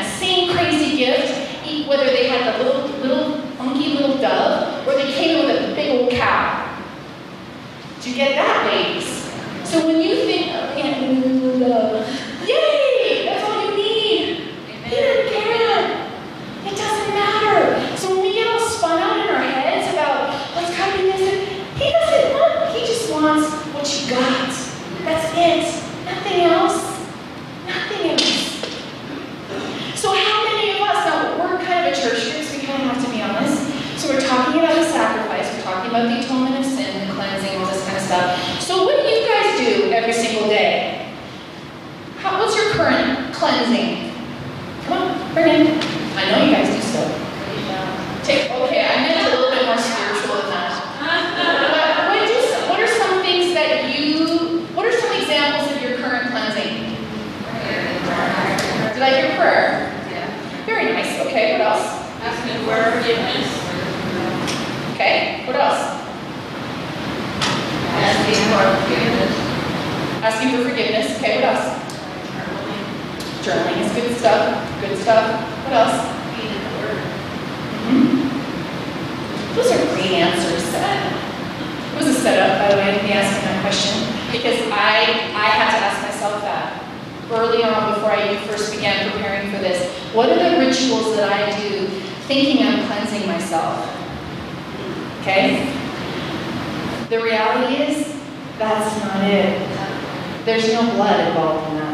had 2.30 2.54
the 2.54 2.64
little, 2.64 2.82
little, 3.00 3.40
funky 3.56 3.94
little 3.94 4.16
dove, 4.18 4.86
or 4.86 4.94
they 4.94 5.12
came 5.12 5.44
with 5.44 5.70
a 5.70 5.74
big 5.74 6.00
old 6.00 6.10
cow. 6.12 6.66
Do 8.00 8.10
you 8.10 8.16
get 8.16 8.34
that, 8.36 8.66
ladies? 8.72 9.28
So 9.68 9.86
when 9.86 10.00
you 10.00 10.14
think, 10.24 10.46
oh, 10.50 10.76
yeah, 10.76 11.68
love, 11.68 12.06
yay! 12.48 13.26
That's 13.26 13.44
all 13.44 13.70
you 13.70 13.76
need. 13.76 14.54
He 14.84 14.90
didn't 14.90 15.32
care. 15.32 16.08
It 16.64 16.74
doesn't 16.76 17.14
matter. 17.14 17.96
So 17.96 18.14
when 18.14 18.22
we 18.22 18.32
get 18.32 18.46
all 18.48 18.60
spun 18.60 18.98
out 18.98 19.16
in 19.20 19.34
our 19.34 19.42
heads 19.42 19.92
about 19.92 20.32
what's 20.56 20.74
coming 20.74 21.06
this, 21.06 21.20
and 21.20 21.40
he 21.76 21.90
doesn't 21.90 22.32
want, 22.32 22.74
he 22.74 22.80
just 22.86 23.12
wants 23.12 23.46
what 23.74 23.84
you 23.92 24.10
got. 24.10 24.48
That's 25.04 25.28
it. 25.36 25.68
Nothing 26.06 26.40
else. 26.40 26.78
Nothing 27.66 28.10
else. 28.10 28.40
So 30.00 30.08
how 30.16 30.44
many 30.44 30.70
of 30.72 30.80
us, 30.80 31.04
now 31.04 31.36
we're 31.38 31.60
kind 31.62 31.86
of 31.86 31.92
a 31.92 31.94
church 31.94 32.32
group, 32.32 32.42
so 32.42 32.56
we 32.56 32.64
kind 32.64 32.82
of 32.82 32.88
have 32.96 33.04
to 33.04 33.10
be 33.12 33.20
honest. 33.20 33.68
So 34.00 34.08
we're 34.08 34.24
talking 34.24 34.58
about 34.58 34.74
the 34.74 34.84
sacrifice, 34.88 35.52
we're 35.54 35.62
talking 35.62 35.90
about 35.90 36.08
the 36.08 36.24
atonement 36.24 36.56
of 36.56 36.64
sin, 36.64 37.06
the 37.06 37.12
cleansing, 37.12 37.60
all 37.60 37.66
this 37.66 37.84
kind 37.84 37.98
of 37.98 38.02
stuff. 38.02 38.40
So 38.62 38.84
what 38.84 38.96
do 38.96 39.06
you 39.06 39.28
guys 39.28 39.60
do 39.60 39.92
every 39.92 40.14
single 40.14 40.48
day? 40.48 41.12
How, 42.16 42.40
what's 42.40 42.56
your 42.56 42.72
current 42.72 43.34
cleansing? 43.34 44.08
Come 44.88 45.02
on, 45.04 45.34
bring 45.34 45.66
it. 45.66 45.84
I 46.16 46.32
know 46.32 46.44
you 46.48 46.52
guys 46.56 46.72
do 46.72 46.80
stuff. 46.80 47.12
Take, 48.24 48.50
okay, 48.50 48.88
I 48.88 49.04
meant 49.04 49.20
a 49.20 49.36
little 49.36 49.50
bit 49.52 49.66
more 49.68 49.76
spiritual 49.76 50.36
than 50.40 50.48
that. 50.48 50.80
But 50.96 52.08
what, 52.08 52.24
do, 52.24 52.40
what 52.72 52.80
are 52.80 52.88
some 52.88 53.20
things 53.20 53.52
that 53.52 53.92
you, 53.92 54.64
what 54.72 54.86
are 54.86 54.96
some 54.96 55.12
examples 55.12 55.76
of 55.76 55.82
your 55.82 55.98
current 55.98 56.30
cleansing? 56.30 56.88
Did 58.96 59.02
I 59.02 59.20
hear 59.20 59.36
prayer? 59.36 59.92
Yeah. 60.08 60.28
Very 60.66 60.92
nice. 60.92 61.20
Okay, 61.26 61.52
what 61.52 61.60
else? 61.60 61.84
Asking 62.20 62.64
for 62.64 62.76
forgiveness. 62.96 63.48
Okay, 64.92 65.46
what 65.46 65.56
else? 65.56 65.80
Asking 67.96 68.44
for 68.52 68.62
forgiveness. 68.84 69.32
Asking 70.20 70.48
for 70.52 70.68
forgiveness. 70.68 71.16
Okay, 71.16 71.32
what 71.36 71.44
else? 71.56 71.80
Journaling 73.40 73.80
is 73.80 73.92
good 73.94 74.09
stuff. 74.20 74.80
Good 74.80 74.98
stuff. 74.98 75.40
What 75.64 75.72
else? 75.72 75.96
Reading 76.36 76.60
the 76.60 76.72
word. 76.76 77.00
Mhm. 77.88 79.56
Those 79.56 79.72
are 79.72 79.80
great 79.94 80.12
answers. 80.20 80.60
It 81.90 81.96
was 81.96 82.16
a 82.16 82.20
setup, 82.20 82.60
by 82.60 82.74
the 82.74 82.80
way, 82.80 83.02
me 83.02 83.12
asking 83.12 83.44
that 83.44 83.60
question, 83.62 84.06
because 84.32 84.56
I, 84.70 85.32
I 85.34 85.46
had 85.52 85.70
to 85.76 85.84
ask 85.84 86.00
myself 86.02 86.40
that 86.42 86.82
early 87.30 87.62
on 87.62 87.94
before 87.94 88.12
I 88.12 88.30
even 88.30 88.48
first 88.48 88.72
began 88.72 89.10
preparing 89.10 89.50
for 89.50 89.58
this. 89.58 89.90
What 90.14 90.30
are 90.30 90.38
the 90.38 90.58
rituals 90.58 91.16
that 91.16 91.30
I 91.30 91.50
do 91.60 91.86
thinking 92.28 92.64
I'm 92.66 92.86
cleansing 92.86 93.26
myself? 93.26 93.86
Okay? 95.20 95.66
The 97.10 97.20
reality 97.20 97.82
is, 97.82 98.16
that's 98.58 98.96
not 99.04 99.24
it. 99.24 99.60
There's 100.46 100.72
no 100.72 100.82
blood 100.94 101.28
involved 101.28 101.68
in 101.70 101.76
that. 101.78 101.89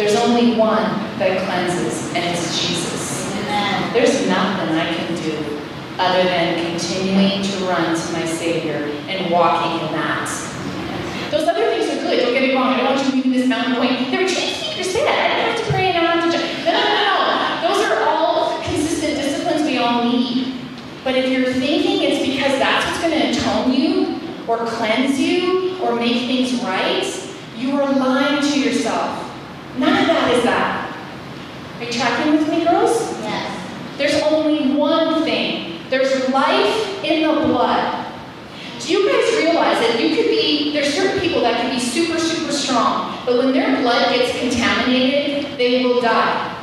There's 0.00 0.16
only 0.16 0.56
one 0.56 0.96
that 1.20 1.44
cleanses, 1.44 2.08
and 2.14 2.24
it's 2.24 2.58
Jesus. 2.58 3.30
Amen. 3.36 3.92
There's 3.92 4.26
nothing 4.26 4.74
I 4.74 4.94
can 4.94 5.14
do 5.20 5.36
other 5.98 6.24
than 6.24 6.56
continuing 6.70 7.42
to 7.42 7.56
run 7.68 7.94
to 7.94 8.12
my 8.14 8.24
Savior 8.24 8.88
and 9.12 9.30
walking 9.30 9.86
in 9.86 9.92
that. 9.92 10.24
Those 11.30 11.46
other 11.46 11.68
things 11.68 11.84
are 11.92 12.00
good, 12.00 12.18
don't 12.20 12.32
get 12.32 12.48
me 12.48 12.54
wrong. 12.54 12.72
I 12.72 12.76
don't 12.78 12.96
want 12.96 13.04
you 13.04 13.10
to 13.10 13.16
moving 13.16 13.32
this 13.32 13.46
mountain 13.46 13.76
point. 13.76 14.10
There 14.10 14.22
were 14.22 14.26
change 14.26 14.56
speakers 14.56 14.90
say 14.90 15.04
that. 15.04 15.20
I 15.20 15.36
didn't 15.36 15.58
have 15.58 15.66
to 15.66 15.70
pray 15.70 15.92
and 15.92 15.98
I 15.98 16.14
don't 16.14 16.22
have 16.22 16.32
to 16.32 16.38
jump. 16.38 16.64
No, 16.64 16.72
no, 16.72 16.80
no, 16.80 17.04
no. 17.04 17.68
Those 17.68 17.84
are 17.84 18.08
all 18.08 18.62
consistent 18.62 19.16
disciplines 19.20 19.68
we 19.68 19.76
all 19.76 20.02
need. 20.02 20.54
But 21.04 21.14
if 21.14 21.28
you're 21.28 21.52
thinking 21.52 22.08
it's 22.08 22.24
because 22.24 22.58
that's 22.58 22.86
what's 22.86 23.02
going 23.04 23.20
to 23.20 23.38
atone 23.38 23.70
you 23.74 24.18
or 24.48 24.64
cleanse 24.64 25.20
you 25.20 25.76
or 25.82 25.94
make 25.94 26.24
things 26.24 26.54
right, 26.64 27.04
you 27.58 27.78
are 27.78 27.92
lying 27.92 28.40
to 28.40 28.58
yourself. 28.58 29.29
None 29.78 29.98
of 29.98 30.06
that 30.06 30.34
is 30.34 30.44
that. 30.44 30.96
Are 31.78 31.84
you 31.84 31.92
tracking 31.92 32.32
with 32.32 32.48
me, 32.50 32.64
girls? 32.64 33.18
Yes. 33.20 33.96
There's 33.96 34.22
only 34.22 34.74
one 34.74 35.22
thing. 35.24 35.80
There's 35.88 36.28
life 36.30 37.04
in 37.04 37.22
the 37.22 37.46
blood. 37.46 38.06
Do 38.80 38.92
you 38.92 39.08
guys 39.08 39.36
realize 39.36 39.78
that 39.78 40.00
you 40.00 40.16
could 40.16 40.26
be, 40.26 40.72
there's 40.72 40.94
certain 40.94 41.20
people 41.20 41.42
that 41.42 41.60
can 41.60 41.74
be 41.74 41.80
super, 41.80 42.18
super 42.18 42.52
strong, 42.52 43.18
but 43.26 43.38
when 43.38 43.52
their 43.52 43.80
blood 43.82 44.14
gets 44.14 44.38
contaminated, 44.38 45.58
they 45.58 45.84
will 45.84 46.00
die. 46.00 46.56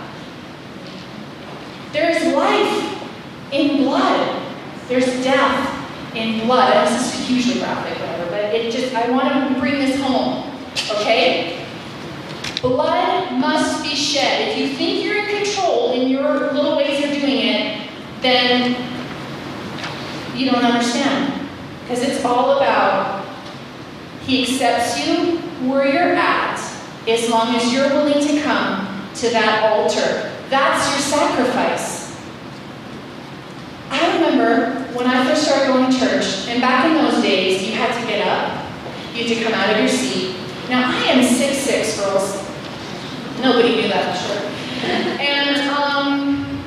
There's 1.94 2.34
life 2.34 3.12
in 3.52 3.78
blood. 3.78 4.44
There's 4.88 5.06
death 5.24 6.16
in 6.16 6.46
blood. 6.46 6.88
This 6.88 7.14
is 7.14 7.28
hugely 7.28 7.60
graphic, 7.60 8.00
whatever, 8.00 8.30
but 8.32 8.56
it 8.56 8.72
just, 8.72 8.94
I 8.96 9.10
want 9.12 9.54
to 9.54 9.60
bring 9.60 9.76
this 9.76 10.00
home, 10.02 10.52
okay? 10.92 11.67
Blood 12.62 13.34
must 13.40 13.84
be 13.84 13.96
shed. 13.96 14.50
If 14.50 14.58
you 14.58 14.68
think 14.76 15.04
you're 15.04 15.18
in 15.18 15.44
control 15.44 15.92
in 15.92 16.08
your 16.10 16.52
little 16.54 16.76
ways 16.76 17.04
of 17.04 17.12
doing 17.12 17.38
it, 17.38 17.90
then 18.22 18.76
you 20.36 20.50
don't 20.50 20.64
understand. 20.64 21.48
Because 21.82 22.04
it's 22.04 22.26
all 22.26 22.58
about 22.58 23.26
He 24.22 24.44
accepts 24.44 25.06
you 25.06 25.38
where 25.70 25.88
you're 25.88 26.16
at 26.16 26.60
as 27.08 27.30
long 27.30 27.56
as 27.56 27.72
you're 27.72 27.90
willing 27.90 28.26
to 28.28 28.42
come 28.42 29.10
to 29.16 29.30
that 29.30 29.72
altar. 29.72 30.34
That's 30.50 30.90
your 30.92 31.00
sacrifice. 31.00 32.18
I 33.90 34.16
remember 34.16 34.92
when 34.94 35.08
I 35.08 35.26
first 35.26 35.46
started 35.46 35.68
going 35.68 35.92
to 35.92 36.00
church, 36.00 36.48
and 36.48 36.60
back 36.60 36.86
in 36.86 36.94
those 36.96 37.22
days, 37.22 37.64
you 37.64 37.74
had 37.74 38.00
to 38.00 38.08
get 38.08 38.28
up, 38.28 38.66
you 39.14 39.24
had 39.24 39.38
to 39.38 39.44
come 39.44 39.54
out 39.54 39.70
of 39.74 39.80
your 39.80 39.88
seat. 39.88 40.36
Now, 40.70 40.92
I 40.92 41.04
am 41.12 41.24
6'6, 41.24 41.98
girls. 41.98 42.47
Nobody 43.42 43.76
knew 43.76 43.88
that, 43.90 44.10
I'm 44.10 44.18
sure. 44.18 44.42
And, 45.22 45.70
um, 45.70 46.62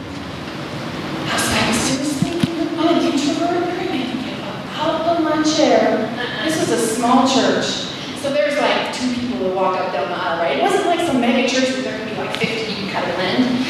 I 1.26 1.34
was 1.34 1.46
like, 1.50 1.74
seriously? 1.74 2.30
I'm 2.78 2.88
an 2.94 3.02
introvert? 3.10 3.66
I 3.74 3.90
get 3.90 4.38
up 4.40 4.78
out 4.78 5.16
of 5.18 5.24
my 5.24 5.42
chair. 5.42 6.06
This 6.44 6.60
was 6.60 6.70
a 6.70 6.78
small 6.94 7.26
church. 7.26 7.90
So 8.22 8.32
there's 8.32 8.58
like 8.60 8.94
two 8.94 9.12
people 9.14 9.38
who 9.38 9.54
walk 9.54 9.80
up 9.80 9.92
down 9.92 10.10
the 10.10 10.14
aisle, 10.14 10.38
right? 10.38 10.58
It 10.58 10.62
wasn't 10.62 10.86
like 10.86 11.00
some 11.00 11.20
mega 11.20 11.48
church 11.48 11.72
where 11.72 11.82
there 11.82 11.98
could 11.98 12.08
be 12.08 12.16
like 12.16 12.36
50 12.36 12.72
you 12.72 12.90
kind 12.92 13.10
of 13.10 13.16
blend. 13.16 13.66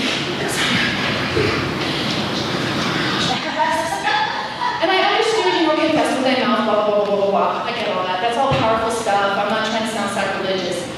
And 4.81 4.91
I 4.91 4.97
understood 5.13 5.61
you 5.61 5.69
were 5.69 5.77
confessed 5.77 6.17
with 6.17 6.25
thy 6.25 6.41
mouth, 6.41 6.65
blah, 6.65 6.85
blah, 6.85 6.97
blah, 6.97 7.05
blah, 7.05 7.17
blah, 7.17 7.31
blah. 7.31 7.65
I 7.65 7.73
get 7.73 7.89
all 7.97 8.05
that. 8.05 8.21
That's 8.21 8.37
all 8.37 8.53
powerful 8.53 8.91
stuff. 8.91 9.39
I'm 9.39 9.49
not 9.49 9.67
trying 9.69 9.89
to 9.89 9.93
sound 9.93 10.11
sacrilegious. 10.13 10.91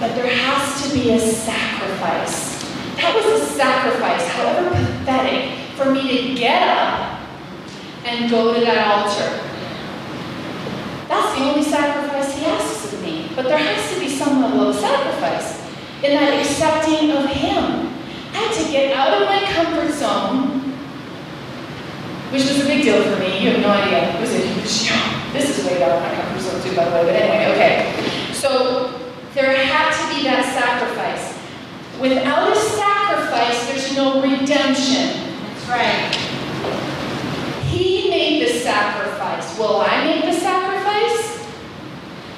But 0.00 0.14
there 0.14 0.26
has 0.26 0.88
to 0.88 0.94
be 0.94 1.10
a 1.10 1.20
sacrifice. 1.20 2.64
That 2.96 3.14
was 3.14 3.42
a 3.42 3.44
sacrifice, 3.52 4.26
however 4.28 4.70
pathetic, 4.70 5.76
for 5.76 5.92
me 5.92 6.00
to 6.08 6.34
get 6.34 6.66
up 6.68 7.20
and 8.06 8.30
go 8.30 8.54
to 8.54 8.60
that 8.60 8.88
altar. 8.88 9.46
That's 11.06 11.38
the 11.38 11.44
only 11.44 11.62
sacrifice 11.62 12.38
he 12.38 12.46
asks 12.46 12.94
of 12.94 13.02
me. 13.02 13.30
But 13.36 13.44
there 13.44 13.58
has 13.58 13.92
to 13.92 14.00
be 14.00 14.08
some 14.08 14.40
level 14.40 14.68
of 14.68 14.76
sacrifice 14.76 15.60
in 16.02 16.12
that 16.12 16.32
accepting 16.32 17.10
of 17.10 17.26
him. 17.26 17.92
I 18.32 18.36
had 18.36 18.54
to 18.64 18.72
get 18.72 18.96
out 18.96 19.20
of 19.20 19.28
my 19.28 19.40
comfort 19.52 19.92
zone, 19.92 20.60
which 22.32 22.44
was 22.44 22.60
a 22.62 22.64
big 22.64 22.84
deal 22.84 23.02
for 23.02 23.20
me. 23.20 23.42
You 23.44 23.50
have 23.50 23.60
no 23.60 23.68
idea. 23.68 24.14
It 24.16 24.20
was 24.20 24.32
a 24.32 24.38
huge 24.38 24.88
deal. 24.88 24.96
This 25.32 25.58
is 25.58 25.66
way 25.66 25.82
out 25.82 25.92
of 25.92 26.02
my 26.02 26.14
comfort 26.14 26.40
zone 26.40 26.62
too, 26.62 26.74
by 26.74 26.84
the 26.84 26.90
way. 26.92 27.04
But 27.04 27.16
anyway, 27.16 27.52
okay. 27.52 28.32
So 28.32 28.96
there 29.34 29.54
had 29.64 29.90
to 29.90 30.14
be 30.14 30.24
that 30.24 30.44
sacrifice. 30.54 31.38
Without 32.00 32.50
a 32.50 32.56
sacrifice, 32.56 33.66
there's 33.68 33.94
no 33.94 34.22
redemption. 34.22 35.36
That's 35.44 35.68
right. 35.68 36.14
He 37.66 38.08
made 38.08 38.48
the 38.48 38.58
sacrifice. 38.60 39.58
Will 39.58 39.82
I 39.82 40.04
make 40.04 40.24
the 40.24 40.32
sacrifice? 40.32 41.46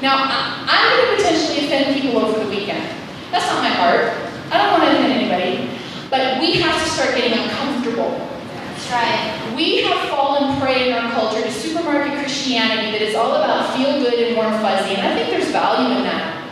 Now, 0.03 0.17
I'm 0.19 0.99
going 0.99 1.17
to 1.17 1.23
potentially 1.23 1.67
offend 1.67 2.01
people 2.01 2.19
over 2.19 2.43
the 2.43 2.51
weekend. 2.51 2.85
That's 3.31 3.47
not 3.47 3.63
my 3.63 3.71
heart. 3.71 4.13
I 4.51 4.59
don't 4.59 4.73
want 4.73 4.83
to 4.83 4.99
offend 4.99 5.13
anybody. 5.13 5.79
But 6.11 6.41
we 6.41 6.61
have 6.61 6.83
to 6.83 6.91
start 6.91 7.15
getting 7.15 7.39
uncomfortable. 7.39 8.11
That's 8.53 8.91
right. 8.91 9.55
We 9.57 9.83
have 9.83 10.11
fallen 10.11 10.61
prey 10.61 10.91
in 10.91 10.93
our 10.93 11.13
culture 11.13 11.41
to 11.41 11.53
supermarket 11.53 12.19
Christianity 12.19 12.91
that 12.93 13.01
is 13.01 13.15
all 13.15 13.37
about 13.37 13.77
feel 13.77 14.01
good 14.01 14.15
and 14.15 14.37
warm 14.37 14.53
fuzzy, 14.61 14.97
and 14.97 15.07
I 15.07 15.15
think 15.15 15.31
there's 15.31 15.51
value 15.53 15.97
in 15.97 16.03
that. 16.03 16.43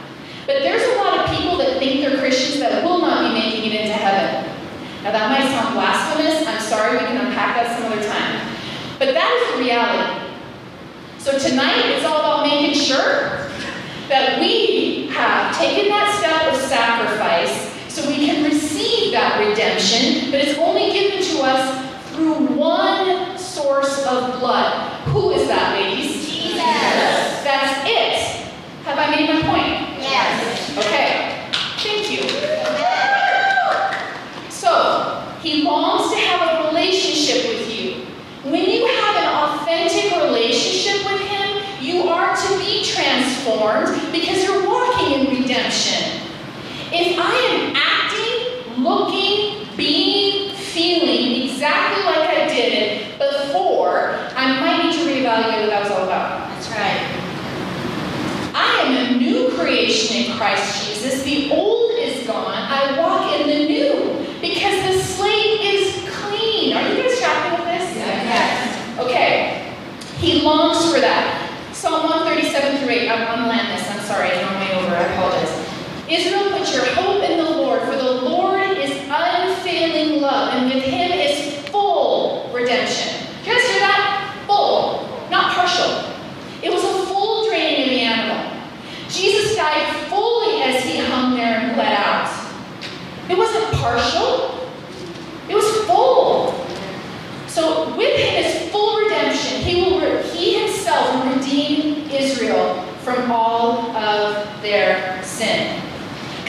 But 0.47 0.63
there's 0.63 0.83
a 0.83 0.99
lot 0.99 1.21
of 1.21 1.37
people 1.37 1.59
that 1.59 1.79
think 1.79 2.01
they're 2.01 2.19
Christians 2.19 2.61
that 2.61 2.83
will 2.85 3.00
it 3.73 3.81
into 3.83 3.95
heaven. 3.95 4.51
Now 5.03 5.13
that 5.13 5.31
might 5.31 5.49
sound 5.51 5.75
blasphemous. 5.75 6.47
I'm 6.47 6.61
sorry, 6.61 6.99
we 6.99 7.05
can 7.07 7.27
unpack 7.27 7.57
that 7.57 7.79
some 7.79 7.91
other 7.91 8.03
time. 8.05 8.57
But 8.99 9.15
that 9.15 9.31
is 9.33 9.55
the 9.55 9.65
reality. 9.65 10.37
So 11.19 11.39
tonight 11.39 11.87
it's 11.87 12.05
all 12.05 12.19
about 12.21 12.47
making 12.47 12.75
sure 12.75 13.49
that 14.09 14.41
we 14.41 15.07
have 15.09 15.57
taken 15.57 15.89
that 15.89 16.17
step 16.19 16.53
of 16.53 16.61
sacrifice 16.69 17.71
so 17.89 18.07
we 18.09 18.27
can 18.27 18.45
receive 18.45 19.13
that 19.13 19.39
redemption, 19.39 20.31
but 20.31 20.41
it's 20.41 20.59
only 20.59 20.93
given 20.93 21.23
to 21.23 21.43
us 21.43 22.13
through 22.13 22.47
one 22.57 23.39
source 23.39 24.05
of 24.07 24.39
blood. 24.39 25.03
Who 25.09 25.31
is 25.33 25.49
that, 25.49 25.75
ladies? 25.75 26.29
Jesus. 26.29 26.61
That's 27.43 27.89
it. 27.89 28.47
Have 28.85 28.99
I 28.99 29.11
made 29.11 29.29
my 29.29 29.43
point? 29.43 30.01
Yes. 30.01 30.77
Okay. 30.77 31.49
Thank 31.79 32.11
you. 32.11 32.29
So, 34.51 35.25
he 35.43 35.63
longs 35.63 36.13
to 36.13 36.19
have 36.19 36.65
a 36.65 36.69
relationship 36.69 37.49
with 37.49 37.71
you. 37.71 38.07
When 38.45 38.69
you 38.69 38.87
have 38.87 39.17
an 39.17 39.61
authentic 39.61 40.13
relationship 40.23 41.05
with 41.11 41.21
him, 41.23 41.63
you 41.81 42.09
are 42.09 42.37
to 42.37 42.59
be 42.59 42.85
transformed 42.85 44.13
because 44.13 44.45
you're 44.45 44.67
walking 44.67 45.21
in 45.21 45.43
redemption. 45.43 46.21
If 47.01 47.19
I 47.19 47.33
am 47.33 47.73
acting, 47.75 48.85
looking, 48.85 49.67
being, 49.75 50.55
feeling 50.55 51.49
exactly 51.49 52.05
like 52.05 52.29
I 52.29 52.47
did 52.47 52.75
it 52.75 53.19
before, 53.19 54.17
I 54.37 54.61
might 54.61 54.85
need 54.85 54.93
to 54.93 55.01
reevaluate 55.09 55.63
what 55.63 55.71
that 55.71 55.83
was 55.85 55.93
all 55.93 56.05
about. 56.05 56.51
That's 56.51 56.69
right. 56.69 57.01
I 58.55 58.83
am 58.85 59.15
a 59.15 59.19
new 59.19 59.49
creation 59.57 60.25
in 60.25 60.37
Christ 60.37 60.87
Jesus. 60.87 61.23
The 61.23 61.51
old 61.51 61.93
is 61.93 62.27
gone. 62.27 62.53
I 62.53 62.99
walk 62.99 63.41
in 63.41 63.49
the 63.49 63.67
new 63.67 64.27
because 64.43 64.77
the 64.93 65.03
slate 65.03 65.61
is 65.63 66.07
clean. 66.21 66.77
Are 66.77 66.87
you 66.87 67.03
guys 67.03 67.19
tracking 67.19 67.65
with 67.65 67.81
this? 67.81 67.97
Yes. 67.97 68.99
Okay. 68.99 69.73
He 70.19 70.43
longs 70.43 70.93
for 70.93 71.01
that. 71.01 71.49
Psalm 71.73 72.03
137 72.03 72.85
through 72.85 72.91
8. 72.91 73.09
I'm 73.09 73.41
on 73.41 73.49
land 73.49 73.79
this. 73.79 73.89
I'm 73.89 74.01
sorry. 74.01 74.33
I'm 74.33 74.61
way 74.61 74.85
over. 74.85 74.95
I 74.95 75.15
apologize. 75.15 75.60
Israel, 76.11 76.51
put 76.59 76.75
your 76.75 76.85
hope 76.87 77.23
in 77.23 77.39
the 77.39 77.51
Lord, 77.51 77.83
for 77.83 77.95
the 77.95 78.13
Lord 78.23 78.77
is 78.77 78.91
unfailing 79.09 80.21
love, 80.21 80.55
and 80.55 80.67
with 80.67 80.83
him 80.83 81.13
is 81.13 81.69
full 81.69 82.51
redemption. 82.53 83.27
Do 83.45 83.51
you 83.51 83.57
guys 83.57 83.71
hear 83.71 83.79
that? 83.79 84.45
Full, 84.49 85.09
not 85.31 85.55
partial. 85.55 86.13
It 86.65 86.73
was 86.73 86.83
a 86.83 87.07
full 87.07 87.49
draining 87.49 87.85
of 87.85 87.91
the 87.91 88.01
animal. 88.01 88.61
Jesus 89.09 89.55
died 89.55 90.09
fully 90.09 90.63
as 90.63 90.83
he 90.83 90.99
hung 90.99 91.37
there 91.37 91.59
and 91.61 91.75
bled 91.77 91.93
out. 91.93 92.29
It 93.29 93.39
wasn't 93.39 93.73
partial, 93.75 94.69
it 95.49 95.55
was 95.55 95.87
full. 95.87 96.67
So 97.47 97.97
with 97.97 98.19
him 98.19 98.45
is 98.45 98.71
full 98.71 99.01
redemption. 99.01 99.61
He 99.63 99.83
will 99.83 100.01
re- 100.01 100.23
he 100.31 100.59
himself 100.59 101.25
will 101.25 101.37
redeem 101.37 102.11
Israel 102.11 102.83
from 103.03 103.31
all 103.31 103.97
of 103.97 104.61
their 104.61 105.23
sin. 105.23 105.81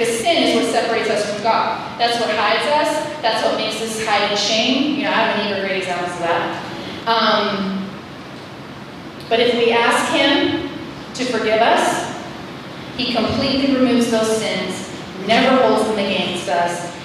Because 0.02 0.20
sin 0.22 0.42
is 0.42 0.56
what 0.56 0.74
separates 0.74 1.12
us 1.12 1.32
from 1.32 1.44
God. 1.44 2.00
That's 2.00 2.20
what 2.20 2.36
hides 2.36 2.66
us. 2.66 3.22
That's 3.22 3.46
what 3.46 3.56
makes 3.56 3.80
us 3.84 4.04
hide 4.04 4.32
in 4.32 4.36
shame. 4.36 4.96
You 4.96 5.04
know, 5.04 5.12
I 5.12 5.30
have 5.30 5.46
even 5.46 5.62
great 5.62 5.78
examples 5.78 6.12
of 6.14 6.20
that. 6.22 7.06
Um, 7.06 7.88
but 9.30 9.40
if 9.40 9.54
we 9.54 9.72
ask 9.72 10.12
Him 10.12 10.72
to 11.14 11.26
forgive 11.26 11.62
us, 11.62 12.20
He 12.98 13.14
completely 13.14 13.76
removes 13.76 14.10
those 14.10 14.38
sins, 14.38 14.90
never 15.28 15.62
holds 15.68 15.88
them 15.88 16.00
against 16.00 16.50
us. 16.50 16.96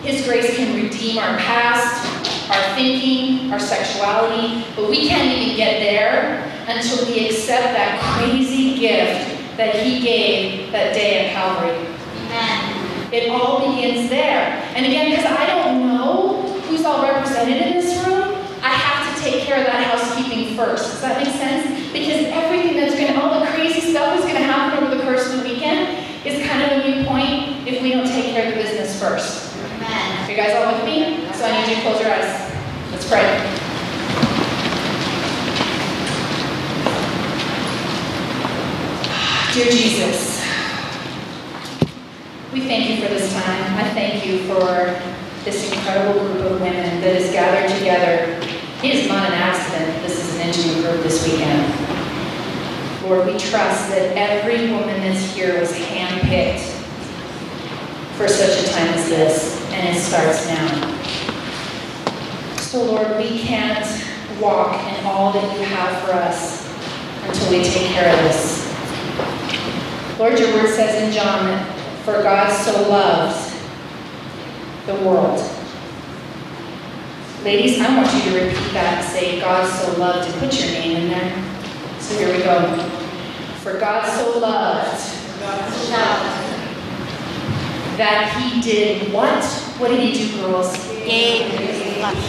His 0.00 0.24
grace 0.24 0.56
can 0.56 0.82
redeem 0.82 1.18
our 1.18 1.36
past, 1.36 2.08
our 2.48 2.74
thinking, 2.74 3.52
our 3.52 3.60
sexuality, 3.60 4.64
but 4.74 4.88
we 4.88 5.06
can't 5.06 5.30
even 5.30 5.58
get 5.58 5.80
there 5.80 6.50
until 6.68 7.04
we 7.04 7.28
accept 7.28 7.64
that 7.64 8.00
crazy 8.16 8.78
gift 8.78 9.58
that 9.58 9.74
He 9.76 10.00
gave 10.00 10.72
that 10.72 10.94
day 10.94 11.26
at 11.26 11.34
Calvary. 11.34 11.95
It 13.12 13.30
all 13.30 13.60
begins 13.60 14.08
there. 14.10 14.62
And 14.74 14.84
again, 14.84 15.10
because 15.10 15.24
I 15.24 15.46
don't 15.46 15.86
know 15.86 16.42
who's 16.62 16.84
all 16.84 17.02
represented 17.02 17.56
in 17.62 17.72
this 17.74 18.04
room, 18.04 18.34
I 18.62 18.70
have 18.70 19.16
to 19.16 19.22
take 19.22 19.44
care 19.44 19.58
of 19.58 19.66
that 19.66 19.84
housekeeping 19.84 20.56
first. 20.56 20.90
Does 20.90 21.00
that 21.02 21.22
make 21.22 21.32
sense? 21.34 21.92
Because 21.92 22.26
everything 22.34 22.76
that's 22.76 22.94
going 22.94 23.12
to, 23.12 23.20
all 23.20 23.40
the 23.40 23.46
crazy 23.46 23.92
stuff 23.92 24.18
is 24.18 24.24
going 24.24 24.36
to 24.36 24.42
happen 24.42 24.84
over 24.84 24.96
the 24.96 25.02
course 25.02 25.32
of 25.32 25.42
the 25.42 25.48
weekend 25.48 26.04
is 26.26 26.44
kind 26.48 26.62
of 26.62 26.84
a 26.84 26.88
moot 26.88 27.06
point 27.06 27.68
if 27.68 27.80
we 27.80 27.92
don't 27.92 28.06
take 28.06 28.34
care 28.34 28.48
of 28.48 28.54
the 28.56 28.62
business 28.62 28.98
first. 29.00 29.54
Amen. 29.76 30.24
Are 30.24 30.30
you 30.30 30.36
guys 30.36 30.56
all 30.56 30.74
with 30.74 30.84
me? 30.84 31.32
So 31.32 31.44
I 31.44 31.60
need 31.62 31.70
you 31.70 31.76
to 31.76 31.82
close 31.82 32.00
your 32.00 32.10
eyes. 32.10 32.52
Let's 32.90 33.08
pray. 33.08 33.22
Dear 39.54 39.70
Jesus, 39.70 40.35
we 42.56 42.62
thank 42.62 42.88
you 42.88 43.02
for 43.02 43.12
this 43.12 43.30
time. 43.34 43.76
I 43.76 43.90
thank 43.92 44.24
you 44.24 44.38
for 44.44 44.98
this 45.44 45.70
incredible 45.70 46.18
group 46.20 46.52
of 46.52 46.52
women 46.62 47.02
that 47.02 47.14
is 47.14 47.30
gathered 47.30 47.68
together. 47.76 48.32
It 48.82 48.94
is 48.94 49.08
not 49.08 49.28
an 49.28 49.34
accident 49.34 50.02
this 50.02 50.18
is 50.18 50.34
an 50.36 50.48
intimate 50.48 50.90
group 50.90 51.02
this 51.02 51.22
weekend. 51.22 51.70
Lord, 53.02 53.26
we 53.26 53.36
trust 53.38 53.90
that 53.90 54.16
every 54.16 54.72
woman 54.72 55.02
that's 55.02 55.34
here 55.34 55.60
was 55.60 55.70
handpicked 55.70 56.64
for 58.16 58.26
such 58.26 58.64
a 58.64 58.72
time 58.72 58.88
as 58.88 59.06
this, 59.10 59.60
and 59.72 59.94
it 59.94 60.00
starts 60.00 60.48
now. 60.48 60.96
So, 62.56 62.84
Lord, 62.84 63.18
we 63.18 63.38
can't 63.38 63.84
walk 64.40 64.82
in 64.82 65.04
all 65.04 65.30
that 65.34 65.58
you 65.58 65.64
have 65.66 66.02
for 66.02 66.12
us 66.12 66.66
until 67.26 67.50
we 67.50 67.62
take 67.62 67.88
care 67.88 68.10
of 68.10 68.18
this. 68.24 68.64
Lord, 70.18 70.38
your 70.38 70.54
word 70.54 70.74
says 70.74 71.02
in 71.02 71.12
John 71.12 71.75
for 72.06 72.22
God 72.22 72.52
so 72.52 72.88
loved 72.88 73.52
the 74.86 74.94
world. 75.04 75.40
Ladies, 77.42 77.80
I 77.80 77.96
want 77.96 78.14
you 78.14 78.30
to 78.30 78.44
repeat 78.44 78.72
that 78.74 79.02
and 79.02 79.04
say, 79.04 79.40
God 79.40 79.68
so 79.68 79.98
loved, 79.98 80.30
and 80.30 80.38
put 80.38 80.56
your 80.56 80.70
name 80.70 80.98
in 80.98 81.08
there. 81.08 81.44
So 81.98 82.16
here 82.16 82.32
we 82.32 82.44
go. 82.44 82.78
For 83.58 83.80
God 83.80 84.06
so 84.06 84.38
loved 84.38 85.02
that 87.98 88.32
he 88.38 88.60
did 88.60 89.12
what? 89.12 89.44
What 89.78 89.88
did 89.88 89.98
he 89.98 90.28
do, 90.28 90.42
girls? 90.42 90.76
Gave. 90.86 91.50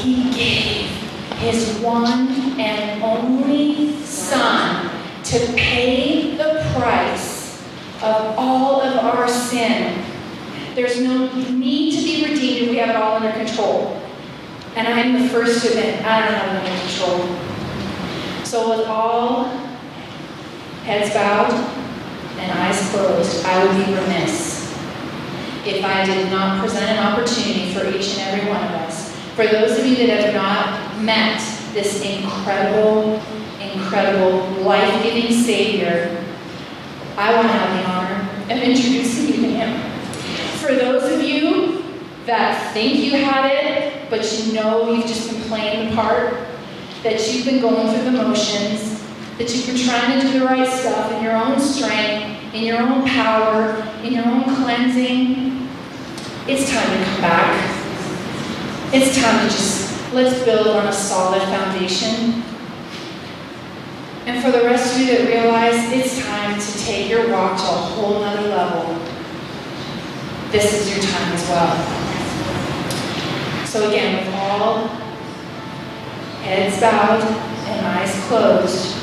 He 0.01 0.32
gave 0.32 0.89
his 1.38 1.78
one 1.82 2.32
and 2.59 3.03
only 3.03 3.95
Son 4.01 4.89
to 5.23 5.38
pay 5.53 6.36
the 6.36 6.65
price 6.73 7.26
of 8.04 8.36
all 8.38 8.82
of 8.82 8.98
our 8.98 9.28
sin. 9.28 10.04
There's 10.76 11.02
no 11.02 11.34
need 11.50 11.98
to 11.98 12.04
be 12.04 12.24
redeemed 12.24 12.64
if 12.64 12.70
we 12.70 12.78
have 12.78 12.89
it 12.89 12.95
all 12.95 13.16
under 13.18 13.32
control. 13.32 14.00
And 14.76 14.88
I'm 14.88 15.22
the 15.22 15.30
first 15.30 15.64
to 15.64 15.70
admit, 15.70 16.06
I 16.06 16.20
don't 16.20 16.34
have 16.34 16.64
it 16.64 16.70
under 16.70 16.80
control. 16.82 18.45
So, 18.45 18.78
with 18.78 18.88
all 18.88 19.45
heads 20.84 21.14
bowed 21.14 21.52
and 22.39 22.52
eyes 22.60 22.89
closed, 22.91 23.43
I 23.45 23.66
would 23.66 23.86
be 23.86 23.93
remiss 23.93 24.58
if 25.66 25.84
I 25.84 26.06
did 26.06 26.32
not 26.32 26.62
present 26.62 26.86
an 26.86 27.00
opportunity 27.00 27.74
for 27.74 27.88
each 27.88 28.18
and 28.18 28.39
every 28.39 28.50
one 28.50 28.64
of 28.64 28.72
us. 28.82 29.14
For 29.36 29.45
those 29.45 29.78
of 29.78 29.86
you 29.86 29.95
that 30.08 30.24
have 30.24 30.34
not 30.34 31.04
met 31.04 31.39
this 31.74 32.02
incredible, 32.04 33.22
incredible, 33.60 34.64
life 34.64 35.04
giving 35.04 35.32
Savior, 35.32 36.24
I 37.18 37.34
want 37.34 37.47
to 37.47 37.53
have 37.53 37.74
the 37.76 37.89
honor 37.89 38.53
of 38.53 38.63
introducing 38.63 39.28
you 39.28 39.41
to 39.41 39.49
Him. 39.49 39.91
For 40.59 40.76
those 40.76 41.11
of 41.11 41.24
you 41.24 41.84
that 42.28 42.74
think 42.74 42.99
you 42.99 43.11
had 43.11 43.51
it, 43.51 44.09
but 44.11 44.22
you 44.32 44.53
know 44.53 44.93
you've 44.93 45.07
just 45.07 45.32
been 45.32 45.41
playing 45.43 45.89
the 45.89 45.95
part, 45.95 46.47
that 47.01 47.34
you've 47.34 47.45
been 47.45 47.59
going 47.59 47.91
through 47.91 48.11
the 48.11 48.11
motions, 48.11 49.03
that 49.39 49.53
you've 49.53 49.65
been 49.65 49.78
trying 49.78 50.22
to 50.22 50.28
do 50.28 50.39
the 50.39 50.45
right 50.45 50.68
stuff 50.68 51.11
in 51.13 51.24
your 51.24 51.36
own 51.36 51.59
strength, 51.59 52.53
in 52.53 52.63
your 52.63 52.80
own 52.80 53.07
power, 53.07 53.84
in 54.03 54.13
your 54.13 54.26
own 54.26 54.43
cleansing, 54.43 55.68
it's 56.47 56.72
time 56.72 56.97
to 56.97 57.03
come 57.03 57.22
back. 57.22 57.74
It's 58.93 59.20
time 59.20 59.45
to 59.45 59.53
just 59.53 60.13
let's 60.13 60.45
build 60.45 60.68
on 60.68 60.88
a 60.88 60.93
solid 60.93 61.41
foundation. 61.41 62.41
And 64.28 64.43
for 64.43 64.51
the 64.51 64.61
rest 64.65 64.93
of 64.93 64.99
you 64.99 65.07
that 65.07 65.25
realize 65.25 65.89
it's 65.89 66.19
time 66.28 66.59
to 66.59 66.80
take 66.80 67.09
your 67.09 67.32
walk 67.32 67.55
to 67.55 67.63
a 67.63 67.80
whole 67.95 68.19
nother 68.19 68.49
level, 68.49 68.93
this 70.51 70.73
is 70.73 70.89
your 70.91 71.01
time 71.01 71.32
as 71.32 71.47
well. 71.47 71.78
So 73.65 73.88
again, 73.88 74.25
with 74.25 74.36
all 74.36 74.88
heads 76.43 76.78
bowed 76.82 77.21
and 77.21 77.86
eyes 77.86 78.21
closed, 78.28 78.97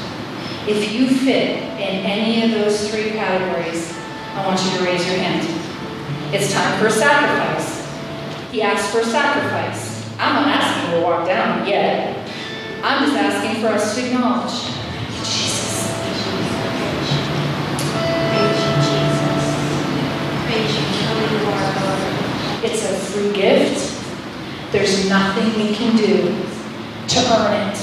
if 0.69 0.93
you 0.93 1.09
fit 1.09 1.57
in 1.81 2.05
any 2.05 2.45
of 2.45 2.51
those 2.61 2.91
three 2.91 3.13
categories, 3.13 3.97
I 4.35 4.47
want 4.47 4.63
you 4.63 4.77
to 4.77 4.85
raise 4.85 5.07
your 5.07 5.17
hand. 5.17 5.49
It's 6.35 6.53
time 6.53 6.79
for 6.79 6.89
a 6.89 6.91
sacrifice. 6.91 7.81
He 8.51 8.61
asked 8.61 8.93
for 8.93 9.01
a 9.01 9.05
sacrifice. 9.05 10.07
I'm 10.19 10.35
not 10.35 10.49
asking 10.49 10.93
you 10.93 11.01
to 11.01 11.03
walk 11.03 11.27
down 11.27 11.67
yet. 11.67 12.15
I'm 12.83 13.07
just 13.07 13.17
asking 13.17 13.63
for 13.63 13.69
us 13.69 13.95
to 13.95 14.05
acknowledge 14.05 14.84
It's 22.67 22.83
a 22.83 22.95
free 22.95 23.31
gift. 23.35 23.93
There's 24.73 25.07
nothing 25.07 25.53
we 25.63 25.75
can 25.75 25.95
do 25.99 26.35
to 27.09 27.21
earn 27.37 27.69
it. 27.69 27.77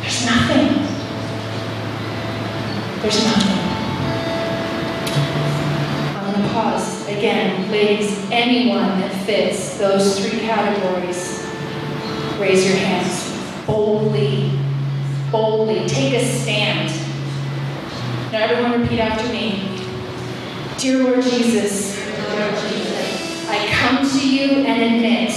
There's 0.00 0.26
nothing. 0.26 0.82
There's 3.00 3.24
nothing. 3.24 3.58
I'm 6.16 6.32
going 6.32 6.42
to 6.42 6.52
pause 6.52 7.06
again. 7.06 7.70
Ladies, 7.70 8.28
anyone 8.32 8.98
that 8.98 9.24
fits 9.24 9.78
those 9.78 10.18
three 10.18 10.40
categories, 10.40 11.46
raise 12.40 12.66
your 12.66 12.76
hands. 12.76 13.66
Boldly, 13.68 14.58
boldly, 15.30 15.86
take 15.86 16.14
a 16.14 16.24
stand. 16.24 16.90
Now, 18.32 18.46
everyone, 18.46 18.82
repeat 18.82 18.98
after 18.98 19.32
me. 19.32 19.78
Dear 20.76 21.04
Lord 21.04 21.22
Jesus, 21.22 21.94
I 23.64 23.72
come 23.72 24.06
to 24.06 24.28
you 24.28 24.66
and 24.66 24.94
admit 24.94 25.30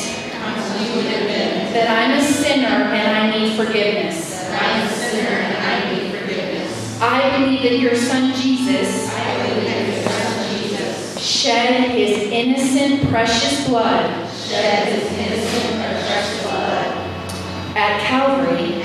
that 1.72 1.88
I'm 1.90 2.20
a 2.20 2.22
sinner 2.22 2.68
and 2.68 3.08
I 3.16 3.40
need 3.40 3.56
forgiveness. 3.56 4.52
I 7.00 7.40
believe 7.40 7.62
that 7.62 7.80
your 7.80 7.96
son 7.96 8.34
Jesus 8.36 9.08
shed 11.18 11.92
his 11.92 12.30
innocent, 12.30 13.10
precious 13.10 13.68
blood 13.68 14.30
Shed 14.34 14.88
his 14.90 15.12
innocent 15.14 15.80
precious 15.80 16.44
blood 16.44 16.98
at 17.78 18.02
Calvary 18.02 18.82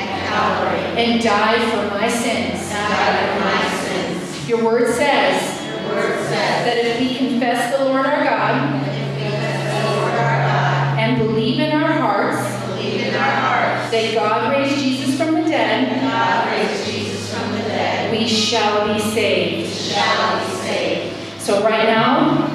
and 0.96 1.20
died 1.20 1.62
for 1.72 1.96
my 1.96 2.08
sins. 2.08 2.70
Died 2.70 3.32
for 3.32 3.40
my 3.40 3.60
sins. 3.80 4.48
Your 4.48 4.64
word 4.64 4.94
says 4.94 5.58
that 6.64 6.76
if 6.76 7.00
we 7.00 7.16
confess 7.16 7.76
the 7.76 7.84
Lord 7.84 8.06
our 8.06 8.24
God 8.24 8.81
and 11.12 11.28
believe 11.28 11.60
in 11.60 11.72
our 11.72 11.92
hearts 11.92 12.40
that 13.90 14.14
God 14.14 14.52
raised 14.52 14.78
Jesus 14.82 15.16
from 15.18 15.34
the 15.34 15.42
dead, 15.42 16.00
praise 16.48 16.86
jesus 16.86 17.34
from 17.34 17.52
the 17.52 17.58
dead 17.58 18.10
we 18.10 18.26
shall 18.26 18.92
be 18.92 18.98
saved. 19.00 19.74
Shall 19.74 20.38
be 20.46 20.54
saved. 20.62 21.40
So 21.40 21.62
right 21.64 21.84
now, 21.84 22.48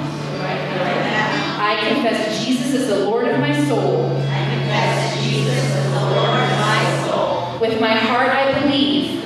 I 1.60 1.76
confess 1.88 2.44
Jesus 2.44 2.74
is 2.74 2.88
the 2.88 3.04
Lord 3.04 3.28
of 3.28 3.38
my 3.40 3.52
soul. 3.66 4.08
praise 4.24 5.22
jesus 5.22 5.64
is 5.64 5.92
the 5.92 6.00
lord 6.00 6.40
of 6.40 6.58
my 6.58 7.02
soul 7.06 7.58
With 7.60 7.80
my 7.80 7.94
heart 7.94 8.28
I 8.30 8.60
believe 8.60 9.24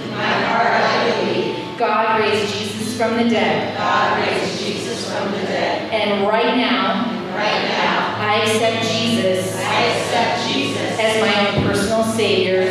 God 1.79 2.21
raised 2.21 2.55
Jesus 2.55 2.97
from 2.97 3.17
the 3.17 3.25
dead. 3.29 3.77
god 3.77 4.19
raise 4.27 4.59
jesus 4.63 5.11
from 5.11 5.31
the 5.33 5.39
dead 5.39 5.93
And 5.93 6.27
right 6.27 6.57
now, 6.57 7.23
I 8.33 8.45
accept 8.45 8.89
Jesus 8.91 9.57
I 9.57 9.83
accept 9.85 10.49
Jesus 10.49 10.99
as 10.99 11.21
my 11.21 11.49
own 11.49 11.67
personal 11.67 12.03
Savior 12.05 12.63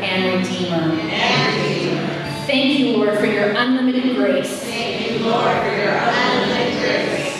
and 0.00 0.38
Redeemer. 0.38 0.76
And 0.76 1.62
Redeemer. 1.62 2.06
Thank 2.46 2.78
you, 2.78 2.96
Lord, 2.96 3.18
for 3.18 3.26
your 3.26 3.50
unlimited 3.50 4.14
grace. 4.14 4.62
Thank 4.62 5.10
you, 5.10 5.26
Lord, 5.26 5.56
for 5.62 5.74
your 5.76 5.90
unlimited 5.90 6.78
grace. 6.78 7.34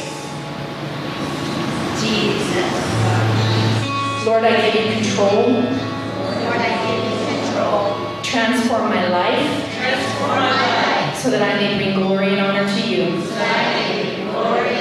Jesus. 2.02 2.66
Lord, 4.26 4.44
I 4.44 4.70
give 4.72 4.86
you 4.86 4.92
control. 5.02 5.52
Lord, 5.52 6.58
I 6.58 6.70
give 6.82 7.04
you 7.06 7.42
control. 7.46 8.22
Transform 8.24 8.90
my 8.90 9.08
life 9.08 9.74
Transform 9.76 10.30
my 10.30 10.50
life. 10.50 11.16
so 11.16 11.30
that 11.30 11.42
I 11.42 11.60
may 11.60 11.76
bring 11.76 11.94
glory 11.94 12.30
and 12.30 12.40
honor 12.40 12.66
to 12.66 12.88
you. 12.88 13.20
So 13.22 13.30
that 13.30 13.76
I 13.76 13.94
may 13.94 14.14
bring 14.16 14.32
glory 14.32 14.77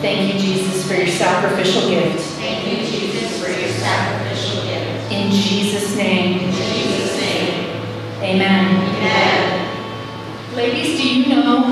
Thank 0.00 0.34
you, 0.34 0.40
Jesus, 0.40 0.86
for 0.86 0.94
your 0.94 1.06
sacrificial 1.06 1.88
gift. 1.88 2.20
Thank 2.36 2.66
you, 2.66 2.86
Jesus, 2.86 3.42
for 3.42 3.48
your 3.50 3.70
sacrificial 3.70 4.62
gift. 4.64 5.12
In 5.12 5.30
Jesus' 5.30 5.96
name, 5.96 6.40
In 6.40 6.52
Jesus' 6.52 7.16
name. 7.20 7.82
amen. 8.20 8.76
Amen. 8.96 10.54
Ladies, 10.54 11.00
do 11.00 11.08
you 11.08 11.26
know 11.34 11.62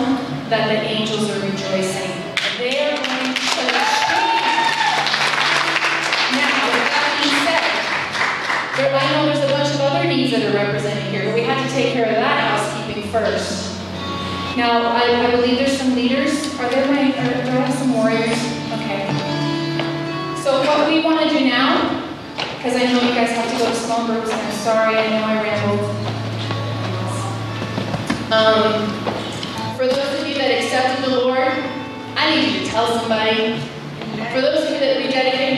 that 0.49 0.68
the 0.68 0.81
angels 0.89 1.29
are 1.31 1.41
rejoicing? 1.41 2.11
They 2.59 2.79
are 2.81 2.97
going 2.97 3.35
to 3.35 3.41
change. 3.41 3.73
Now, 6.33 6.57
with 6.73 6.87
that 6.89 7.05
being 7.20 7.41
said, 7.45 7.70
there, 8.79 8.95
I 8.97 9.12
know 9.12 9.27
there's 9.27 9.45
a 9.45 9.53
bunch 9.53 9.75
of 9.75 9.81
other 9.83 10.09
needs 10.09 10.33
that 10.33 10.43
are 10.43 10.55
represented 10.57 11.05
here, 11.12 11.25
but 11.27 11.35
we 11.35 11.43
have 11.43 11.62
to 11.66 11.75
take 11.75 11.93
care 11.93 12.07
of 12.07 12.14
that 12.16 12.41
housekeeping 12.59 13.11
first. 13.11 13.72
Now, 14.55 14.92
I, 14.94 15.28
I 15.28 15.30
believe 15.30 15.57
there's 15.57 15.78
some 15.78 15.94
leaders. 15.94 16.55
Are 16.61 16.68
there 16.68 16.86
my, 16.86 17.09
are, 17.09 17.40
have 17.64 17.74
some 17.74 17.94
warriors? 17.94 18.36
Okay. 18.76 19.09
So 20.42 20.61
what 20.66 20.86
we 20.86 21.03
want 21.03 21.20
to 21.20 21.28
do 21.30 21.46
now, 21.46 22.05
because 22.57 22.76
I 22.76 22.84
know 22.84 23.00
you 23.00 23.14
guys 23.14 23.30
have 23.30 23.50
to 23.50 23.59
go 23.59 23.64
to 23.64 23.74
small 23.74 24.07
groups, 24.07 24.30
and 24.30 24.38
I'm 24.38 24.53
sorry, 24.53 24.96
I 24.98 25.09
know 25.09 25.24
I 25.24 25.42
rambled. 25.42 26.12
Um, 28.30 29.76
for 29.76 29.86
those 29.86 30.20
of 30.20 30.28
you 30.28 30.34
that 30.34 30.50
accepted 30.62 31.05
the 31.07 31.16
Lord, 31.16 31.48
I 32.14 32.34
need 32.34 32.53
you 32.53 32.61
to 32.61 32.66
tell 32.66 32.98
somebody. 32.98 33.59
For 34.32 34.40
those 34.42 34.64
of 34.64 34.70
you 34.72 34.78
that 34.80 34.98
rededicated 34.98 35.51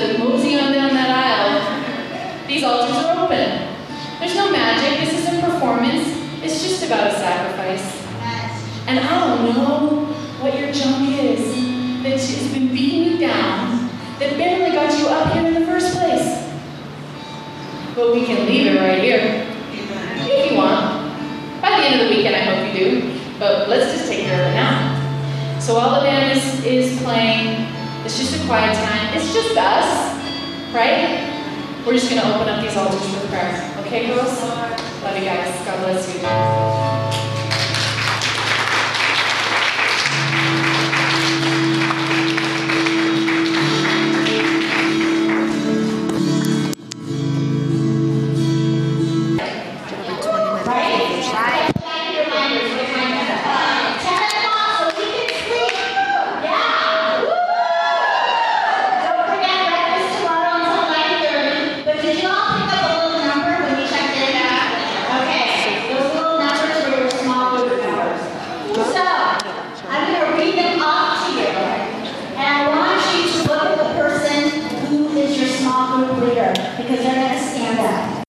to 0.00 0.18
mosey 0.18 0.58
on 0.58 0.72
down 0.72 0.94
that 0.94 1.10
aisle, 1.10 2.46
these 2.46 2.62
altars 2.62 2.96
are 2.96 3.24
open. 3.24 3.74
There's 4.18 4.34
no 4.34 4.50
magic. 4.50 5.00
This 5.00 5.22
isn't 5.22 5.40
performance. 5.40 6.06
It's 6.42 6.62
just 6.62 6.84
about 6.84 7.08
a 7.08 7.14
sacrifice. 7.14 8.04
And 8.86 9.00
I 9.00 9.20
don't 9.20 9.54
know 9.54 10.06
what 10.40 10.58
your 10.58 10.72
junk 10.72 11.08
is 11.18 11.66
that 12.02 12.12
has 12.12 12.52
been 12.52 12.68
beating 12.68 13.12
you 13.12 13.18
down, 13.18 13.88
that 14.18 14.36
barely 14.36 14.72
got 14.72 14.96
you 14.98 15.06
up 15.08 15.32
here 15.32 15.46
in 15.46 15.54
the 15.54 15.66
first 15.66 15.96
place. 15.96 16.44
But 17.96 18.14
we 18.14 18.24
can 18.24 18.46
leave 18.46 18.66
it 18.68 18.78
right 18.78 19.02
here 19.02 19.46
if 19.72 20.50
you 20.50 20.56
want. 20.56 21.12
By 21.60 21.70
the 21.70 21.86
end 21.86 22.00
of 22.00 22.08
the 22.08 22.14
weekend, 22.14 22.36
I 22.36 22.40
hope 22.40 22.72
you 22.72 22.84
do. 22.84 23.20
But 23.38 23.68
let's 23.68 23.92
just 23.92 24.08
take 24.08 24.24
care 24.26 24.40
of 24.40 24.52
it 24.52 24.54
now. 24.54 25.58
So 25.60 25.74
while 25.74 25.96
the 25.96 26.06
band 26.06 26.38
is, 26.38 26.64
is 26.64 27.02
playing, 27.02 27.65
it's 28.06 28.18
just 28.18 28.40
a 28.40 28.46
quiet 28.46 28.72
time. 28.72 29.16
It's 29.16 29.34
just 29.34 29.56
us, 29.56 30.14
right? 30.72 31.82
We're 31.84 31.94
just 31.94 32.08
going 32.08 32.22
to 32.22 32.34
open 32.36 32.48
up 32.48 32.62
these 32.62 32.76
altars 32.76 33.02
for 33.02 33.26
prayer. 33.26 33.74
Okay, 33.80 34.06
girls? 34.06 34.40
Love 34.42 35.18
you 35.18 35.24
guys. 35.24 35.66
God 35.66 35.80
bless 35.80 36.14
you. 36.14 36.95